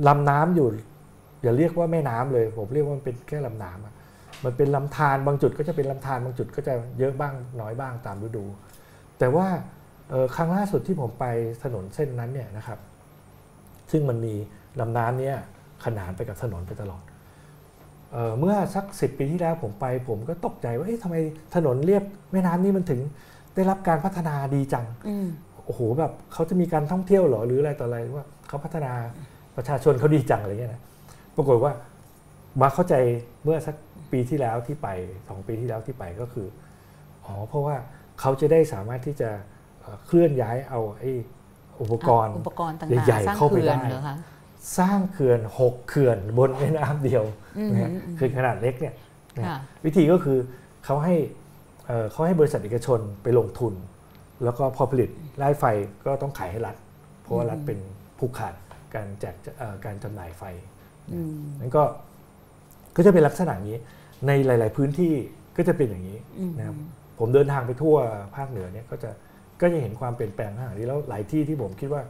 [0.09, 0.69] ลำน้ำอยู่
[1.43, 3.95] อย่าเรียกว่าแม่น้ำเลย ผมเรียกว่ามันเป็นแค่ลำน้ำอะ
[4.45, 8.45] มันเป็นลำธารบางจุดก็จะเป็นลำธารบางจุดก็จะเยอะบ้างน้อยบ้างตามฤดู
[9.19, 9.47] แต่ว่า
[10.11, 11.27] เอ่อครั้งล่าสุดที่ผมไป
[11.63, 12.79] ถนนเส้นนั้นเนี่ยนะครับ
[13.91, 14.35] ซึ่งมันมี
[14.81, 15.37] ลำน้ำเนี่ย
[15.85, 17.03] ขนานไปกับถนนไปตลอด
[18.13, 21.17] เอ่อเมื่อสักสิปีที่แล้วผมไป ผมก็ตกใจว่าเอ๊ะทำไม
[21.55, 23.01] ถนนเรียบแม่น้ำนี่มันถึง
[23.55, 25.27] ได้รับการพัฒนาดีจังอืม
[25.65, 28.93] โอ้โหแบบเขาจะมีการท่องเที่ยวเหรอหรืออะไรต่ออะไรว่าเขาพัฒนา
[29.57, 30.83] ประชาชนเขาดีจังอะไรเงี้ยนะ
[31.37, 31.73] ปรากฏว่า
[32.61, 32.95] มาเข้าใจ
[33.45, 33.77] เมื่อสัก
[34.13, 34.89] ปีที่แล้วที่ไป
[35.29, 36.47] สองปีที่แล้วที่ไปก็คือ
[37.25, 37.77] อ๋อเพราะว่า
[38.21, 39.31] เขาจะได้สามารถที่จะ
[39.81, 41.11] เอ่อเคลื่อนย้ายเอาไอ้
[41.81, 44.17] อุปกรณ์อุปกรณ์ต่างใหญ่ๆๆสร้างเข้าไปเขื่อนได้เหรอคะ
[44.79, 47.25] สร้างเขื่อนหกเขื่อนบนแม่น้ำเดียว
[47.59, 48.95] อืมนะฮะอืมคือขนาดเล็กเนี่ย
[49.37, 50.39] นะค่ะวิธีก็คือ
[50.85, 51.15] เขาให้
[51.87, 53.73] เอ่อเขาให้บริษัทเอกชนไปลงทุน
[54.45, 55.65] แล้วก็พอผลิตไล่ไฟ
[56.07, 56.77] ก็ต้องขายให้รัฐ
[57.23, 57.79] เพราะว่ารัฐเป็น
[58.19, 58.55] ผู้ขาด
[58.95, 60.43] การแจกเอ่อการจำหน่ายไฟ
[61.13, 61.83] อืมนั่นก็
[62.97, 63.77] ก็จะเป็นลักษณะนี้
[64.27, 65.13] ในหลาย ๆ พื้นที่
[65.57, 66.77] ก็จะเป็นอย่างนี้อืมนะครับ
[67.19, 67.97] ผมเดินทางไปทั่ว
[68.37, 69.11] ภาคเหนือเนี่ยก็จะ
[69.61, 72.03] ก็จะเห็นความเปลี่ยนแปลงทางนี้แล้วหลายที่ที่ผมคิดว่า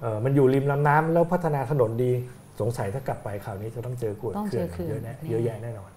[0.00, 2.12] เอ่อมันอยู่ริมลำน้ำแล้วพัฒนาถนนดี
[2.60, 5.90] สงสัยถ้ากลับไปคราวนี้จะต้องเจอกวดต้องเขื่เจอนอเขื่อนเยอะแน่แน่เยอะแยะแน่นอน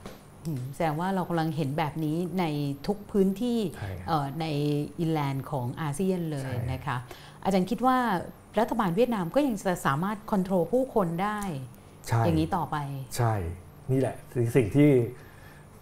[0.45, 2.45] อืมแสดงว่าเรากำลังเห็นแบบนี้ใน
[2.87, 4.45] ทุกพื้นที่ใช่ครับเอ่อใน
[4.99, 6.97] อินแลนด์ของอาเซียนเลยใช่นะคะ
[7.43, 7.97] อาจารย์คิดว่า
[8.59, 11.39] รัฐบาลเวียดนามก็ยังจะสามารถควบคุมผู้คนได้
[12.07, 12.77] ใช่อย่างนี้ต่อไป
[13.17, 13.33] ใช่
[13.91, 14.91] นี่แหละคือสิ่งที่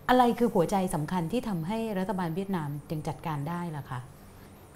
[0.09, 3.99] อะไรคือหัวใจสำคัญที่ทำให้รัฐบาลเวียดนามยังจัดการได้ล่ะคะ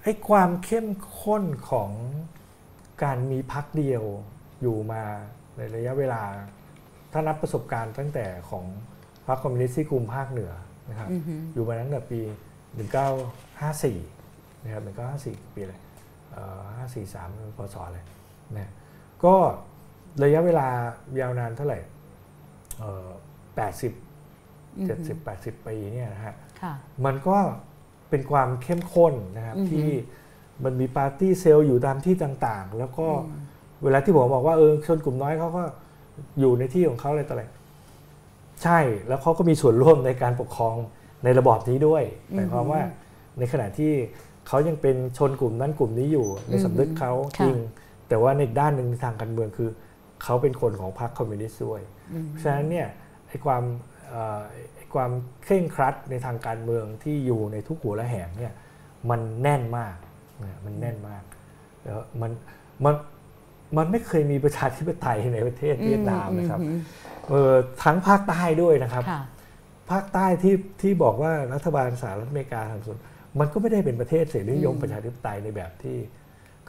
[0.04, 0.88] ไอ้ความเข้ม
[1.20, 1.92] ข้นของ
[3.04, 4.04] การมีพักเดียว
[4.62, 5.04] อยู่มา
[5.58, 6.24] ในระยะเวลา
[7.12, 8.66] ถ้านับประสบการณ์ตั้งแต่ของ
[9.28, 10.54] พรรคคอมมิวนิสต์ที่กลุ่มภาคเหนือ
[10.90, 12.20] นะครับอือฮึอยู่มาตั้งแต่ปี
[13.02, 14.84] 1954 นะครับ
[15.20, 15.91] 1954 ปีอะไรเอ่อ
[16.38, 18.00] 543พศอะไร
[18.58, 18.72] นะ
[19.24, 19.36] ก็
[20.24, 20.68] ระยะเวลา
[21.20, 21.80] ยาวนานเท่าไหร่
[22.80, 23.10] เอ่อ
[23.56, 26.74] 80อือฮึ70 80 ปีเนี่ยนะฮะค่ะ
[27.06, 27.38] มันก็
[28.10, 29.90] เป็นความเข้มข้นนะครับอือฮึที่
[30.64, 33.08] มันมี party cell อยู่ตามที่ต่างๆ แล้วก็
[33.84, 35.64] เวลาที่ผมบอกว่าเออชนกลุ่มน้อยเขาก็
[36.40, 37.44] อยู่ในที่ของเขาอะไรต่ออะไร
[38.64, 40.76] ใช่แล้วเขาก็มีส่วนร่วมในการปกครอง
[41.24, 42.04] ในระบอบนี้ด้วย
[42.34, 42.82] หมายความว่า
[43.40, 43.94] ในขณะที่
[44.48, 47.58] เขายังเป็นชนกลุ่มนั้นกลุ่มนี้อยู่ในสำนึกเขาค่ะจริง
[48.08, 49.70] แต่ว่าในอีกด้านหนึ่งทางการเมืองคือ
[50.24, 51.82] เขาเป็นคนของพรรคคอมมิวนิสต์ด้วย
[52.14, 52.88] อืมเพราะฉะนั้นเนี่ย
[53.28, 53.64] ไอ้ความ
[54.10, 54.42] เอ่อ
[54.76, 55.12] ไอ้ความ
[55.44, 58.54] เคร่งครัดในทางการเมืองที่อยู่ในทุกหัวละแหงเนี่ย
[59.10, 59.96] มันแน่นมาก
[60.44, 61.24] นะมันแน่นมาก
[61.84, 62.32] แล้วมัน
[62.86, 62.96] มัน
[63.78, 66.80] มันไม่เคยมีประชาธิปไตยในประเทศเวียดนามนะครับอืม
[67.30, 69.22] เออทั้งภาคใต้ด้วยนะครับค่ะ
[69.92, 72.98] ภาคใต้ที่ที่บอกว่ารัฐบาลสหรัฐอเมริกาทำส่วน
[73.40, 75.98] มันก็ไม่ได้เป็นประเทศเสรีนิยมอืมประชาธิปไตยในแบบที่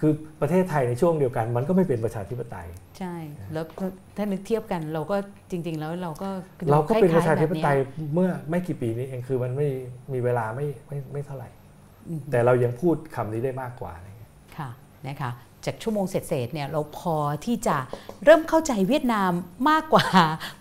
[0.00, 3.14] คือประเทศไทยในช่วงเดียวกัน มันก็ไม่เป็นประชาธิปไตย ใช่
[3.54, 3.84] แล้วก็
[4.16, 5.16] ถ้านึกเทียบกันเราก็
[5.50, 6.28] จริง ๆ แล้วเราก็
[6.72, 9.68] เราก็เป็นประชาธิปไตยคล้าๆแบบเนี้เมื่อไม่กี่ปีนี้เองคือมันไม่
[10.12, 11.48] มีเวลาไม่ไม่ไม่เท่าไหร่
[12.08, 14.70] อืมแต่เรายังพูดคำนี้ได้มากกว่าอะไรเงี้ยค่ะ
[15.06, 15.30] นะคะ
[15.66, 17.76] จากชั่วโมงเศษเนี่ยเราพอที่จะ
[18.24, 19.30] เริ่มเข้าใจเวียดนาม
[19.70, 20.06] มากกว่า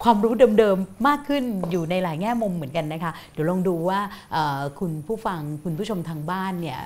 [0.03, 3.99] ความรู้เดิมๆมากขึ้นอยู่ในหลายแง่มุมเหมือนกันนะคะเดี๋ยวลองดูว่า
[4.79, 6.79] คุณผู้ฟังคุณผู้ชมทางบ้านเนี่ย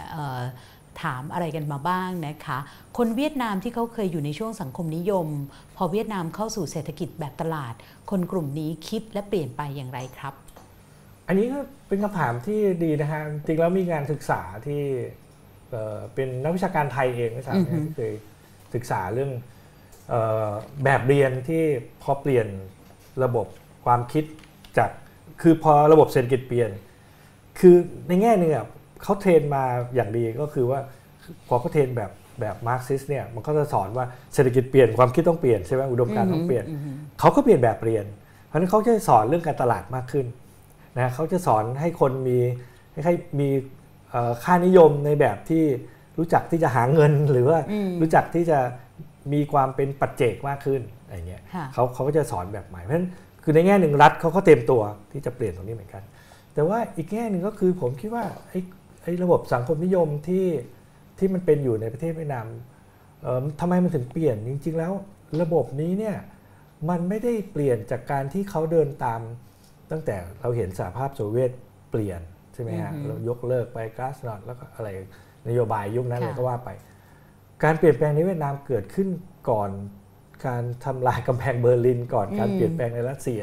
[1.01, 2.57] ถามอะไรกันมาบ้างนะคะ
[2.97, 5.28] คนเวียดนามที่เขาเคยอยู่ในช่วงสังคมนิยม
[5.76, 7.74] พอเวียดนามเข้าสู่เศรษฐกิจแบบตลาด
[8.09, 10.34] คนกลุ่มนี้คิดและเปลี่ยนไปอย่างไรครับ
[11.28, 14.82] อันนี้ก็เป็นคำถามที่ดีนะฮะจริงแล้วมีงานศึกษาที่
[15.76, 18.14] เอ่อเป็นนักวิชาการไทยเองไม่ทราบอือฮึนะที่เคย
[18.74, 19.32] ศึกษาเรื่อง
[20.10, 20.16] เอ
[20.50, 20.52] อ
[20.84, 21.64] แบบเรียนที่
[22.02, 22.48] พอเปลี่ยน
[23.24, 23.48] ระบบ
[23.86, 24.24] ความคิด
[24.78, 24.90] จาก
[25.42, 26.70] คือพอระบบเศรษฐกิจเปลี่ยน
[27.60, 27.76] คือ
[28.08, 28.66] ในแง่หนึงอะ
[29.04, 29.64] เขา train มา
[29.96, 30.80] อย่างดีก็คือว่า
[31.48, 32.12] พอเขา train แบบ
[32.42, 36.66] แบบมาร์กซิสเนี่ยมันก็จะสอนว่าเศรษฐกิจเปลี่ยนความคิดต้องเปลี่ยนใช่ไหมอุดมการณ์ต้องเปลี่ยน
[37.20, 38.06] เขาก็เปลี่ยนแบบเรียน
[38.46, 40.26] เพราะฉะนั้นเขาจะสอนเรื่องการตลาดมากขึ้น
[40.98, 42.40] นะเขาจะสอนให้คนมี
[43.06, 43.85] ให้มีเอ่อ
[44.43, 45.63] ค่านิยมในแบบที่
[46.18, 48.59] รู้จักที่จะหาเงินหรือว่าอืมรู้จักที่จะ
[49.34, 53.07] มีความเป็นปัจเจกมากขึ้นอะไรเงี้ยค่ะเขาเขาก็จะสอนแบบใหม่เพราะฉะนั้น
[53.43, 56.03] คือในแง่หนึ่งรัฐเขาก็เต็มตัวที่จะเปลี่ยนตรงนี้เหมือนกัน
[56.53, 58.59] แต่ว่าอีกแง่หนึ่งก็คือผมคิดว่าไอ้
[59.03, 60.45] ไอ้ระบบสังคมนิยมที่
[61.20, 62.47] ที่มันเป็นอยู่ในประเทศเวียดนาม
[63.22, 64.93] เอ่อทำไมมันถึงเปลี่ยนจริง ๆ แล้ว
[65.41, 66.16] ระบบนี้เนี่ย
[66.89, 69.22] มันไม่ได้เปลี่ยนจากการที่เขาเดินตาม
[69.91, 71.51] ตั้งแต่เราเห็นสหภาพโซเวียต
[71.91, 72.22] เปลี่ยน
[72.56, 74.89] ใช่ไหมฮะอือฮึเรายกเลิกไปก๊าซนอตแล้วก็อะไร
[75.47, 76.70] นโยบายยุคนั้นค่ะเลยก็ว่าไป
[77.64, 79.08] การเปลี่ยนแปลงในเวียดนามเกิดขึ้น
[79.49, 79.70] ก่อน
[80.45, 83.41] การทำลายกำแพงเบอร์ลิน ก่อนการเปลี่ยนแปลงในรัสเซีย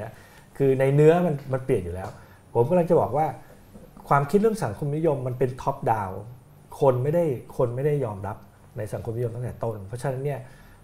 [0.58, 2.08] คือในเนื้อมันมันเปลี่ยนอยู่แล้ว
[2.54, 3.26] ผมกำลังจะบอกว่า
[4.08, 6.10] ความคิดเรื่องสังคมนิยมมันเป็น top-down
[6.80, 7.24] คนไม่ได้
[7.56, 8.36] คนไม่ได้ยอมรับ
[8.78, 10.40] ในสังคมนิยมตั้งแต่ต้น เพราะฉะนั้นเนี่ย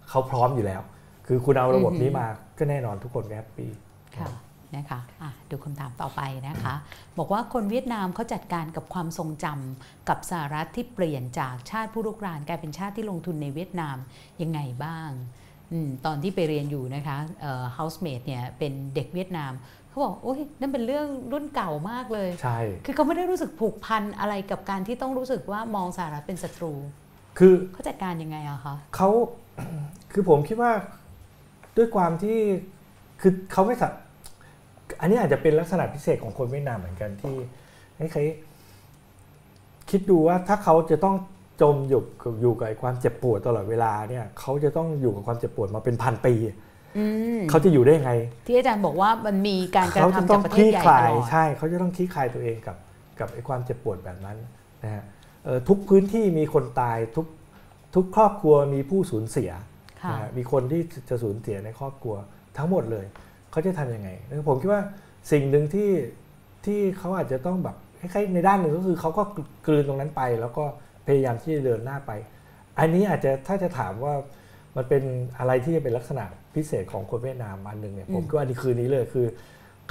[0.09, 0.81] เขาพร้อมอยู่แล้ว
[1.27, 2.27] คือคุณเอาระบบนี้มา
[2.57, 3.71] ก็แน่นอนทุกคน happy
[4.17, 4.29] ค่ะ
[4.77, 6.73] นะคะอะดูคำถามต่อไปนะคะ
[7.17, 13.97] บอกว่าคนเวียดนามเขาจัดการกับความทรงจำกับสหรัฐที่เปลี่ยนจากชาติผู้รุกรานกลายเป็นชาติที่ลงทุนในเวียดนาม
[14.41, 15.09] ยังไงบ้าง
[15.71, 19.53] อมตอนที่ไปเรียนอยู่นะคะเอ่อ housemate เนี่ยเป็นเด็กเวียดนาม
[19.89, 26.73] เขาบอกโอ้ยนั่นเป็นเรื่องรุ่นเก่ามากเลยใช่คือเขาไม่ได้รู้สึกผูกพันอะไรกับการที่ต้องรู้สึกว่ามองสหรัฐเป็นศัตรู
[27.39, 29.09] คือเขาจัดการยังไงอะคะเขา
[30.11, 30.71] คือผมคิดว่า
[31.77, 32.39] ด้วยความที่
[33.21, 33.87] คือเขาไม่สั
[34.99, 37.35] อันนี้อาจจะเป็นลักษณะพิเศษของคนเวียดนามเหมือนกันที่
[37.97, 38.19] ให้ใคร
[39.89, 41.15] คิดดูว่าถ้าเขาจะต้อง
[41.61, 46.33] จมอยู่กับอยู่กับไอ้ความเจ็บปวดตลอดเวลาเนี่ยเขาจะต้องอยู่กับความเจ็บปวดมาเป็นพันปี
[46.97, 47.05] อื
[47.39, 48.11] มเขาจะอยู่ได้ยังไง
[48.47, 52.77] ที่อาจารย์บอกว่ามันมีการกระเขาจะทำต้จาอกงประคเทศลี่ใหญ่คตลายลอดใช่ เขาจะต้องคลี่คลายตัวเองกับ
[53.19, 54.37] กับไอ้ความเจ็บปวดแบบนั้น
[54.83, 55.03] นะฮะ
[55.43, 57.25] เอ่อทุกพื้นที่มีคนตายทุก
[57.95, 59.51] ทุกครอบครัวมีผู้สูญเสีย
[60.03, 62.15] ค่ะนะฮะมีคนที่จะสูญเสียในครอบครัว
[62.57, 63.05] ทั้งหมดเลย
[63.51, 64.09] เขาจะทำยังไง
[64.47, 64.81] ผมคิดว่า
[65.31, 65.91] สิ่งหนึ่งที่
[66.65, 69.23] ที่เขาอาจจะต้องแบบคล้ายๆในด้านหนึ่งก็คือเขาก็
[69.67, 70.65] กลืนตรงนั้นไป แล้วก็
[71.07, 72.11] พยายามที่จะเดินหน้าไป
[72.79, 74.13] อันนี้อาจจะถ้าจะถามว่า
[74.75, 75.03] มันเป็น
[75.39, 76.25] อะไรที่จะเป็นลักษณะ
[76.55, 79.25] พิเศษของคนเวียดนามอันหนึ่งเนี่ยผมคิดว่าอันนี้คืนนี้เลยคือ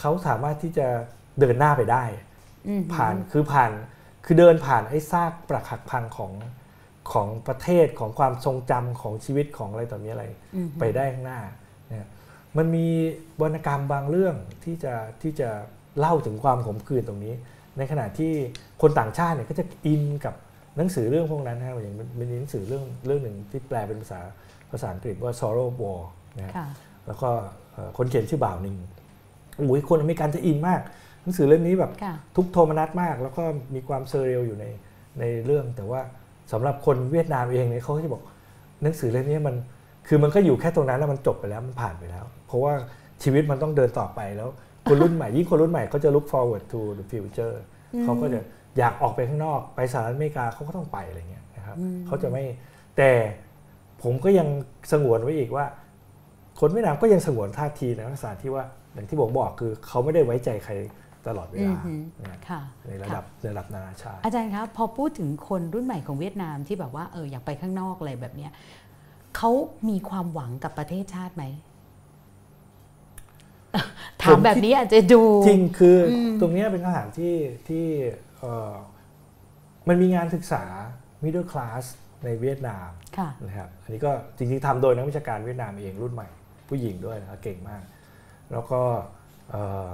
[0.01, 0.87] เขาสามารถที่จะ
[1.41, 2.05] เดินหน้าไปได้
[2.69, 3.73] อืมผ่านคือผ่าน
[4.25, 6.33] คือเดินผ่านไอ้ซากปรักหักพังของ
[7.13, 11.57] ของประเทศของความทรงจำของชีวิตของอะไรต่อมีอะไรอืมไปได้ข้างหน้าเนี่ย
[12.57, 12.87] มันมี
[13.43, 14.35] วรรณกรรมบางเรื่อง
[14.65, 15.49] ที่จะที่จะ
[15.99, 17.35] เล่าถึงความขมขื่นตรงนี้
[17.79, 18.33] ในขณะที่
[18.83, 20.35] คนต่างชาติเนี่ยก็จะอินกับ
[20.77, 24.21] หนังสือเรื่องพวกนั้นนะอย่างมันมีหนังสือเรื่องเรื่องหนึ่งที่แปลเป็นภาษา
[24.71, 26.01] ภาษาอังกฤษว่า Sorrow War
[26.37, 26.69] นะฮะค่ะ
[27.07, 27.31] แล้วก็
[27.73, 28.77] เอ่อคนเขียนชื่อบ่าวหนึ่ง
[29.57, 30.81] โอ้ยคนอเมริกันจะอินมาก
[31.23, 33.45] หนังสือเล่มนี้แบบค่ะทุกโทมนัสมาก แล้วก็
[33.75, 34.65] มีความเซอร์เรียลอยู่ใน
[35.21, 36.01] ในเรื่อง แต่ว่า
[36.53, 38.23] สำหรับคนเวียดนามเองเนี่ยเขาก็จะบอก
[38.83, 39.57] หนังสือเล่มนี้มัน
[40.09, 42.73] คือมันก็อยู่แค่ตรงนั้นแล้วมันจบไปแล้วมันผ่านไปแล้ว เพราะว่า
[43.23, 44.49] ชีวิตมันต้องเดินต่อไปแล้ว
[44.89, 47.57] คนรุ่นใหม่ยิ่งคนรุ่นใหม่เขาจะ look forward to the future
[47.95, 48.41] อืมเขาก็จะ
[48.79, 52.45] อยากออกไปข้างนอกไปสหรัฐอเมริกาเขาก็ต้องไปอะไรเงี้ยนะครับอืมเขาจะไม่
[52.97, 53.11] แต่
[54.03, 54.49] ผมก็ยัง
[54.93, 55.67] สงวนไว้อีกว่า
[56.61, 60.73] คนเวียดนามก็ยังสงวนท่าทีในลักษณะที่ว่าอย่างที่ผมบอกคือเขาไม่ได้ไว้ใจใคร
[61.27, 68.53] ตลอดเวลาอือฮึนะค่ะในระดับในระดับนานาชาติอาจารย์ครับพอพูดถึงคนรุ่นใหม่ของเวียดนามที่แบบว่าเอออยากไปข้างนอกอะไรแบบเนี้ย
[69.37, 69.51] เขา
[69.89, 71.45] มีความหวังกับประเทศชาติไหม
[74.23, 77.35] ถามแบบนี้อาจจะดู จริงคืออมตรงเนี้ยเป็นคำถามที่
[77.69, 77.87] ที่
[78.39, 78.75] เอ่อ
[79.89, 80.65] มันมีงานศึกษา
[81.25, 81.83] middle class
[82.25, 86.29] ในเวียดนามค่ะนะครับอันนี้ก็จริงๆทำโดยนักวิชาการเวียดนามเองรุ่นใหม่
[86.69, 87.83] ผู้หญิงด้วยนะครับเก่งมาก
[88.53, 88.81] แล้วก็
[89.51, 89.89] เอ่อ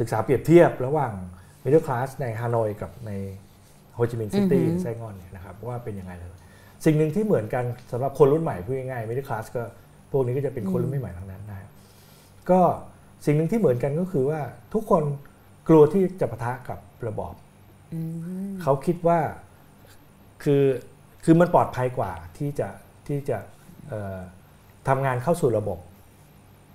[0.00, 1.12] ศึกษาเปรียบเทียบระหว่าง
[1.64, 3.12] middle class ในฮานอยกับใน
[3.94, 6.30] โฮจิมินห์ซิตี้อือฮึไซงอนเนี่ยนะครับว่าเป็นยังไงเลย
[6.84, 9.62] สิ่งหนึ่งที่เหมือนกันสำหรับคนรุ่นใหม่พูดง่ายๆ middle class ก็
[10.12, 11.68] พวกนี้ก็จะเป็นคนรุ่นใหม่ๆทั้งนั้นนะครับ
[12.50, 12.60] ก็
[13.24, 14.40] สิ่งหนึ่งที่เหมือนกันก็คือว่า
[14.74, 15.02] ทุกคน
[15.68, 17.34] กลัวที่จะปะทะกับระบอบ
[17.92, 18.10] อืม
[18.62, 19.18] เขาคิดว่า
[20.42, 20.64] คือ
[21.24, 22.68] คือมันปลอดภัยกว่าที่จะ
[23.08, 23.38] ที่จะ
[23.88, 24.18] เอ่อ
[24.88, 25.78] ทำงานเข้าสู่ระบบ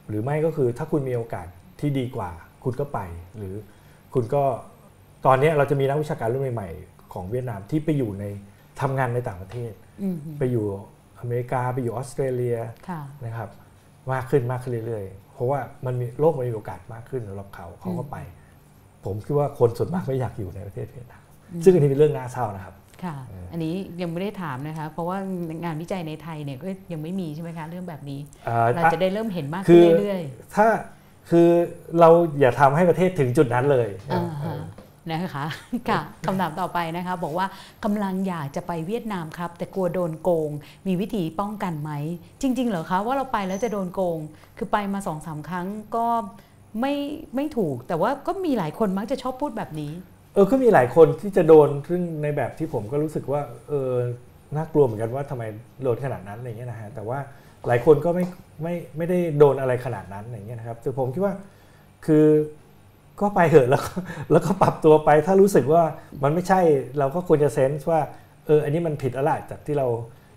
[0.08, 1.48] หรือไม่ก็คือถ้าคุณมีโอกาส
[1.80, 2.32] ที่ดีกว่า
[2.64, 3.00] คุณก็ไป
[3.38, 3.56] หรือ
[4.14, 4.44] คุณก็
[5.26, 8.26] ตอนนี้เราจะมีนักวิชาการรุ่นใหม่ๆของเวียดนามที่ไปอยู่ใน
[8.82, 10.66] ทำงานในต่างประเทศอืมไปอยู่
[11.20, 12.58] อเมริกาไปอยู่ออสเตรเลีย
[12.90, 13.50] ค่ะนะครับ
[14.12, 18.18] มากขึ้นมากขึ้นเรื่อยๆเพ ราะว่ามันมีโลกมันมีโอกาสมากขึ้นสำหรับเขาเขาก็ไป
[19.06, 21.24] ผมคิดว่าคนส่วนมากไม่อยากอยู่ในประเทศเวียดนาม
[21.64, 25.18] ซึ่งอันนี้เป็นเรื่องน่าเศร้านะครับค่ะเอออัอันนี้ยังไม่ได้ถามนะคะ เพราะว่า
[25.64, 30.22] งานวิจัยในไทยเนี่ยก็ยังไม่มีใช่ไหมคะเรื่องแบบนี้เอ่อเราจะได้เริ่มเห็นมากคืขึ้นอเรื่อย
[30.56, 30.68] ถ้า
[31.30, 31.48] คือ
[32.00, 34.62] เราอย่าทำให้ประเทศถึงจุดนั้นเลยอ่าฮะเออ
[35.10, 35.46] นะคะ
[35.90, 37.48] ค่ะคำถามต่อไปนะคะบอกว่า
[37.84, 40.50] กำลังอยากจะไปเวียดนามครับ แต่กลัวโดนโกง
[40.88, 41.92] มีวิธีป้องกันไหม
[42.42, 44.20] จริง ๆ เหรอคะ ว่าเราไปแล้วจะโดนโกง
[44.58, 46.08] คือไปมาสองสามครั้งก็
[46.80, 46.94] ไม่
[47.36, 49.92] ไม่ถูก แต่ว่าก็มีหลายคนมักจะชอบพูดแบบนี้
[50.34, 53.92] เออก็มีหลายคนที่จะโดนซึ่งในแบบที่ผมก็รู้สึกว่าเออ
[54.56, 55.44] น่ากลัวเหมือนกันว่าทำไม
[55.84, 57.20] โดนขนาดนั้นอะไรเงี้ยนะฮะแต่ว่า
[57.68, 58.26] หลายคนก็ไม่
[58.64, 61.34] ไม่ไม่ได้โดนอะไรขนาดนั้นอย่างเงี้ยนะครับแต่ผมคิดว่า
[62.06, 62.26] คือ
[63.22, 63.92] ก็ไปเถอะแล้วก็
[64.32, 65.84] แล้วก็ปรับตัวไป ถ้ารู้สึกว่า
[66.24, 66.60] มันไม่ใช่
[67.00, 68.00] เราก็ควรจะเซนส์ว่า
[68.46, 69.88] เอออันนี้มันผิดอะไรจากที่เรา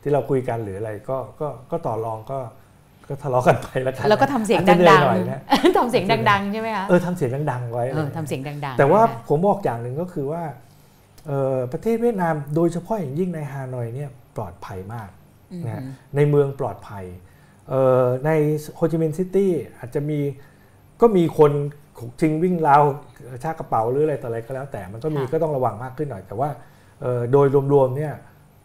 [0.03, 2.39] ที่เราคุยกันหรืออะไรก็ก็ก็ต่อรองก็
[3.09, 10.43] ก็ทะเลาะกันไปแล้วกันแล้วก็ทำเสียงอาจจะหนื่ดัอยงหน่อยนะๆทำเสียงดังๆใช่ไหมคะเออทำเสียงดังๆไว้เออทำเสียงดังๆ แต่ว่านะคะผมบอกอย่างหนึ่งก็คือว่า
[11.27, 15.09] เอ่อประเทศเวียดนามโดยเฉพาะอย่างยิ่งในฮานอยเนี่ยปลอดภัยมาก
[15.53, 15.83] อืมนะฮะ
[16.17, 17.05] ในเมืองปลอดภัย
[17.69, 18.31] เอ่อใน
[18.77, 20.21] โฮจิมินห์ซิตี้อาจจะมี
[21.01, 21.53] ก็มีคน
[22.21, 22.83] จริงวิ่งราว
[23.43, 26.51] ชากกระเป๋าหรืออะไรต่ออะไรก็แล้ว แต่มันก็มีก็ต้องระวังมากขึ้นหน่อย แต่ว่า
[27.03, 28.13] เอ่อโดยรวมๆเนี่ย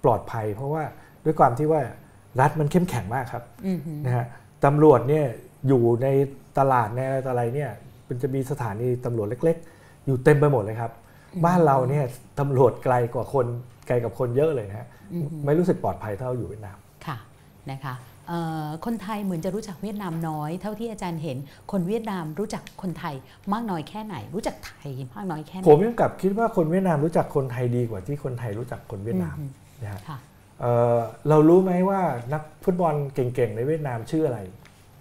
[0.04, 0.84] ปลอดภัย เพราะว่า
[1.26, 1.82] ด้วยความที่ว่า
[2.40, 4.26] รัฐมันเข้มแข็งมากครับอืมฮึนะฮะ
[4.66, 5.26] ตำรวจเนี่ย
[5.68, 6.08] อยู่ใน
[6.58, 7.72] ตลาดในอะไรต่ออะไรเนี่ย
[8.08, 10.92] มันจะมีสถานีตำรวจเล็ก ๆ อยู่เต็มไปหมดเลยครับ
[11.46, 12.06] บ้านเราเนี่ย
[12.40, 13.46] ตำรวจไกลกว่าคน
[13.88, 17.18] ไกลกับคนเยอะเลยนะฮะอืมฮึไม่รู้สึกปลอดภัยเท่าอยู่เวียดนามค่ะ
[17.70, 18.09] นะคะเอ่อ
[18.86, 21.38] คนไทยเหมือนจะรู้จักเวียดนามน้อย เท่าที่อาจารย์เห็น
[21.72, 23.16] คนเวียดนามรู้จักคนไทย
[23.54, 29.50] มากน้อยแค่ไหน รู้จักไทยมากน้อยแค่ไหนผมยังกลับคิดว่าคนเวียดนามรู้จักคนไทยดีกว่าที่คนไทยรู้จักคนเวียดนามอืม
[29.84, 30.18] นะฮะค่ะ
[30.62, 31.00] เอ่อ
[31.30, 32.02] เรารู้ไหมว่า
[32.34, 34.40] นักฟุตบอลเก่งๆในเวียดนามชื่ออะไร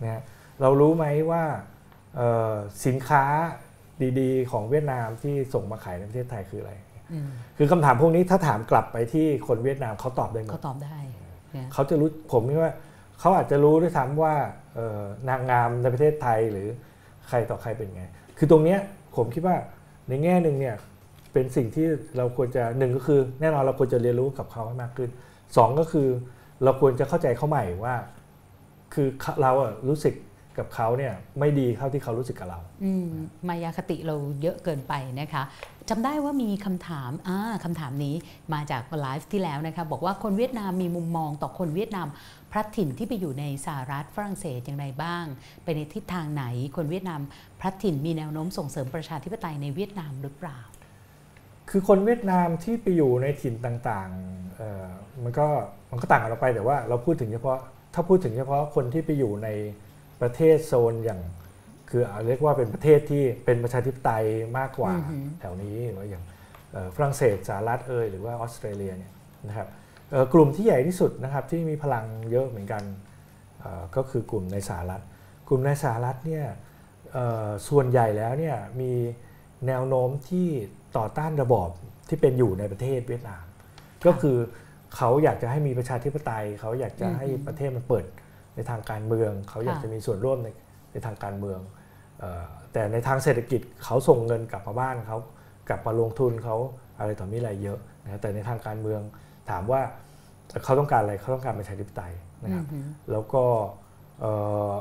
[0.03, 0.23] นะฮะ
[0.61, 1.43] เรารู้ไหมว่า
[2.17, 2.55] เอ่อ
[2.87, 3.25] สินค้า
[4.21, 6.73] ดีๆ ของเวียดนามที่ส่งมาขายในประเทศไทยคืออะไร
[7.13, 10.99] อืมคือคำถามพวกนี้ถ้าถามกลับไปที่คนเวียดนามเขาตอบได้หมเขาดตอบได้
[11.57, 12.73] นะเขาจะรู้ผมคิดว่า
[13.21, 14.35] เขาอาจจะรู้ด้วยซ้ำว่า
[15.29, 16.69] นางงามในประเทศไทยหรือ
[17.29, 18.05] ใครต่อใครเป็นไง
[18.39, 18.79] คือตรงเนี้ย
[19.17, 19.57] ผมคิดว่า
[20.09, 20.77] ในแง่หนึ่งเนี่ย
[21.33, 25.11] เป็นสิ่งที่เราควรจะหนึ่งก็คือ แน่นอนเราควรจะเรียนรู้กับเขาให้มากขึ้น
[25.57, 26.09] สองก็คือ
[26.65, 27.95] เราควรจะเข้าใจเขาใหม่ว่า
[28.95, 29.09] คือ
[29.43, 30.15] เราอะรู้สึก
[30.59, 33.09] กับเขาเนี่ยไม่ดีเท่าที่เขารู้สึกกับเราอืม
[33.49, 35.43] มายาคติเราเยอะเกินไปนะคะ
[35.91, 38.15] จำได้ว่ามีคำถามอ่าคำถามนี้
[38.55, 42.07] มาจากไลฟ์ที่แล้วนะคะบอกว่าคนเวียดนามมีมุมมองต่อคนเวียดนาม
[42.51, 45.25] พลัดถิ่นที่ไปอยู่ในสหรัฐฝรั่งเศสอย่างไรบ้าง
[45.65, 46.45] ไปในทิศทางไหน
[46.77, 47.21] คนเวียดนาม
[47.61, 50.59] พลัดถิ่นมีแนวโน้มส่งเสริมประชาธิปไตยในเวียดนามหรือเปล่า
[51.71, 55.47] คือคนเวียดนามที่ไปอยู่ในถิ่นต่างๆมันก็
[55.91, 57.59] มันก็ต่างกันออกไปแต่ว่าเราพูดถึงเฉพาะ
[57.95, 59.49] ถ้าพูดถึงเฉพาะคนที่ไปอยู่ใน
[60.21, 61.21] ประเทศโซนอย่าง
[61.91, 64.25] คือเรียกว่าเป็นประเทศที่เป็นประชาธิปไตย
[64.59, 64.93] มากกว่า
[65.41, 66.25] แถวนี้หรือว่าอย่าง
[66.95, 69.13] ฝรั่งเศสสหรัฐเอยหรือว่าออสเตรเลียเนี่ย
[69.49, 69.69] นะครับ
[70.33, 72.83] กลุ่มที่ใหญ่ที่สุดนะครับที่มีพลังเยอะเหมือนกัน
[73.97, 75.03] ก็คือกลุ่มในสหรัฐ
[75.49, 76.45] กลุ่มในสหรัฐเนี่ย
[77.69, 78.93] ส่วนใหญ่แล้วเนี่ยมี
[79.67, 80.49] แนวโน้มที่
[80.97, 81.69] ต่อต้านระบอบ
[82.09, 83.45] ที่เป็นอยู่ในประเทศเวียดนาม
[84.07, 84.37] ก็คือ
[84.97, 88.05] เขาอยากจะให้มีประชาธิปไตย เขาอยากจะให้ประเทศมันเปิด
[88.55, 90.49] ในทางการเมือง เขาอยากจะมีส่วนร่วมใน
[90.93, 91.61] ในทางการเมือง
[92.73, 95.19] แต่ในทางเศรษฐกิจเขาส่งเงินกลับมาบ้านเขา
[95.69, 96.57] กลับมาลงทุนเขา
[96.99, 99.01] อะไรต่อมีอะไรเยอะนะแต่ในทางการเมือง
[99.51, 99.81] ถามว่า
[100.65, 102.13] เขาต้องการอะไรเขาต้องการประชาธิปไตย
[102.45, 103.43] นะครับอือหือแล้วก็
[104.21, 104.33] เอ่
[104.73, 104.75] อ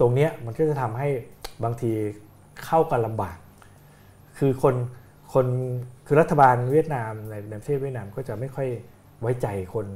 [0.00, 1.08] ตรงเนี้ยมันก็จะทำให้
[1.64, 1.90] บางที
[2.66, 3.36] เข้ากันลำบาก
[4.38, 4.74] คือคน
[5.34, 5.46] คน
[6.06, 8.68] คือรัฐบาลเวียดนามในในประเทศเวียดนามก็จะไม่ค่อย
[9.20, 9.86] ไว้ใจคน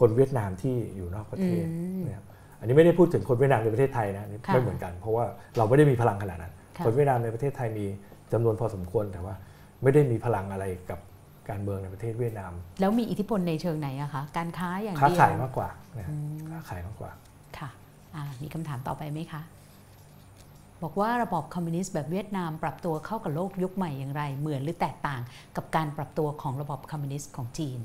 [0.00, 2.26] คนเวียดนามที่อยู่นอกประเทศอืมนะครับ
[2.58, 5.24] อันนี้ไม่ได้พูดถึงคนเวียดนามในประเทศไทยนะนี่ค่ะไม่เหมือนกัน เพราะว่า
[5.56, 7.86] เราไม่ได้มีพลังขนาดนั้นค่ะคนเวียดนามในประเทศไทยมี
[8.32, 9.34] จำนวนพอสมควรแต่ว่า
[9.82, 10.98] ไม่ได้มีพลังอะไรกับ
[11.50, 15.68] การเมืองในประเทศเวียดนาม แล้วมีอิทธิพลในเชิงไหนอะคะ การค้าอย่างค้าเดียวขายมากกว่า
[15.98, 16.14] นะครับ
[16.50, 17.10] ค้าขายมากกว่า
[17.58, 17.70] ค่ะ
[18.14, 19.42] อ่ามีคำถามต่อไปไหมคะ
[20.82, 25.20] บอกว่าระบอบคอมมิวนิสต์แบบเวียดนาม ปรับตัวเข้ากับโลกยุคใหม่อย่างไร เหมือนหรือแตกต่าง
[25.56, 27.80] กับการปรับตัวของระบอบคอมมิวนิสต์ของจีน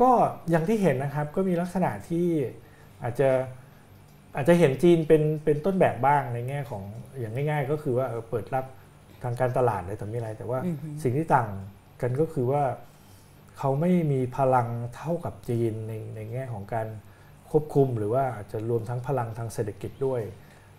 [0.00, 0.10] ก็
[0.50, 2.26] อย่างที่เห็นนะครับก็มีลักษณะที่
[3.02, 3.30] อาจจะ
[4.36, 6.82] อาจจะเห็นจีนเป็นเป็นต้นแบบบ้างในแง่ของ
[7.18, 8.64] อย่างง่าย ๆ ก็คือว่าเออเปิดรับ
[9.24, 11.48] ทางการตลาดอะไรต่อมีอะไร แต่ว่าอือฮึสิ่งที่ต่าง
[12.00, 12.62] กันก็คือว่า
[13.58, 16.86] เขาไม่มีพลังเท่ากับจีนในในแง่ของการ
[17.50, 20.22] ควบคุมหรือว่าอาจจะรวมทั้งพลังทางเศรษฐกิจด้วย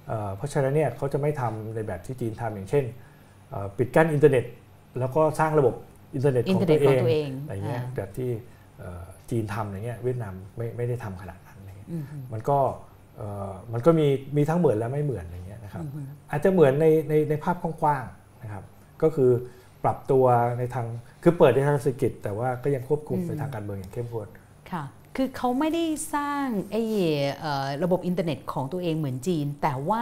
[0.08, 2.86] เอ่อเพราะฉะนั้นเนี่ยเขาจะไม่ทำในแบบที่จีนทำอย่างเช่น
[3.50, 4.46] เอ่อปิดกั้นอินเทอร์เน็ต
[5.00, 5.76] แล้วก็สร้างระบบ
[6.16, 8.30] อินเทอร์เน็ตของตัวเอง อินเทอร์เน็ตของตัวเองอะไรเงี้ยอ่าแบบที่
[8.80, 12.58] เอ่อจีนทำอย่างเงี้ยเวียดนามไม่ไม่ได้ทำขนาดนั้นอะไรเงี้ยอืมฮึมันก็
[13.18, 18.66] เอ่อมันก็มีมีทั้งเหมือนและไม่เหมือนอะไรเงี้ยนะครับอืมฮึอาจจะเหมือนในในในภาพกว้างๆ นะครับ
[19.02, 19.32] ก็คือ
[19.84, 20.26] ปรับตัว
[20.60, 20.88] ในทาง
[21.24, 24.28] คือเปิดในทางเศรษฐกิจ แต่ว่าก็ยังควบคุมอืมในทางการเมืองอย่างเข้มข้น
[24.72, 24.84] ค่ะ
[25.16, 25.84] คือเขาไม่ได้
[26.16, 26.84] สร้างไอ้
[27.40, 30.02] เอ่อระบบอินเทอร์เน็ตของตัวเองเหมือนจีน แต่ว่า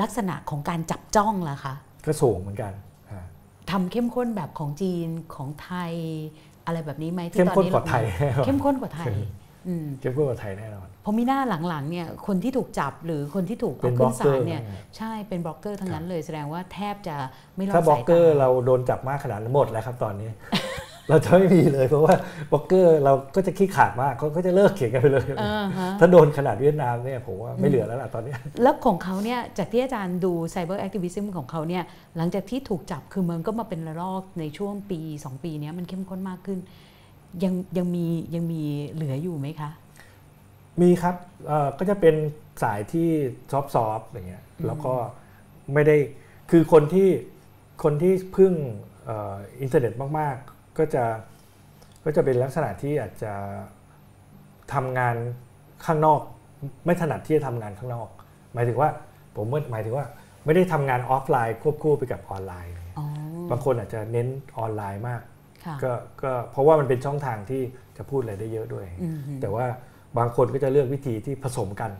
[0.00, 1.74] ลักษณะของการจับจ้องล่ะคะ
[2.06, 2.72] ก็สูงเหมือนกัน
[3.10, 3.20] อ่า
[3.70, 5.92] ทำเข้มข้นแบบของจีนของไทย
[6.66, 9.06] อะไรแบบนี้ไหมที่เข้มตอนข้นนี้กว่าไทยเราเข้มข้นกว่าไทย
[9.68, 17.16] อืมเข้มข้นกว่าไทยแน่นอนเพ ราะมีหน้าหลังๆเนี่ยคนที่ถูกจับหรือคนที่ถูกเป็เอานขึ้นบล็ศาอกเกอร์เนี่ยนะฮะใช่เป็นบล็อกเกอร์ทั้งนั้นเลยแสดงว่าแทบจะ
[17.56, 20.30] ไม่รอดถ้าบล็อกเกอร์สายตาเราโดนจับมากขนาดนั้นหมดแล้วครับตอนนี้
[21.10, 22.14] เราจะไม่มีเลยเพราะว่า
[22.52, 31.82] บล็อกเกอร์เราก็จะขี้ขลาดมากเขาก็จะเลิกเขียนกันไปเลยอ่าฮะถ้าโดนขนาดเวียดนามเนี่ยผมว่าไม่เหลือแล้วล่ะตอนนี้ แล้วของเขาเนี่ยจากที่อาจารย์ดู cyber activism ของเขาเนี่ย
[32.16, 36.58] หลังจากที่ถูกจับคือมันก็มาเป็นระลอกในช่วงปี 2 ปีเนี้ยมันเข้มข้นมากขึ้น
[37.44, 38.62] ยังยังมียังมี
[38.94, 39.70] เหลืออยู่ไหมคะ
[40.82, 41.16] มีครับ
[41.46, 42.14] เอ่อก็จะเป็น
[42.62, 43.08] สายที่
[43.50, 43.60] ซอ
[43.96, 44.94] ฟต์ๆอย่างเงี้ยแล้วก็
[45.74, 45.96] ไม่ได้
[46.50, 47.08] คือคนที่
[47.82, 48.52] คนที่พึ่ง
[49.04, 51.04] เอ่ออินเทอร์เน็ตมากๆ ก็จะ
[52.04, 53.32] ก็จะเป็นลักษณะที่อาจจะ
[54.74, 55.16] ทำงาน
[55.86, 56.20] ข้างนอก
[56.84, 58.08] ไม่ถนัดที่จะทำงานข้างนอก
[58.54, 58.90] หมายถึงว่า
[59.36, 60.06] ผมหมายถึงว่า
[60.44, 63.06] ไม่ได้ทำงานออฟไลน์ควบคู่ไปกับออนไลน์อ๋อ
[63.50, 65.22] บางคนอาจจะเน้นออนไลน์มาก
[65.64, 67.62] ค่ะก็ก็เพราะว่ามันเป็นช่องทางที่
[67.96, 69.66] จะพูดอะไรได้เยอะด้วยอืมแต่ว่า
[70.18, 71.90] บางคนก็จะเลือกวิธีที่ผสมกัน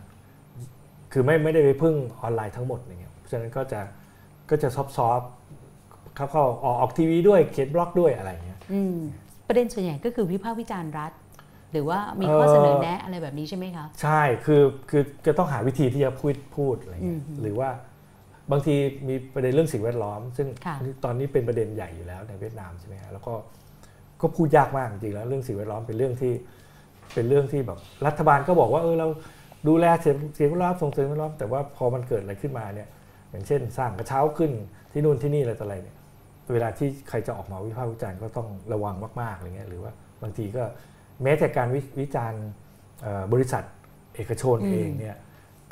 [1.13, 3.81] คือไม่ไม่ได้ไปพึ่งออนไลน์ทั้งหมดอย่างเงี้ยเพราะฉะนั้นก็จะ
[4.51, 5.23] ก็จะซอฟซอฟ
[6.15, 8.97] เขาเขาออกออกทีวีด้วยเขียนบล็อกด้วยอะไรเงี้ยอืม
[9.47, 11.13] ประเด็นส่วนใหญ่ก็คือวิพากษ์วิจารณ์รัฐ
[11.73, 17.69] หรือว่ามีข้อเอ่อเสนอแนะอะไรแบบนี้ใช่ไหมคะ ใช่คือคือจะต้องหาวิธีที่จะพูดพูดอะไรเงี้ยอืมหรือว่า
[18.51, 18.75] บางที
[19.09, 23.35] มีประเด็นเรื่องสิ่งแวดล้อม ซึ่งค่ะตอนนี้เป็นประเด็นใหญ่อยู่แล้วในเวียดนามใช่ไหมฮะแล้วก็
[24.21, 26.33] ก็พูดยากมากจริงๆแล้วเรื่องสิ่งแวดล้อมเป็นเรื่องที่
[27.15, 29.09] เป็นเรื่องที่แบบรัฐบาลก็บอกว่าเออเรา
[29.69, 32.89] ดูแลเสียงเสียงแวดล้อมส่งเสริมแวดล้อมแต่ว่าพอมันเกิดอะไรขึ้นมาเนี่ย
[33.31, 34.51] อย่างเช่น สร้างกระเช้าขึ้น
[34.93, 35.97] ที่นู่นที่นี่อะไรต่ออะไรเนี่ย
[36.53, 39.93] เวลาที่ใครจะออกมาวิพากษ์วิจารณ์ก็ต้องระวังมากๆอะไรเงี้ยหรือว่า
[40.23, 40.63] บางทีก็
[41.23, 42.43] แม้แต่การวิวิจารณ์
[43.03, 43.63] เอ่อบริษัท
[44.17, 45.17] เอกชนอืมเองเนี่ย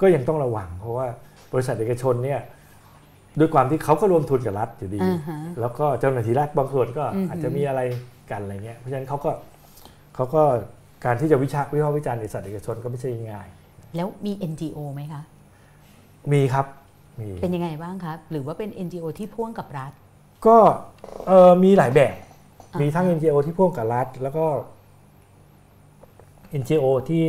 [0.00, 1.06] ก็ยังต้องระวัง เพราะว่า
[1.52, 2.40] บริษัทเอกชนเนี่ย
[3.38, 7.80] ด้วยความที่เขาก็รวมทุนกับรัฐอยู่ดีอ่าฮะแล้วก็เจ้าหน้าที่รัฐบางส่วนก็อือหือออาจจะมีอะไร
[8.30, 9.30] กันอะไรเงี้ยเพราะฉะนั้นเขาก็
[10.14, 10.42] เขาก็
[11.06, 13.48] การที่จะวิชาวิพากษ์วิจารณ์บริษัทเอกชนก็ไม่ใช่ง่าย
[13.96, 15.22] แล้วมี NGO ไหมคะ
[16.32, 16.66] มีครับ
[17.20, 19.92] มีเป็นยังไงบ้างคะหรือว่าเป็น NGO ที่พ่วงกับรัฐ
[20.46, 20.56] ก็
[21.26, 22.14] เอ่อมีหลายแบบ
[22.72, 24.46] อ่ามีมีทั้ง NGO ที่พ่วงกับรัฐ แล้วก็
[26.60, 27.26] NGO ที่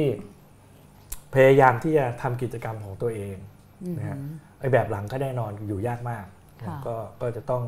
[1.34, 3.36] พยายามที่จะทำกิจกรรมของตัวเอง
[3.84, 4.18] อืมนะฮะ
[4.60, 6.26] ไอ้แบบหลังก็แน่นอนอยู่ยากมาก
[6.62, 7.64] ค่ะก็ก็จะต้อง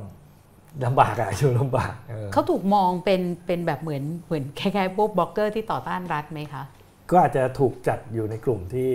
[0.85, 6.63] ลำบากอะอยู่ลำบากเออเขาถูกมองเป็นเป็นแบบเหมือนเหมือนคล้ายๆพวกบล็อกเกอร์ที่ต่อต้านรัฐไหมคะ
[7.09, 8.91] ก็อาจจะถูกจัดอยู่ในกลุ่มที่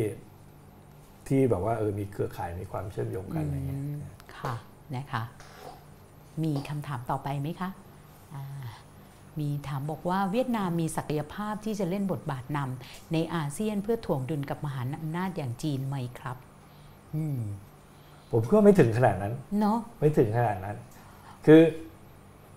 [1.28, 3.98] ที่แบบว่าเออมีเครือข่ายมีความเชื่อมโยงกันอะไรเงี้ยอืม
[4.38, 4.54] ค่ะ
[4.96, 5.22] นะคะ
[6.44, 7.70] มีคำถามต่อไปไหมคะ
[8.34, 8.44] อ่า
[9.38, 16.36] มีถามบอกว่าเวียดนามมีศักยภาพที่จะเล่นบทบาทนำในอาเซียนเพื่อถ่วงดุลกับมหาอำนาจอย่างจีนไหมครับ
[17.16, 17.38] อืม
[18.32, 20.76] ผมก็ไม่ถึงขนาดนั้น เนาะไม่ถึงขนาดนั้น
[21.46, 21.60] คือ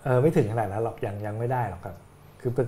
[0.03, 1.95] เออไม่ถึงขนาดนั้นหรอกยังยังไม่ได้หรอกครับ
[2.41, 2.65] คือประ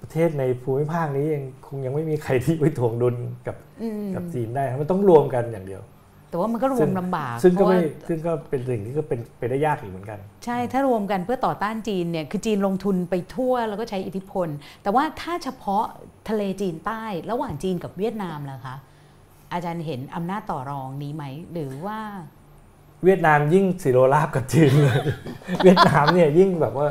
[0.00, 5.82] ประเทศในภูมิภาคนี้ยังคงยังไม่มีใครที่ไปถ่วงดุลกับอืมกับจีนได้มันต้องรวมกันอย่างเดียว
[6.30, 14.48] แต่ว่ามันก็รซึ่วมงลำบาก ซึ่งก็เพราะไม่ว่าซึ่งก็เป็นสิ่งที่ก็เป็นไปได้ยากอีกเหมือนกัน ใช่ถ้ารวมกันเพื่อต่อต้านจีนเนี่ยคือจีนลงทุนไปทั่วแล้วก็ใช้อิทธิพล
[14.82, 15.84] แต่ว่าถ้าเฉพาะ
[16.28, 18.76] ทะเลจีนใต้ ระหว่างจีนกับเวียดนามล่ะคะ
[19.52, 21.98] อาจารย์เห็นอำนาจต่อรองนี้ไหม หรือว่า
[23.04, 25.00] เวียดนามยิ่งสิโรราบกับจีนเลย
[25.64, 26.88] เวียดนามเนี่ยยิ่งแบบว่า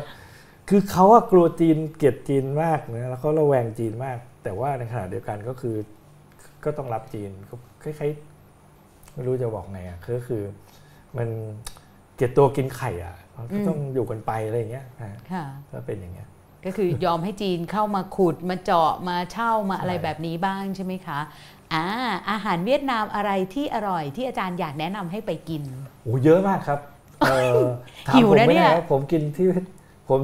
[0.70, 5.76] คือเขาอะกลัวจีนเกลียดจีนมากนะแล้วเขาระแวงจีนมาก แต่ว่าในขณะเดียวกันก็คือ
[6.64, 10.42] ก็ต้องรับจีนก็คล้ายๆไม่รู้จะบอกไงอะก็คือ
[11.18, 11.28] มัน
[12.16, 16.28] เกลียดตัวกินไข่อะมันก็ต้องอยู่กันไปอะไรอย่างเงี้ยนะค่ะก็เป็นอย่างเงี้ย
[16.66, 21.20] ก็คือยอมให้จีนเข้ามาขุดมาเจาะมาเช่ามาอะไรใช่แบบนี้บ้างใช่ไหมคะ
[21.74, 21.86] อ่า
[22.30, 25.64] อาหารเวียดนามอะไรที่อร่อยที่อาจารย์อยากแนะนำให้ไปกิน
[26.04, 26.80] โอ้เยอะมากครับ
[27.30, 27.64] เออ
[28.08, 29.48] ถามหิวผมนะไม่เนี่ได้ยว่าผมกินที่
[30.10, 30.20] ผม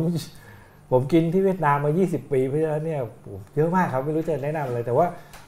[0.91, 5.05] ผมกินที่เวียดนามมา 20 ปีเพราะฉะนั้นเนี่ยโอ้เยอะมากครับไม่รู้จะแนะนำอะไรแต่ว่า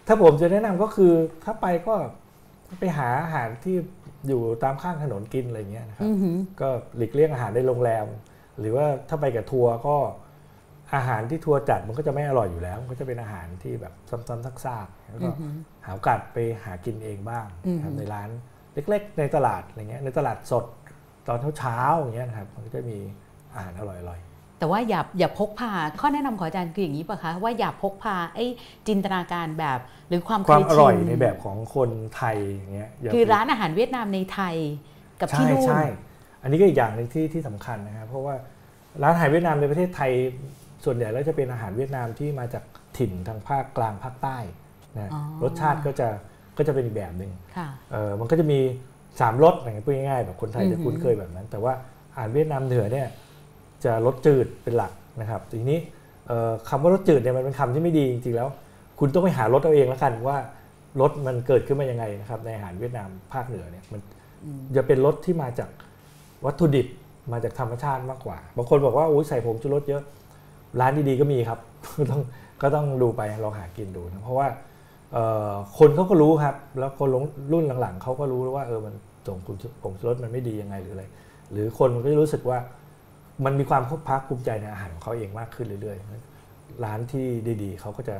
[0.07, 1.13] ถ้าผมจะแนะนำก็คือ
[1.43, 1.95] ถ้าไปก็
[2.79, 3.75] ไปหาอาหารที่
[4.27, 8.05] อยู่ตามข้างถนนกินอะไรเงี้ยนะครับอือหือก็หลีกเลี่ยงอาหารในโรงแรม
[8.59, 9.97] หรือว่าถ้าไปกับทัวร์ก็
[10.95, 15.53] อาหารที่ทัวร์จัดมันก็จะไม่อร่อยอยู่แล้ว มันก็จะเป็นอาหารที่แบบซ้ำๆซากๆแล้วอืก็อหือ
[15.85, 18.29] หาโอกาสไปหากินเองบ้างอืมนะครับในร้าน
[18.73, 20.65] เล็กๆ ในตลาดอะไรเงี้ยในตลาดสด
[21.27, 22.97] ตอนเช้าๆอย่างเงี้ยนะครับมันก็จะมี
[23.53, 24.19] อาหารอร่อย
[24.59, 28.45] แต่ว่าอย่าอย่าพกพาข้อแนะนำของอาจารย์คืออย่างนี้ป่ะคะว่าอย่าพกพาไอ้
[28.87, 34.55] จินตนาการแบบหรือความๆความเคอยร่อยชินในแบบของคนไทยอย่างเงี้ยย่คือไปร้านอาหารเวียดนามในไทย
[35.21, 35.83] กับใช่ที่นู่นใช่
[36.41, 38.35] อันนี้ก็อีกอย่างหนึ่งที่ที่สำคัญนะครับเพราะว่า
[39.01, 40.11] ร้านอาหารเวียดนามในประเทศไทย
[40.87, 42.63] ส่วนใหญ่แล้วจะเป็นอาหารเวียดนามที่มาจาก
[42.97, 44.37] ถิ่นทางภาคกลางภาคใต้
[44.95, 46.07] นะอ๋อรสชาติก็จะ
[46.57, 48.59] ก็จะเป็นอีกแบบหนึ่งค่ะเออมันก็จะมี
[49.19, 51.73] สามรสอย่างเงี้ยพูดง่ายๆแบบคนไทยจะอือหือคุ้นเคยแบบนั้น แต่ว่า
[52.13, 53.07] อาหารเวียดนามเหนือเนี่ย
[53.85, 54.91] จะลดจืดเป็นหลัก
[55.21, 55.79] นะครับ ทีนี้
[56.27, 58.49] เอ่อคำว่ารสจืดเนี่ยมันเป็นคำที่ไม่ดีจริงๆแล้ว
[58.99, 60.37] คุณต้องไปหารสเอาเองแล้วกันว่า
[61.01, 63.99] รสมันเกิดขึ้นมายังไงนะครับในอาหารเวียดนามภาคเหนือเนี่ยมัน
[64.77, 65.69] จะเป็นรสที่มาจาก
[66.45, 66.87] วัตถุดิบ
[67.31, 70.03] มาจากธรรมชาติมากกว่า บางคนบอกว่าโอ้ยใส่ผงชูรสเยอะ
[70.79, 71.59] ร้านดีๆก็มีครับ
[72.11, 72.21] ต้อง
[72.61, 74.47] ก็ต้องดูไปลองหากินดูนะเพราะว่า
[75.13, 77.09] เอ่อคนเขาก็รู้ครับ แล้วคน
[77.53, 78.93] รุ่นหลังๆเขาก็รู้ว่าเออมัน
[79.27, 79.37] ส่ง
[79.83, 81.05] ผงชูรสมันไม่ดียังไงหรืออะไร
[81.51, 82.59] หรือคนมันก็จะรู้สึกว่า
[83.45, 87.25] มันมีความภาคภูมิใจในอาหารของเขาเองมากขึ้นเรื่อยๆ ร้านที่
[87.63, 88.15] ดีๆ เขาก็จะ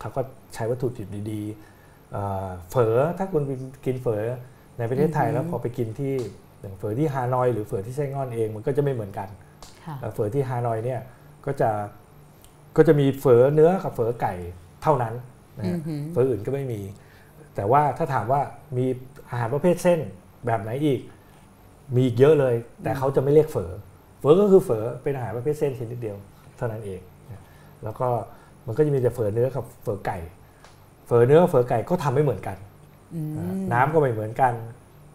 [0.00, 0.20] เขาก็
[0.54, 3.42] ใช้วัตถุดิบดีๆเอ่อเฝอถ้าคุณ
[3.86, 4.24] กินเฝอ
[4.78, 6.12] ในประเทศไทยแล้วพอไปกินที่
[6.60, 9.28] อย่างเฝอที่ฮานอย หรือเฝอที่ไส้งอนเองมันก็จะไม่เหมือนกัน
[9.86, 11.00] ค่ะเอ่อเฝอที่ฮานอยเนี่ย
[11.46, 11.70] ก็จะ
[12.76, 14.34] ก็จะมีเฝอเนื้อกับเฝอไก่
[14.82, 15.14] เท่านั้น
[15.58, 16.80] นะฮะอือหือเฝออื่นก็ไม่มี
[17.54, 18.40] แต่ว่าถ้าถามว่า
[18.76, 18.86] มี
[19.30, 20.00] อาหารประเภทเส้น
[20.46, 21.00] แบบไหนอีก
[21.94, 23.70] มีอีกเยอะเลย แต่เขาจะไม่เรียกเฝอ
[24.20, 26.16] เฝอก็คือเฝอเป็นอาหารประเภทเส้นชนิดเดียว
[26.56, 27.00] เท่านั้นเอง
[27.30, 27.42] นะ
[27.84, 28.08] แล้วก็
[28.66, 30.18] มันก็จะมีแต่เฝอเนื้อกับเฝอไก่
[31.06, 32.56] เฝอเนื้อกับเฝอไก่ก็ทำไม่เหมือนกัน
[33.14, 33.32] อืม
[33.72, 34.54] น้ำก็ไม่เหมือนกัน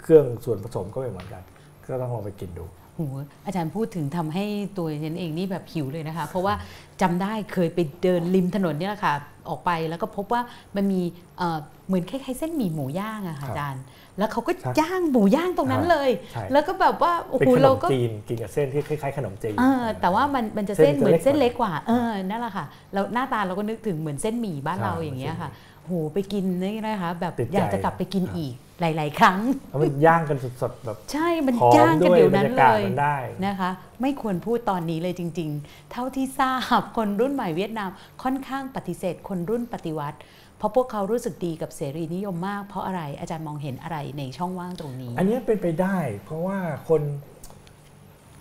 [0.01, 1.43] เครื่องส่วนผสมก็ไม่เหมือนกัน
[1.87, 3.01] ก็ต้องลองไปกินดูโห
[3.45, 4.45] อาจารย์พูดถึงทำให้
[4.77, 6.53] ตัวฉันเองนี่แบบหิวเลยนะคะ เพราะว่า
[7.01, 9.13] จำได้เคยไปเดินริมถนนเนี่ยแหละค่ะ
[9.49, 10.41] ออกไปแล้วก็พบว่า
[10.75, 11.01] มันมี
[11.37, 11.57] เอ่อ
[11.87, 13.83] เหมือนคล้ายๆเส้นหมี่หมูย่างอะค่ะครับอาจารย์
[14.17, 29.39] แล้วเขาก็ครับย่างหมูย่างตรงนั้นอ่าเลยใช่แล้วก็แบบว่าโอ้เป็นโหขนเรามก็จีนกินกับเส้นที่คล้ายๆขนมจีนเออแต่ว่ามันมันจะเส้เส้นนเหมือนจะเล็กเส้นเล็กกกว่าว่าเออนั่นแหละค่ะแล้วหน้าตาเราก็นึกถึงเหมือนเส้นหมี่บ้านใช่เราอย่างเงี้ยค่ะเหมือนเส้นหมี่โหไปกินนี่นะคะแบบติดใจอยากจะกลับไปกินอีก หลาย ๆ ครั้ง
[29.69, 33.71] แล้วมันย่างกันสดๆแบบใช่มันหอมย่างกันด้วยเดี๋ยวบรนั้รนยาเลกาศยมันได้นะคะ
[34.01, 37.89] ไม่ควรพูดตอนนี้เลยจริง ๆ เท่าที่ทราบคนรุ่นใหม่เวียดนาม
[38.23, 40.17] ค่อนข้างปฏิเสธ คนรุ่นปฏิวัติ
[40.57, 46.57] เพราะพวกเขารู้สึกดีกับเสรีนิยมมาก เพราะอะไรอาจารย์มองเห็นอะไรในช่องว่างตรงนี้ อันนี้เป็นไปได้ เพราะว่า
[46.89, 47.01] คน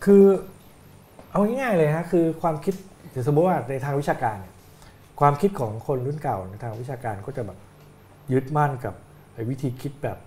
[0.05, 0.25] คือ
[1.31, 2.75] เอาง่ายๆเลยฮะคือความคิด
[3.27, 4.55] สมมติว่าในทางวิชาการเนี่ย
[5.21, 7.59] ความคิดของคนรุ่นเก่าในทางวิชาการก็จะแบบ
[8.33, 9.04] ยึดมั่นกับไอ้
[9.51, 10.19] วิธีคิดแบบ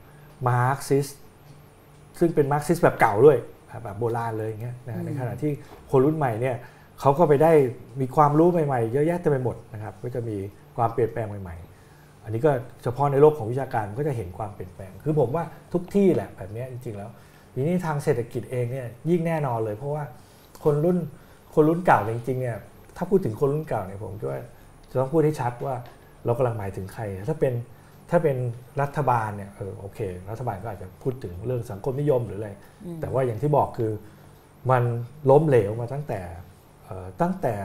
[0.50, 1.08] มาร์กซิส
[2.20, 3.38] ซึ่งเป็นมาร์กซิสแบบเก่าด้วย
[3.84, 5.52] แบบโบราณเลยอย่างเงี้ยนะฮะในขณะที่
[5.92, 6.56] คนรุ่นใหม่เนี่ย
[7.00, 7.52] เขาก็ไปได้
[8.02, 10.38] มีความรู้ใหม่ๆ เยอะแยะเต็มไปหมดนะครับก็จะมี
[10.78, 11.56] ความเปลี่ยนแปลงใหม่
[11.90, 12.52] ๆ อันนี้ก็
[12.84, 15.44] เฉพาะในโลกของวิชาการก็จะเห็นความเปลี่ยนแปลง คือผมว่า
[15.74, 17.10] ทุกที่แหละแบบเนี้ยจริงๆแล้ว
[17.54, 20.04] ทีนี้ทางเศรษฐกิจเองเนี่ยยิ่งแน่นอนเลย เพราะว่า
[20.64, 20.98] คนรุ่น
[21.56, 22.58] คนรุ่นเก่าจริงๆเนี่ย
[22.98, 24.42] ถ้าพูดถึงคนรุ่นเก่าเนี่ยผมคิดว่า
[24.90, 25.76] จะต้องพูดให้ชัดว่า
[26.26, 27.54] เรากำลังหมายถึงใคร ถ้าเป็น
[28.10, 28.38] ถ้าเป็น
[28.82, 32.52] รัฐบาลเนี่ยเออโอเค รัฐบาลก็อาจจะพูดถึงเรื่องสังคมนิยมหรืออะไร
[33.02, 33.92] แต่ว่าอย่างที่บอกคือ
[34.72, 34.84] มัน
[35.30, 36.20] ล้มเหลวมาตั้งแต่
[36.84, 37.56] เอ่อตั้งแต่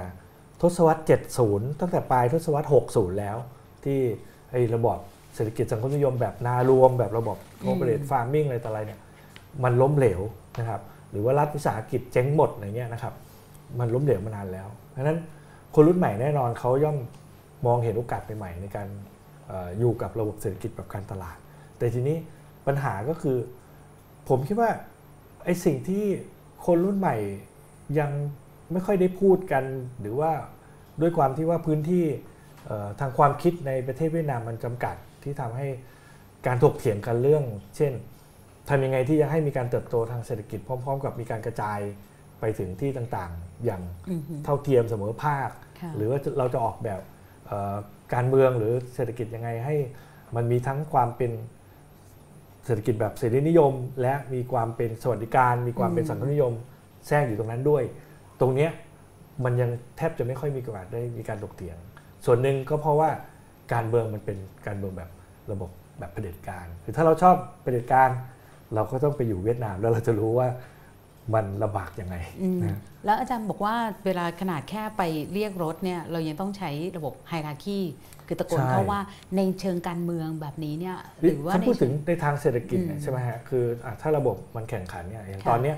[0.60, 1.02] ทศวรรษ
[1.40, 3.36] 70 ตั้งแต่ปลายทศวรรษ 60 แล้ว
[3.84, 3.98] ที่
[4.50, 4.98] ไอ้ระบอบ
[5.34, 9.00] เศรษฐกิจสังคมนิยมแบบนารวม แบบระบบ corporate farming อะไรต่ออะไรเนี่ย
[9.64, 10.20] มันล้มเหลว
[10.58, 13.14] นะครับ หรือว่ารัฐวิสาหกิจเจ๊งหมดอะไรเงี้ยนะครับ
[13.78, 15.18] มันล้มเหลวมานานแล้วเพราะฉะนั้น
[15.74, 16.96] คนรุ่นใหม่แน่นอนเขาย่อม
[17.66, 21.36] มองเห็นโอกาสใหม่ๆในการเอยู่กับระบบเศรษฐกิจแบบการตลาด
[21.78, 22.16] แต่ทีนี้
[22.66, 23.38] ปัญหาก็คือ
[24.28, 24.70] ผมคิดว่า
[25.44, 26.04] ไอ้สิ่งที่
[26.66, 27.16] คนรุ่นใหม่
[27.98, 28.10] ยัง
[28.72, 29.64] ไม่ค่อยได้พูดกัน
[30.00, 30.32] หรือว่า
[31.00, 32.04] ด้วยความที่ว่าพื้นที่
[33.00, 35.66] ทางความคิดในประเทศเวียดนามมันจำกัดที่ทำให้
[36.46, 37.44] การถกเถียงกันเรื่อง
[37.76, 37.92] เช่น
[38.68, 41.78] ทำยังไงที่จะให้มีการเติบโตทางเศรษฐกิจพร้อม ๆ กับมีการกระจาย
[42.40, 43.82] ไปถึงที่ต่างๆ อย่าง
[44.44, 45.50] เท่าเทียมเสมอภาค
[45.96, 47.00] หรือว่าเราจะออกแบบ
[48.14, 49.76] การเมืองหรือเศรษฐกิจยังไงให้
[50.36, 51.32] มันมีทั้งความเป็น
[52.64, 53.72] เศรษฐกิจแบบเสรีนิยม
[54.02, 56.52] และมีความเป็นสวัสดิการ มีความเป็นสังคมนิยม
[57.06, 57.82] แทรกอยู่ตรงนั้นด้วย
[58.40, 58.70] ตรงเนี้ย
[59.44, 61.76] มันยังแทบจะไม่ค่อยมีโอกาสได้มีการถกเถียง
[62.24, 63.10] ส่วนหนึ่งก็เพราะว่า
[63.72, 65.10] การเมืองมันเป็นการเมืองแบบ
[65.52, 68.10] ระบบแบบเผด็จการ คือถ้าเราชอบเผด็จการ
[68.74, 70.48] เราก็ต้องไปอยู่เวียดนามแล้วเราจะรู้ว่า
[71.34, 73.74] มันลำบากยังไงอืมนะแล้วอาจารย์บอกว่า
[74.04, 75.02] เวลาขนาดแค่ไป
[75.34, 77.80] เรียกรถเนี่ยเรายังต้องใช้ระบบ hierarchy
[78.26, 79.00] คือตะโกนใช่เข้าว่า
[79.36, 85.76] ในเชิงการเมืองแบบนี้เนี่ยหรือว่าถ้าในพูดถึงในทางเศรษฐกิจเนี่ยอืมใช่ไหมฮะคืออะถ้าระบบมันแข่งขันเนี่ยอย่างค่ะตอนเนี้ย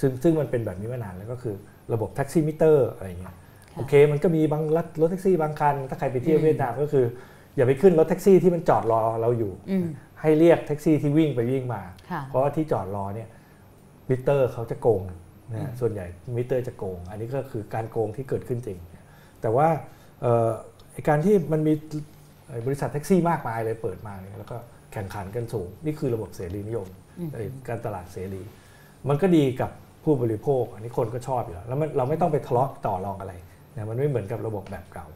[0.00, 1.54] ซึ่งซึ่งมันเป็นแบบนี้มานานแล้วก็คือ
[1.92, 3.36] ระบบแท็กซี่มิเตอร์อะไรเงี้ยค่ะ
[3.76, 7.04] โอเค มันก็มีบางรถรถแท็กซี่บางคัน ถ้าใครไปเที่ยวอืมเวียดนามก็คือ
[7.56, 9.86] อย่าไปขึ้นรถแท็กซี่ที่มันจอดรอเราอยู่อืม
[10.20, 13.28] ให้เรียกแท็กซี่ที่วิ่งไปวิ่งมาค่ะเพราะว่าที่จอดรอเนี่ย
[14.10, 15.02] มิเตอร์เขาจะโกง
[15.50, 16.06] นะอืฮะมส่วนใหญ่
[16.36, 18.78] มิเตอร์จะโกง อันนี้ก็คือการโกงที่เกิดขึ้นจริง
[19.40, 19.68] แต่ว่า
[20.22, 20.50] เอ่อ
[20.92, 21.72] ไอ้การที่มันมี
[22.50, 24.56] ไอ้บริษัทแท็กซี่มากมายเลยเปิดมาเนี่ยแล้วก็
[24.92, 26.88] แข่งขันกันสูง นี่คือระบบเสรีนิยม
[27.18, 28.42] อืมไอ้การตลาดเสรี
[29.08, 29.70] มันก็ดีกับ
[30.04, 33.32] ผู้บริโภค อันนี้คนก็ชอบอยู่แล้วแล้วมันเราไม่ต้องไปทะเลาะต่อรองอะไร
[33.74, 35.06] นะมันไม่เหมือนกับระบบแบบเก่า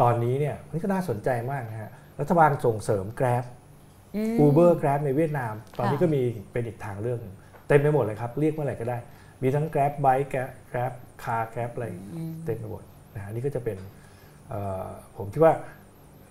[0.00, 1.90] ตอนนี้เนี่ยมันก็น่าสนใจมากนะฮะ
[2.20, 3.44] รัฐบาลส่งเสริม Grab
[4.38, 6.22] ม Uber Grab ในเวียดนาม ตอนนี้ค่ะก็มี
[6.52, 7.34] เป็นอีกทางเลือกหนึ่ง
[7.68, 8.98] เต็มไปหมดเลยครับ เรียกเมื่อไหร่ก็ได้
[9.42, 11.86] มีทั้ง Grab Bike Grab Grab Car Grab อะไร
[12.16, 12.82] อืมเต็มไปหมด
[13.14, 13.76] นะฮะนี่ก็จะเป็น
[14.48, 14.84] เอ่อ
[15.16, 15.52] ผมคิดว่า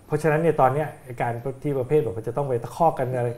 [0.06, 1.32] เพราะฉะนั้นเนี่ยตอนเนี้ยไอ้การ
[1.62, 3.28] ที่ประเภทแบบว่าจะต้องไปตะคอกกันอะไร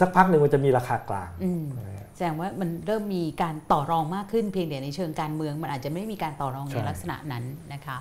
[0.00, 7.96] สักพักหนึ่งมันจะมีราคากลางอืมนะฮะแสดงว่ามันเริ่มมีการต่อรองมากขึ้นเพียงแต่ในเชิงการเมือง มันอาจจะไม่มีการต่อรองใช่ในลักษณะนั้นนะคะ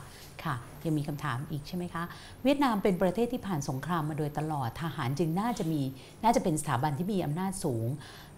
[0.46, 0.56] ค่ะ
[0.86, 2.04] ยังมีคำถามอีกใช่ไหมคะ
[2.44, 5.82] เวียดนามเป็นประเทศที่ผ่านสงครามมาโดยตลอดทหารจึงน่าจะมี
[6.24, 7.88] น่าจะเป็นสถาบันที่มีอำนาจสูง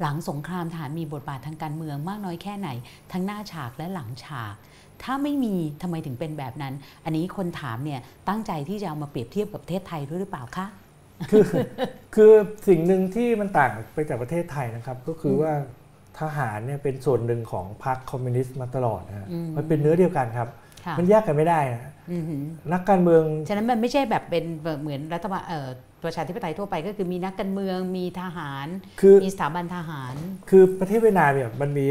[0.01, 2.69] หลังสงครามทหารมีบทบาททางการเมืองมากน้อยแค่ไหน
[3.11, 4.53] ทั้งหน้าฉากและหลังฉาก
[5.03, 6.73] ถ้าไม่มีทำไมถึงเป็นแบบนั้น
[7.05, 10.67] อันนี้คนถามเนี่ยตั้งใจที่จะเอามาเปรียบเทียบกับประเทศไทยด้วยหรือเปล่าคะ
[11.31, 11.43] คือ
[12.15, 12.31] คือ
[12.67, 15.53] สิ่งหนึ่งที่มันต่างไปจากประเทศไทยนะครับ ก็คือว่า
[16.19, 20.59] ทหารเนี่ยเป็นส่วนหนึ่งของพรรคคอมมิวนิสต์มาตลอดนะฮะอืมมันเป็นเนื้อเดียวกันครับค่ะ
[20.99, 22.43] มันแยกกันไม่ได้นะอือหือ
[22.73, 25.69] นักการเมืองฉะนั้นมันไม่ใช่แบบเป็นแบบเหมือนรัฐบาลเอ่อ
[26.03, 28.67] ประชาธิปไตยทั่วไปก็คือมีนักการเมืองมีทหาร
[29.01, 30.13] คือมีสถาบันทหาร
[30.49, 31.85] คือประเทศเวียดนามเนี่ยมันมี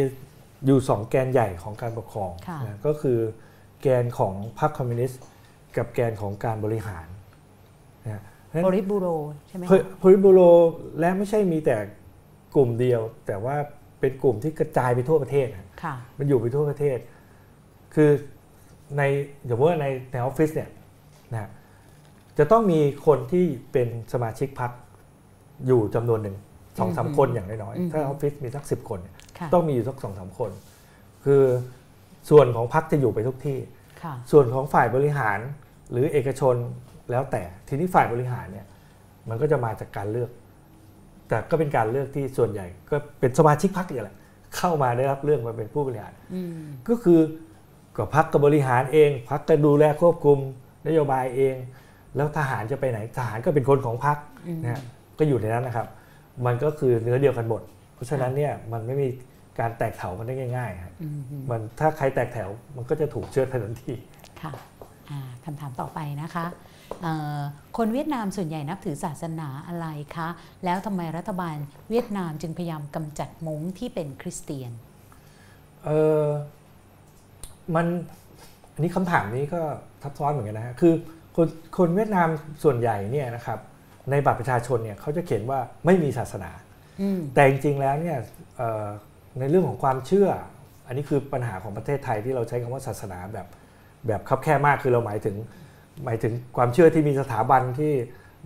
[0.67, 3.19] อยู่สองแกนใหญ่ของการปกครองค่ะนะก็คือ
[3.83, 5.23] แกนของพรรคคอมมิวนิสต์
[5.77, 7.07] กับแกนของการบริหาร
[8.05, 9.07] นะเพราะฉะนั้นบริบูโร
[9.49, 9.73] ใช่ไหมพ
[10.03, 10.41] พลิบูโร
[11.01, 11.77] และไม่ใช่มีแต่
[12.55, 13.57] กลุ่มเดียว แต่ว่า
[14.01, 16.99] เป็นกลุ่มที่กระจายไปทั่วประเทศนะค่ะมันอยู่ไปทั่วประเทศ
[17.95, 18.11] คือ
[18.97, 19.03] ใน
[19.45, 20.71] อย่างว่าในในออฟฟิศเนี่ย
[21.33, 21.51] นะ
[22.39, 24.71] จะต้องมีคนที่เป็นสมาชิกพรรค
[25.67, 26.37] อยู่จำนวนหนึ่ง
[26.79, 30.51] สองสามอืมคนอย่างน้อยอืมๆถ้าออฟฟิศมีสักสิบคนเนี่ยค่ะต้องมีอยู่สักสองสามคน
[31.25, 31.43] คือ
[32.31, 33.59] ส่วนของพรรคจะอยู่ไปทุกที่
[34.03, 35.39] ค่ะส่วนของฝ่ายบริหาร
[35.93, 36.55] หรือเอกชน
[37.11, 38.67] แล้วแต่ทีนี้ฝ่ายบริหารเนี่ย
[39.29, 40.31] มันก็จะมาจากการเลือก
[41.29, 44.17] แต่ก็เป็นการเลือกที่ส่วนใหญ่ ก็เป็นสมาชิกพรรคอย่างแหละ
[44.57, 47.21] เข้ามาได้รับเลือกมาเป็นผู้บริหารอืมก็คือ
[47.97, 50.39] ก็พักกับบริหารเอง พักก็ดูแลควบคุม
[50.87, 51.57] นโยบายเอง
[52.17, 54.83] แล้วทหารจะไปไหนทหารก็เป็นคนของพักอืมนะฮะ
[55.19, 55.87] ก็อยู่ในนั้นนะครับ
[56.47, 57.63] มันก็คือเนื้อเดียวกันหมด
[57.95, 59.09] เพราะฉะนั้นเนี่ยมันไม่มี
[59.59, 63.95] การแตกแถวกันได้ง่ายๆครับอืมอืมมันถ้าใครแตกแถวมันก็จะถูกเชือดทันที
[64.43, 64.53] ค่ะ
[65.11, 66.47] อ่าคำถามต่อไปนะคะ
[67.03, 67.39] เอ่อ
[67.77, 69.87] คนเวียดนามส่วนใหญ่นับถือศาสนาอะไร
[70.17, 70.29] คะ
[70.65, 71.57] แล้วทำไมรัฐบาล
[71.91, 74.73] เวียดนามจึงพยายามกำจัดมงที่เป็นคริสเตียน
[75.85, 75.91] เอ
[76.25, 76.27] อ
[77.77, 77.87] มัน
[78.75, 79.61] อันนี้คำถามนี้ก็
[80.03, 80.93] ทับซ้อนเหมือนกันนะฮะคือ
[81.37, 81.49] คน
[81.79, 82.29] คนเวียดนาม
[82.65, 83.59] ส่วนใหญ่เนี่ยนะครับ
[84.11, 86.51] ในบัตรประชาชนเนี่ยเขาจะเขียนว่าไม่มีศาสนา
[87.01, 88.17] อืมแต่จริงๆแล้วเนี่ย
[88.57, 88.87] เอ่อ
[89.39, 90.29] ในเรื่องของความเชื่อ
[90.87, 93.47] อันนี้คือปัญหาของประเทศไทยที่เราใช้คำว่าศาสนาแบบ
[94.07, 95.37] แบบคับแคบมากคือเราหมายถึง
[96.05, 97.93] หมายถึงความเชื่อที่มีสถาบันที่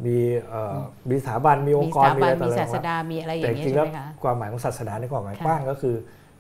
[0.07, 0.17] มี
[0.49, 0.77] เอ่อ
[1.11, 5.95] มีสถาบันมีองมีค์สกรถามีบัอะนไรต่อมีอะไรศาสดามีอะไรอแต่ย่างจเงี้ยริงๆใช่แล้วไหมคะความหมายของศาสนาในความหมายค่ะกว้างก็คือ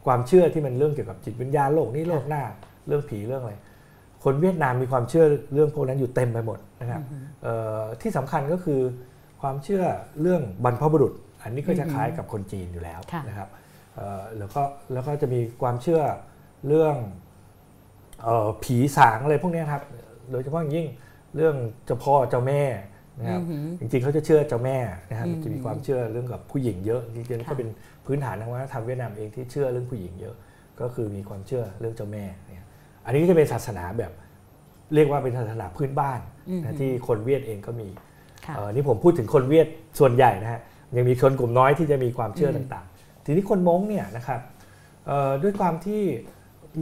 [0.06, 2.42] ความเชื่อที่มันเรื่องเกี่ยวกับจิตวิญญาณโลกนี้โลกหน้า
[2.86, 3.54] เรื่องผีเรื่องอะไร
[4.24, 8.80] คนเวียดนามมีความเชื่อเรื่องพวกนั้นอยู่เต็มไปหมดนะครับอืมเอ่อที่สำคัญก็คือ
[9.40, 9.84] ความเชื่อ
[10.20, 11.12] เรื่องบรรพบุรุษ
[11.42, 13.48] อันนี้ก็จะอืมคล้ายกับคนจีนอยู่แล้วค่ะนะครับ
[13.94, 14.62] เอ่อแล้วก็
[14.92, 16.00] แล้วก็จะมีความเชื่อ
[16.68, 16.94] เรื่อง
[18.22, 19.82] เอ่อผีสางอะไรพวกเนี้ยครับ
[20.30, 20.86] โดยเฉพาะอย่างยิ่ง
[21.36, 22.62] เรื่องเจ้าพ่อเจ้าแม่
[23.18, 24.76] นะครับอืมจริงๆเขาจะเชื่อเจ้าแม่
[25.10, 27.68] นะครับอืมจะมีความเชื่อเรื่องกับผู้หญิงเยอะจริงๆค่ะก็เป็น
[28.06, 30.34] พื้นฐานทางวัฒนธรรมเวียดนามเองที่เชื่อเรื่องผู้หญิงเยอะ
[30.80, 32.43] ก็คือมีความเชื่อเรื่องเจ้าแม่เนี่ย
[33.04, 34.12] อันนี้ก็จะเป็นศาสนาแบบ
[34.94, 37.88] เรียกว่าเป็นศาสนาพื้นบ้านอืมนะที่คนเวียดเองก็มี
[38.46, 39.66] ค่ะเอ่อนี่ผมพูดถึงคนเวียด
[39.98, 40.60] ส่วนใหญ่นะฮะ
[40.96, 44.40] ยังมีคนกลุ่มน้อยที่จะมีความเชื่ออืมต่างๆ ทีนี้คนม้งเนี่ยนะครับ
[45.06, 46.02] เอ่อด้วยความที่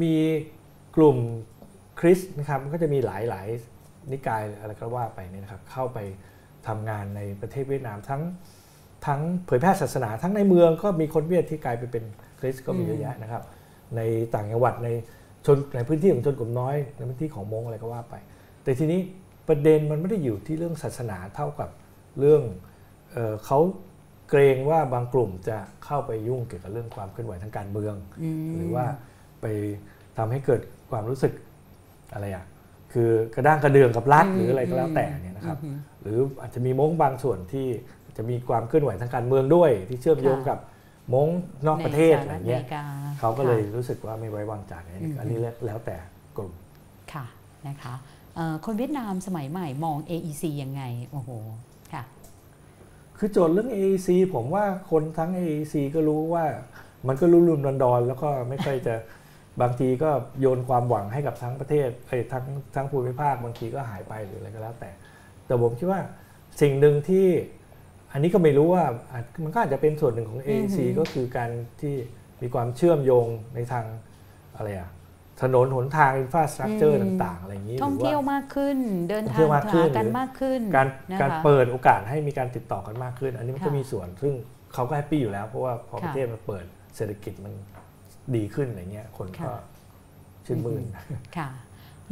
[0.03, 0.15] มี
[0.97, 1.17] กลุ่ม
[2.01, 5.99] คริสต์นะครับก็จะมีหลายๆนิกายอะไรก็ว่าไปเนี่ยนะครับเข้าไป
[6.67, 8.23] ทำงานในประเทศเวียดนามทั้ง
[9.07, 12.05] ทั้งเผยแพร่ศาสนา ทั้งในเมืองก็มีคนเวียดที่กลายไปเป็น
[12.41, 13.43] คริสต์ก็มีเยอะแยะนะครับ
[13.97, 14.01] ใน
[14.35, 14.89] ต่างจังหวัดใน
[15.47, 18.15] ชนในพื้นที่ของชนกลุ่มน้อยในพื้นที่ของมงอะไรก็ว่าไป
[18.63, 19.01] แต่ทีนี้
[19.49, 21.69] ประเด็นมันไม่ได้อยู่ที่เรื่องศาสนาเท่ากับ
[22.19, 22.43] เรื่อง
[23.13, 23.59] เออเขา
[24.31, 27.95] เกรงว่าบางกลุ่มจะเข้าไปยุ่งเกี่ยวกับเรื่องความเคลื่อนไหวทางการเมือง
[28.49, 28.87] มหรือว่า
[29.41, 29.47] ไป
[30.19, 30.61] ทำให้เกิด
[30.91, 31.33] ความรู้สึก
[32.15, 32.45] อะไรอะ
[32.93, 37.67] คือกระด้างกระเดืองกับรัฐหรืออะไรก็แล้วแต่เนี่ยนะครับอืมหรืออาจจะมีมงบางส่วนที่
[38.17, 40.59] จะมีความเคลื่อนไหวทางการเมืองด้วย ที่เชื่อมโยงค่ะกับ
[41.15, 41.29] มง
[41.67, 42.85] นอกประเทศในสอะหไรรัฐอเงี้เมยริกา
[43.21, 45.97] เขาก็เลยค่ะรู้สึกว่าไม่ไว้วางใจอันนี้อืมอันนี้แล้วแต่
[46.37, 46.53] กลุ่ม
[47.13, 47.25] ค่ะ
[47.69, 47.95] นะคะ
[48.35, 51.31] เอ่อคนเวียดนามสมัยใหม่มอง AEC ยังไงโอ้โห
[51.93, 52.03] ค่ะ
[53.19, 56.45] คือโจทย์เรื่อง AEC ผมว่าคนทั้ง AEC ก็รู้ว่า
[57.09, 58.95] มันก็รุ่มๆดอนๆแล้วก็ไม่ค่อยจะ
[59.63, 60.11] บางทีก็
[60.41, 64.91] โยนความหวังให้กับทั้งประเทศเอ้ยทั้งทั้งภูมิภาคบางทีก็หายไปหรืออะไรก็แล้วแต่
[65.47, 66.01] แต่ผมคิดว่า
[66.61, 67.27] สิ่งหนึ่งที่
[68.13, 71.95] อันนี้ก็ไม่รู้ว่าอาจมันก็อาจจะเป็นส่วนหนึ่งของ AEC อือหือก็คือการที่
[72.43, 73.85] มีความเชื่อมโยงในทาง
[74.57, 74.91] อะไรอะ
[75.43, 78.79] ถนนหนทางอินฟราสตรักเจอร์ต่าง ๆ อะไรอย่างนี้หท่องรือว่าเที่ยวมากขึ้น
[79.09, 84.35] เดินท่องทาเที่งยวมากขึ้นหากันหรือมากขึ้น การนะคะการเปิดโอกาสให้มีการติดต่อกันมากขึ้น อันนี้มันก็ค่ะมีส่วน ซึ่ง
[84.75, 86.65] เขาก็แฮปปี้อยู่แล้ว เพราะว่าพอค่ะประเทศมันเปิด
[86.97, 87.53] เศรษฐกิจมัน
[88.37, 89.57] ดีขึ้นอะไรเงี้ยคนก็ค่ะ
[90.47, 90.83] ชื่นมื่น
[91.37, 91.49] ค่ะ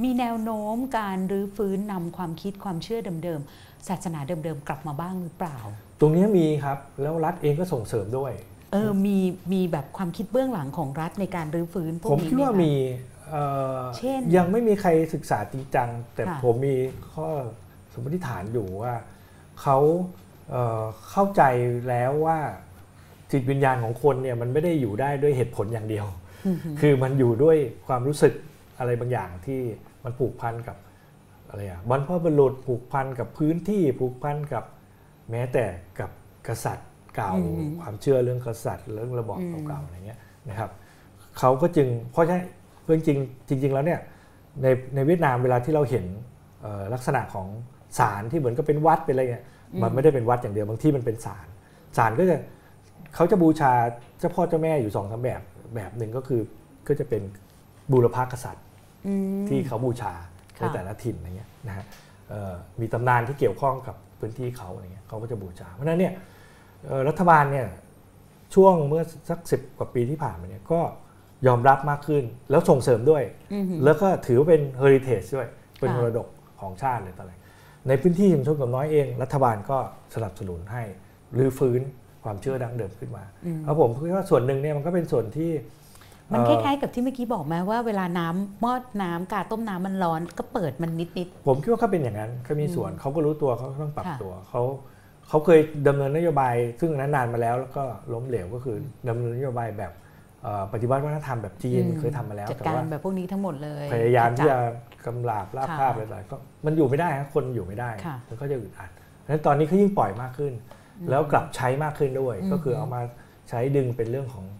[0.03, 5.59] มีแนวโน้มการรื้อฟื้นนำความคิดความเชื่อเดิมๆศาสนาเดิมๆกลับมาบ้างหรือเปล่า
[6.01, 8.33] ตรงเนี้ยมีครับ แล้วรัฐเองก็ส่งเสริมด้วย
[8.73, 9.19] เออมี
[9.53, 12.75] มีแบบความคิดเบื้องหลังของรัฐในการรื้อฟื้นพวกผมนี้คิดว่าไหคะมี
[13.31, 13.45] เอ่
[13.79, 16.77] อเช่นยังไม่มีใครศึกษาจริงจัง แต่ค่ะผมมี
[17.15, 17.29] ข้อ
[17.93, 18.95] สมมติฐานอยู่ว่า
[19.63, 19.79] เขา
[20.51, 21.43] เอ่อเข้าใจ
[21.89, 22.39] แล้วว่า
[23.33, 26.07] จิตวิญญาณของคนเนี่ยมันไม่ได้อยู่ได้ด้วยเหตุผลอย่างเดียว
[26.47, 27.57] อือหือคือมันอยู่ด้วย
[27.87, 28.35] ความรู้สึก
[28.79, 29.61] อะไรบางอย่างที่
[30.05, 30.77] มันผูกพันกับ
[31.49, 34.65] อะไรอะบรรพบุรุษผูกพันกับพื้นที่ผูกพันกับ
[35.31, 35.65] แม้แต่
[36.01, 36.11] กับ
[36.49, 40.19] กษัตริย์เก่าอืมความเชื่อเรื่องกษัตริย์เรื่องระบอบอืมเก่าๆอะไรเงี้ย
[40.51, 40.71] นะครับ
[41.39, 42.45] เขาก็จึงเพราะฉะนั้น
[42.85, 44.01] เรื่องจริงจริง ๆ แล้วเนี่ย
[44.63, 46.05] ในในเวียดนามเวลาที่เราเห็น
[46.61, 47.47] เอ่อลักษณะของ
[47.99, 49.45] ศาลที่เหมือนกับเป็นวัดเป็นอะไรเงี้ย
[49.83, 51.47] มันไม่ได้เป็นวัดอย่างเดียวบางที่มันเป็นศาล
[51.97, 52.37] ศาลก็จะ
[53.15, 53.73] เขาจะบูชา
[54.19, 55.41] เจ้าพ่อเจ้าแม่อยู่สองสามแบบ
[55.75, 56.41] แบบหนึ่งก็คือ
[56.89, 57.23] ก็จะเป็น
[57.93, 58.65] บูรพากษัตริย์
[59.07, 60.13] อืมที่เขาบูชา
[60.57, 61.85] ในค่ะแต่ละถิ่นอะไรเงี้ยนะฮะ
[62.29, 66.13] เอ่อมีตำนานที่เกี่ยวข้องกับ พื้นที่เขาอะไรเงี้ยเขาก็จะบูชา เพราะฉะนั้นเนี่ย
[66.87, 67.67] เอ่อรัฐบาลเนี่ย
[68.55, 70.81] ช่วงเมื่อสักสิบกว่าปีที่ผ่านมาเนี่ยก็
[71.47, 73.23] ยอมรับมากขึ้นแล้วส่งเสริมด้วย
[73.55, 75.49] อือหือแล้วก็ถือว่าเป็น heritage ด้วย
[75.79, 76.27] เป็นค่ะมรดก
[76.61, 77.41] ของชาติเลยตอนแรก
[77.89, 79.79] ในพื้นที่ชุมชนกับน้อยเอง รัฐบาลก็
[80.15, 80.83] สนับสนุนให้
[81.39, 81.81] รื้อฟื้น
[82.25, 85.51] ความเชื่อดั้งเดิมขึ้นมาอืมแล้วผมคิดว่าส่วนหนึ่งเนี่ยมันก็เป็นส่วนที่
[86.33, 94.63] มันคเอ่อล้ายๆกับที่เมื่อกี้บอกไหมว่าเวลาน้ำหม้อน้ำกาต้มน้ำมันร้อนก็เปิดมันนิดผมคิดว่าเขาเป็นอย่างนั้นเขามีส่วนเขาก็รู้ตัวเขาต้องปรับค่ะตัวเขา
[95.29, 97.83] เขาเคยดำเนินนโยบาย ซึ่งอันนั้นนานมาแล้วแล้วก็
[98.13, 98.77] ล้มเหลวก็คือ
[99.09, 99.93] ดำเนินนโยบายแบบ
[100.43, 104.63] เอ่อปฏิวัติวัฒนธรรมแบบจีนอืมเคยทำมาแล้วๆจัดแต่การว่าแบบพวกนี้ทั้งหมดเลย พยายามที่จัจะด
[105.07, 106.37] กำลาบลาบค่ะคาบอะไรๆก็
[106.67, 110.53] มันอยู่ไม่ได้ครับคนอยู่ไม่ได้ค่ะมันก็จะอึดอัดเพราะฉะนั้นตอนนี้เขายิ่งปล่อยมากขึ้น
[111.11, 113.01] แล้วกลับใช้มากขึ้นด้วยอืมก็คือเอามา
[113.49, 114.60] ใช้ดึงเป็นเรื่องของเอ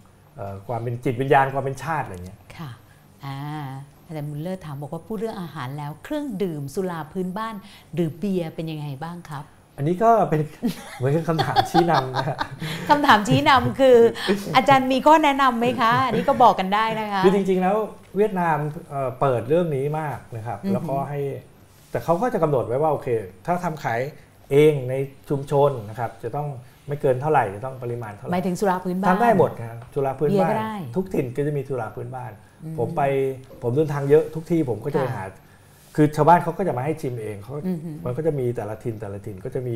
[0.67, 2.71] ความเป็นจิตวิญญาณความเป็นชาติอะไรเงี้ยค่ะ
[3.25, 3.37] อ่า
[4.05, 7.55] อาจารย์มุลเลอร์ถามบอกว่าพูดเรื่องอาหารแล้วเครื่องดื่มสุราพื้นบ้าน
[7.93, 9.45] หรือเบียร์เป็นยังไงบ้างครับ
[9.77, 10.41] อันนี้ก็เป็น
[10.97, 12.37] เหมือนกับคำถามชี้นำนะฮะ
[12.89, 13.97] คำถามชี้นำคือ
[14.55, 17.77] อาจารย์มีข้อแนะนำไหมคะ อันนี้ก็บอกกันได้นะคะคือจริง ๆ แล้ว
[18.17, 18.57] เวียดนาม
[18.89, 21.19] เอ่อเปิดเรื่องนี้มากนะครับอือฮึแล้วก็ให้
[21.91, 23.07] แต่เขาก็จะกำหนดไว้ว่าโอเค
[23.45, 23.99] ถ้าทำขาย
[24.51, 24.93] เองใน
[25.29, 26.47] ชุมชนนะครับ จะต้อง
[26.87, 32.31] ไม่เกินเท่าไหร่จะต้องปริมาณเท่าไหหร่มายถึงสุราพื้นบ้านทำได้หมดนะครับสุราพื้นเบียร์บ้าก็นได้ทุกถิ่นก็จะมีสุราพื้นบ้าน
[32.63, 33.01] อืมผมไป
[33.63, 35.23] ผมเดินทางเยอะทุกที่ผมก็จะไปค่ะหา
[35.95, 39.75] คือชาวบ้านเขาก็จะมาให้ชิมเองเขาอือหือมันก็จะมีแต่ละถิ่นแต่ละถิ่นก็จะมี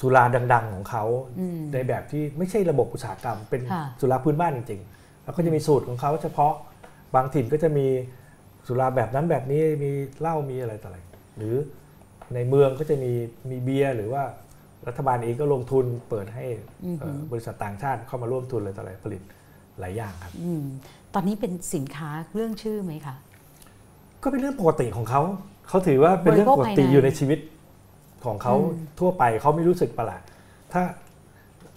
[0.00, 1.04] สุราดัง ๆ ของเขา
[1.40, 6.52] อืมในแบบที่ไม่ใช่ระบบอุตสาหกรรม เป็นค่ะสุราพื้นบ้านจริงๆ แล้วก็จะมีสูตรของเขาเฉพาะ
[7.14, 7.86] บางถิ่นก็จะมี
[8.66, 9.90] สุราแบบนั้นแบบนี้มี
[10.20, 10.98] เหล้ามีอะไรต่ออะไร
[11.36, 11.54] หรือ
[12.34, 13.12] ในเมืองก็จะมี
[13.50, 14.22] มีเบียร์หรือว่า
[14.88, 16.44] รัฐบาลเองก็ลงทุนเปิดให้
[16.84, 19.22] อือหือเอ่อบริษัทต่างชาติเข้ามาร่วมทุนอะไรต่ออะไรผลิต
[19.80, 20.64] หลายอย่างครับอืม
[21.14, 23.16] ตอนนี้เป็นสินค้าเรื่องชื่อไหมคะ
[24.22, 25.22] ก็เป็นเรื่องปกติของเขา
[25.68, 27.38] เขาถือว่าเป็นเรื่องปกติบริโภคภายในอยู่ในชีวิต
[28.24, 30.22] ของเขาอืมทั่วไปเขาไม่รู้สึกประหลาด
[30.72, 30.82] ถ้า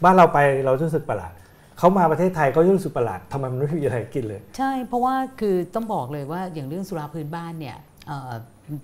[0.03, 1.33] บ้านเราไปเรารู้สึกประหลาด
[1.77, 7.77] เขามาประเทศไทยเขาจะรู้สึกประหลาดทำไมมันไม่มีอะไรกินเลย ใช่ เพราะว่าคือต้องบอกเลยว่าอย่างเรื่องสุราพื้นบ้านเนี่ย
[8.07, 8.31] เอ่อ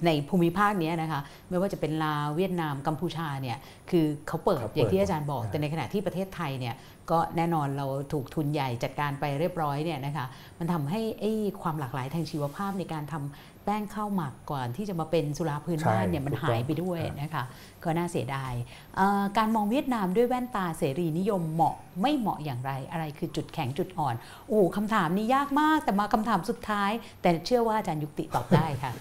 [0.06, 3.58] ในภูมิภาคเนี้ยนะคะไม่ว่าจะเป็นลาวเวียดนามกัมพูชาเนี่ย
[3.90, 6.76] คือเขาเปิดเขาเปิดอย่างที่อาจารย์บอกใช่แต่ในขณะที่ประเทศไทยเนี่ย
[7.12, 10.26] ก็แน่นอนเราถูกทุนใหญ่จัดการไปเรียบร้อยเนี่ยนะคะ
[10.60, 11.32] มันทำให้ไอ้
[11.62, 17.44] ความหลากหลายทางชีวภาพในการทำ แป้งข้าวหมักก่อนที่จะมาเป็นสุราพื้นบ้านเนี่ยมันหายไปด้วยนะคะ
[17.84, 18.54] ก็น่าเสียดาย
[18.96, 24.16] เอ่อการมองเวียดนามด้วยแว่นตาเสรีนิยมเหมาะไม่เหมาะอย่างไรอะไรคือจุดแข็งจุดอ่อน
[24.48, 28.92] โอ้โหคำถามนี้ยากมากแต่มาคำถามสุดท้าย แต่เชื่อว่าอาจารย์ยุติตอบได้ค่ะ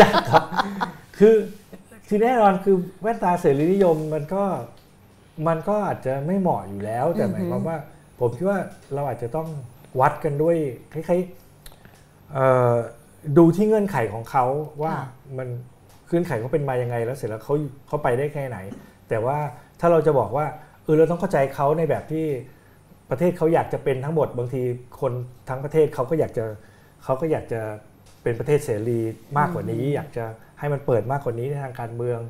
[0.00, 0.44] ยากครับ
[1.18, 1.36] คือ
[2.08, 4.44] คือแน่นอนคือแว่นตาเสรีนิยมมันก็
[5.48, 7.76] มันก็อาจจะไม่เหมาะอยู่แล้ว แต่อือหฮึมายความว่า
[8.20, 8.60] ผมคิดว่า
[8.94, 9.48] เราอาจจะต้อง
[10.00, 10.56] วัดกันด้วย
[10.92, 12.74] คล้ายๆเอ่อ
[13.38, 14.44] ดูที่เงื่อนไขของเขา
[14.82, 14.94] ว่า
[15.38, 15.48] มัน
[16.08, 17.54] เงื่อนไขเขาเป็นมายังไง แล้วเสร็จแล้วเขา
[17.86, 18.58] เขาไปได้แค่ไหน
[19.08, 19.38] แต่ว่า
[19.80, 20.46] ถ้าเราจะบอกว่า
[20.84, 22.26] เออเราต้องเข้าใจเขาในแบบที่
[23.10, 24.62] ประเทศเขาอยากจะเป็นทั้งหมดบางที
[25.00, 25.12] คน
[25.48, 26.44] ทั้งประเทศเขาก็อยากจะ
[27.04, 27.60] เขาก็อยากจะ
[28.22, 29.00] เป็นประเทศเสรี
[29.38, 30.24] มากกว่านี้ อยากจะ
[30.58, 32.20] ให้มันเปิดมากกว่านี้ในทางการเมือง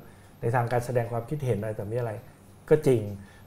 [0.41, 2.13] ในทางการแสดงความคิดเห็นอะไรแต่ไม่อะไร
[2.71, 3.01] ก็จริง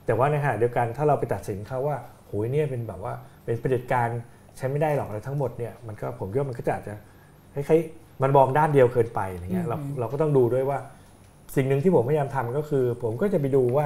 [0.06, 1.98] แต่ว่าในขณะเดียวกันถ้าเราไปตัดสินเขาว่า
[2.28, 3.14] โหยเนี่ยเป็นแบบว่า
[3.46, 4.10] เป็นเผด็จการ
[4.58, 6.96] ใช้ไม่ได้หรอกอะไรทั้งหมดเนี่ยมันก็ผมคิดว่ามันก็จะอาจจะ
[7.56, 10.78] คล้ายๆมันมองด้านเดียวเกินไปอะไรเงี้ยเราอืมเราก็ต้องดูด้วยว่า
[11.56, 13.86] สิ่งหนึ่งที่ผมพยายามทำก็คือ ผมก็จะไปดูว่า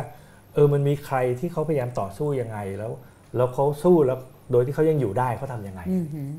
[0.53, 2.91] เออมันมีใครที่เขาพยายามต่อสู้ยังไงแล้ว
[3.35, 4.19] แล้วเขาสู้แล้ว
[4.51, 6.31] โดยที่เขายังอยู่ได้เขาทำยังไงอือหือ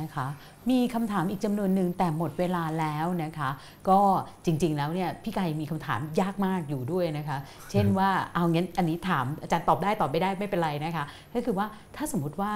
[0.00, 0.26] นะคะ
[0.70, 3.50] มีคำถามอีกจำนวนหนึ่งแต่หมดเวลาแล้วนะคะ
[3.88, 4.00] ก็
[4.44, 7.38] จริง ๆ แล้วเนี่ยพี่ไก่มีคำถามยากมากอยู่ด้วยนะคะ
[7.70, 12.52] เช่นว่าเอางั้นอันนี้ถามอาจารย์ตอบได้ตอบไม่ได้ไม่เป็นไรนะคะ ก็คือว่าถ้าสมมติว่า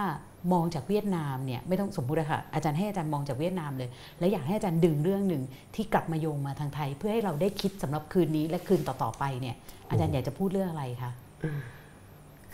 [0.52, 3.88] มองจากเวียดนามเนี่ยไม่ต้องสมมุติอะค่ะอาจารย์ให้อาจารย์มองจากเวียดนามเลย
[4.18, 5.42] แล้วอยากให้อาจารย์ดึงเรื่องหนึ่ง
[5.74, 9.56] ที่กลับมาโยงมาทางไทย เพื่อให้เราได้คิดสำหรับคืนนี้และคืนต่อๆไปเนี่ย
[9.90, 11.12] อาจารย์อยากจะพูดเรื่องอะไรคะ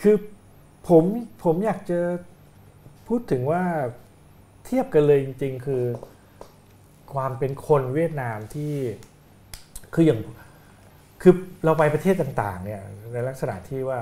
[0.01, 0.15] คือ
[0.89, 1.03] ผม
[1.43, 1.99] ผมอยากจะ
[3.07, 3.63] พูดถึงว่า
[4.65, 5.83] เทียบกันเลยจริง ๆ คือ
[7.13, 8.73] ความเป็นคนเวียดนามที่
[9.93, 10.19] คืออย่าง
[11.21, 11.33] คือ
[11.65, 12.81] เราไปประเทศต่าง ๆ เนี่ย
[13.13, 13.99] ในลักษณะที่ว่า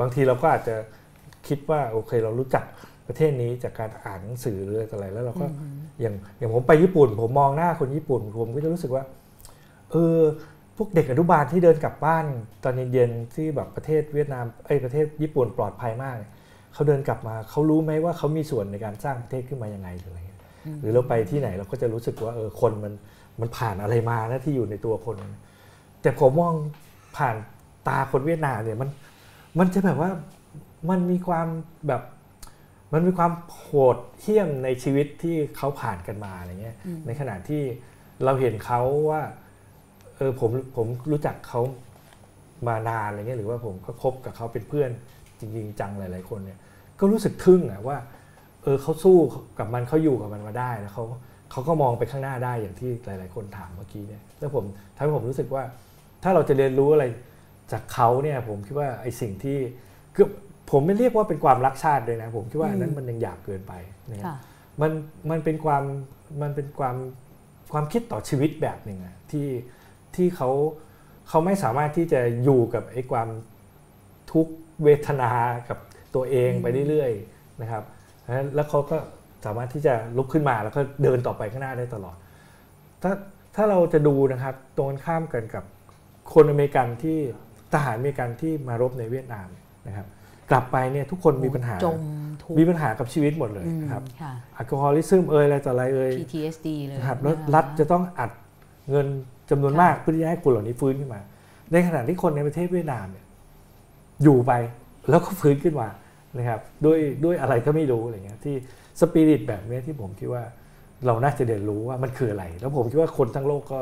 [0.00, 0.76] บางทีเราก็อาจจะ
[1.48, 2.64] คิดว่าโอเคเรารู้จัก
[3.08, 5.46] ประเทศนี้จากการอ่านหนังสือหรืออะไรแล้วเราก็
[6.00, 9.04] อย่างอย่างผมไปญี่ปุ่น ผมมองหน้าคนญี่ปุ่นผมก็จะรู้สึกว่า
[9.92, 10.18] เออ
[10.76, 12.24] พวกเด็กอนุบาลที่เดินกลับบ้าน
[12.64, 16.30] ตอนเย็นๆที่แบบประเทศเวียดนามเอ้ยประเทศญี่ปุ่นปลอดภัยมากเนี่ย
[16.72, 20.40] เขาเดินกลับมาเขารู้ไหมว่าเขามีส่วนในการสร้างประเทศขึ้นมายังไงหรืออะไรเงี้ย
[20.80, 22.92] หรือเราไปที่ไหนเราก็จะรู้สึกว่าเออคนมัน
[23.40, 25.16] มันผ่านอะไรมานะที่อยู่ในตัวคน
[26.02, 26.54] แต่ผมมอง
[27.16, 27.36] ผ่าน
[27.88, 28.88] ตาคนเวียดนามเนี่ยมัน
[29.58, 30.10] มันจะแบบว่า
[30.90, 31.46] มันมีความ
[31.88, 32.02] แบบ
[32.92, 37.62] มันมีความโหดเหี้ยมในชีวิตที่เขาผ่านกันมาอะไรเงี้ยอืมในขณะที่
[38.24, 38.80] เราเห็นเขา
[39.10, 39.22] ว่า
[40.16, 41.60] เออผมผมรู้จักเขา
[42.68, 44.90] มานานอะไรเงี้ยหรือว่าผมก็คบกับเขาเป็นเพื่อน
[45.40, 46.58] จริง ๆ จังหลาย ๆ คนเนี่ย
[47.00, 47.96] ก็รู้สึกทึ่งอะว่า
[48.62, 49.16] เออเขาสู้
[49.58, 51.04] กับมันเขาอยู่กับมันมาได้แล้วเขา
[51.50, 54.64] เขาก็มองไปข้างหน้าได้อย่างที่หลาย ๆ คนถามเมื่อกี้เนี่ยแล้วผม
[54.96, 55.62] ทำให้ผมรู้สึกว่า
[56.22, 57.04] ถ้าเราจะเรียนรู้อะไร
[57.72, 59.58] จากเขาเนี่ย ผมคิดว่าไอ้สิ่งที่
[60.14, 60.26] คือ
[60.70, 63.72] ผมไม่เรียกว่าเป็นความรักชาติเลยนะผมคิดว่าอันนั้นมันยังหยาบเกินไป
[64.10, 64.36] นะครับค่ะ
[64.80, 64.90] มัน
[65.30, 65.82] มันเป็นความ
[66.42, 66.96] มันเป็นความ
[67.72, 69.48] ความคิดต่อชีวิตแบบหนึ่งอะที่
[70.16, 70.50] ที่เขา
[71.28, 73.28] เขาไม่สามารถที่จะอยู่กับไอ้ความ
[74.32, 74.52] ทุกข์
[74.84, 75.32] เวทนา
[75.68, 75.78] กับ
[76.14, 77.84] ตัวเองไปเรื่อยๆนะครับ
[78.54, 78.96] แล้วเขาก็
[79.44, 82.16] สามารถที่จะลุกขึ้นมาแล้วก็เดินต่อไปข้างหน้าได้ตลอด
[83.02, 83.12] ถ้า
[83.56, 85.64] ถ้าเราจะดูนะครับตรงกันข้ามกันกับ
[86.34, 87.18] คนอเมริกันที่
[87.72, 89.48] ทหารอเมริกันที่มารบในเวียดนาม
[89.86, 90.06] นะครับ
[90.50, 91.98] กลับไปเนี่ยทุกคนมีปัญหาจม
[92.42, 98.30] ทุกมีปัญหากับชีวิตหมดเลยอืมนะครับค่ะแอลกอฮอลิซึมเอ่ยอะไรต่ออะไรเอ่ย PTSD เลยนะครับแล้วนะคะรัฐจะต้องอัด
[98.90, 99.06] เงิน
[99.50, 101.20] จำนวนค่ะมากเพื่อที่จะให้คนเหล่านี้ฟื้นขึ้นมา
[101.72, 103.24] ในขณะที่คนในประเทศเวียดนามเนี่ย
[104.22, 104.52] อยู่ไป
[105.08, 105.88] แล้วก็ฟื้นขึ้นมา
[106.38, 108.54] นะครับด้วยด้วยอะไรก็ไม่รู้อะไรเงี้ยที่
[109.00, 110.42] สปิริตแบบเนี้ยที่ผมคิดว่า
[111.06, 113.80] เราน่าจะเรียนรู้ว่ามันคืออะไร แล้วผมคิดว่าคนทั้งโลกก็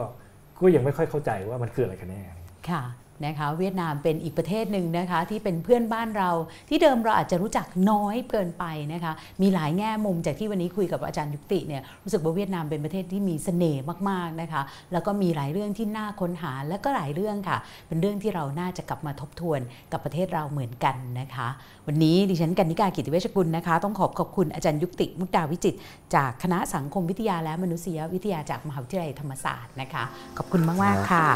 [0.65, 2.21] ก็ยังไม่ค่อยเข้าใจว่ามันคืออะไรกันแน่
[2.71, 2.83] ค่ะ
[3.27, 6.31] นะคะเวียดนามเป็นอีกประเทศหนึ่งนะคะที่เป็นเพื่อนบ้านเรา
[6.69, 19.61] ที่เดิมเราอาจจะรู้จักน้อยเกินไปนะคะมีหลายแง่มุมจากที่วันนี้คุยกับอาจารย์ยุติเนี่ยรู้สึกว่าเวียดนามเป็นประเทศที่มีเสน่ห์มากๆนะคะแล้วก็มีหลายเรื่องที่น่าค้นหาและก็หลายเรื่องค่ะ เป็นเรื่องที่เราน่าจะกลับมาทบทวน
[19.93, 21.49] กับประเทศเราเหมือนกันนะคะ
[21.87, 25.75] วันนี้ดิฉันกันนิกากิติเวชกุลนะคะ ต้องขอบขอบคุณอาจารย์ยุติมุกดาวิจิต
[26.15, 30.05] จากคณะสังคมวิทยาและมนุษยวิทยาจากมหาวิทยาลัยธรรมศาสตร์นะคะ
[30.37, 31.27] ขอบคุณมาก ๆ ค่ะ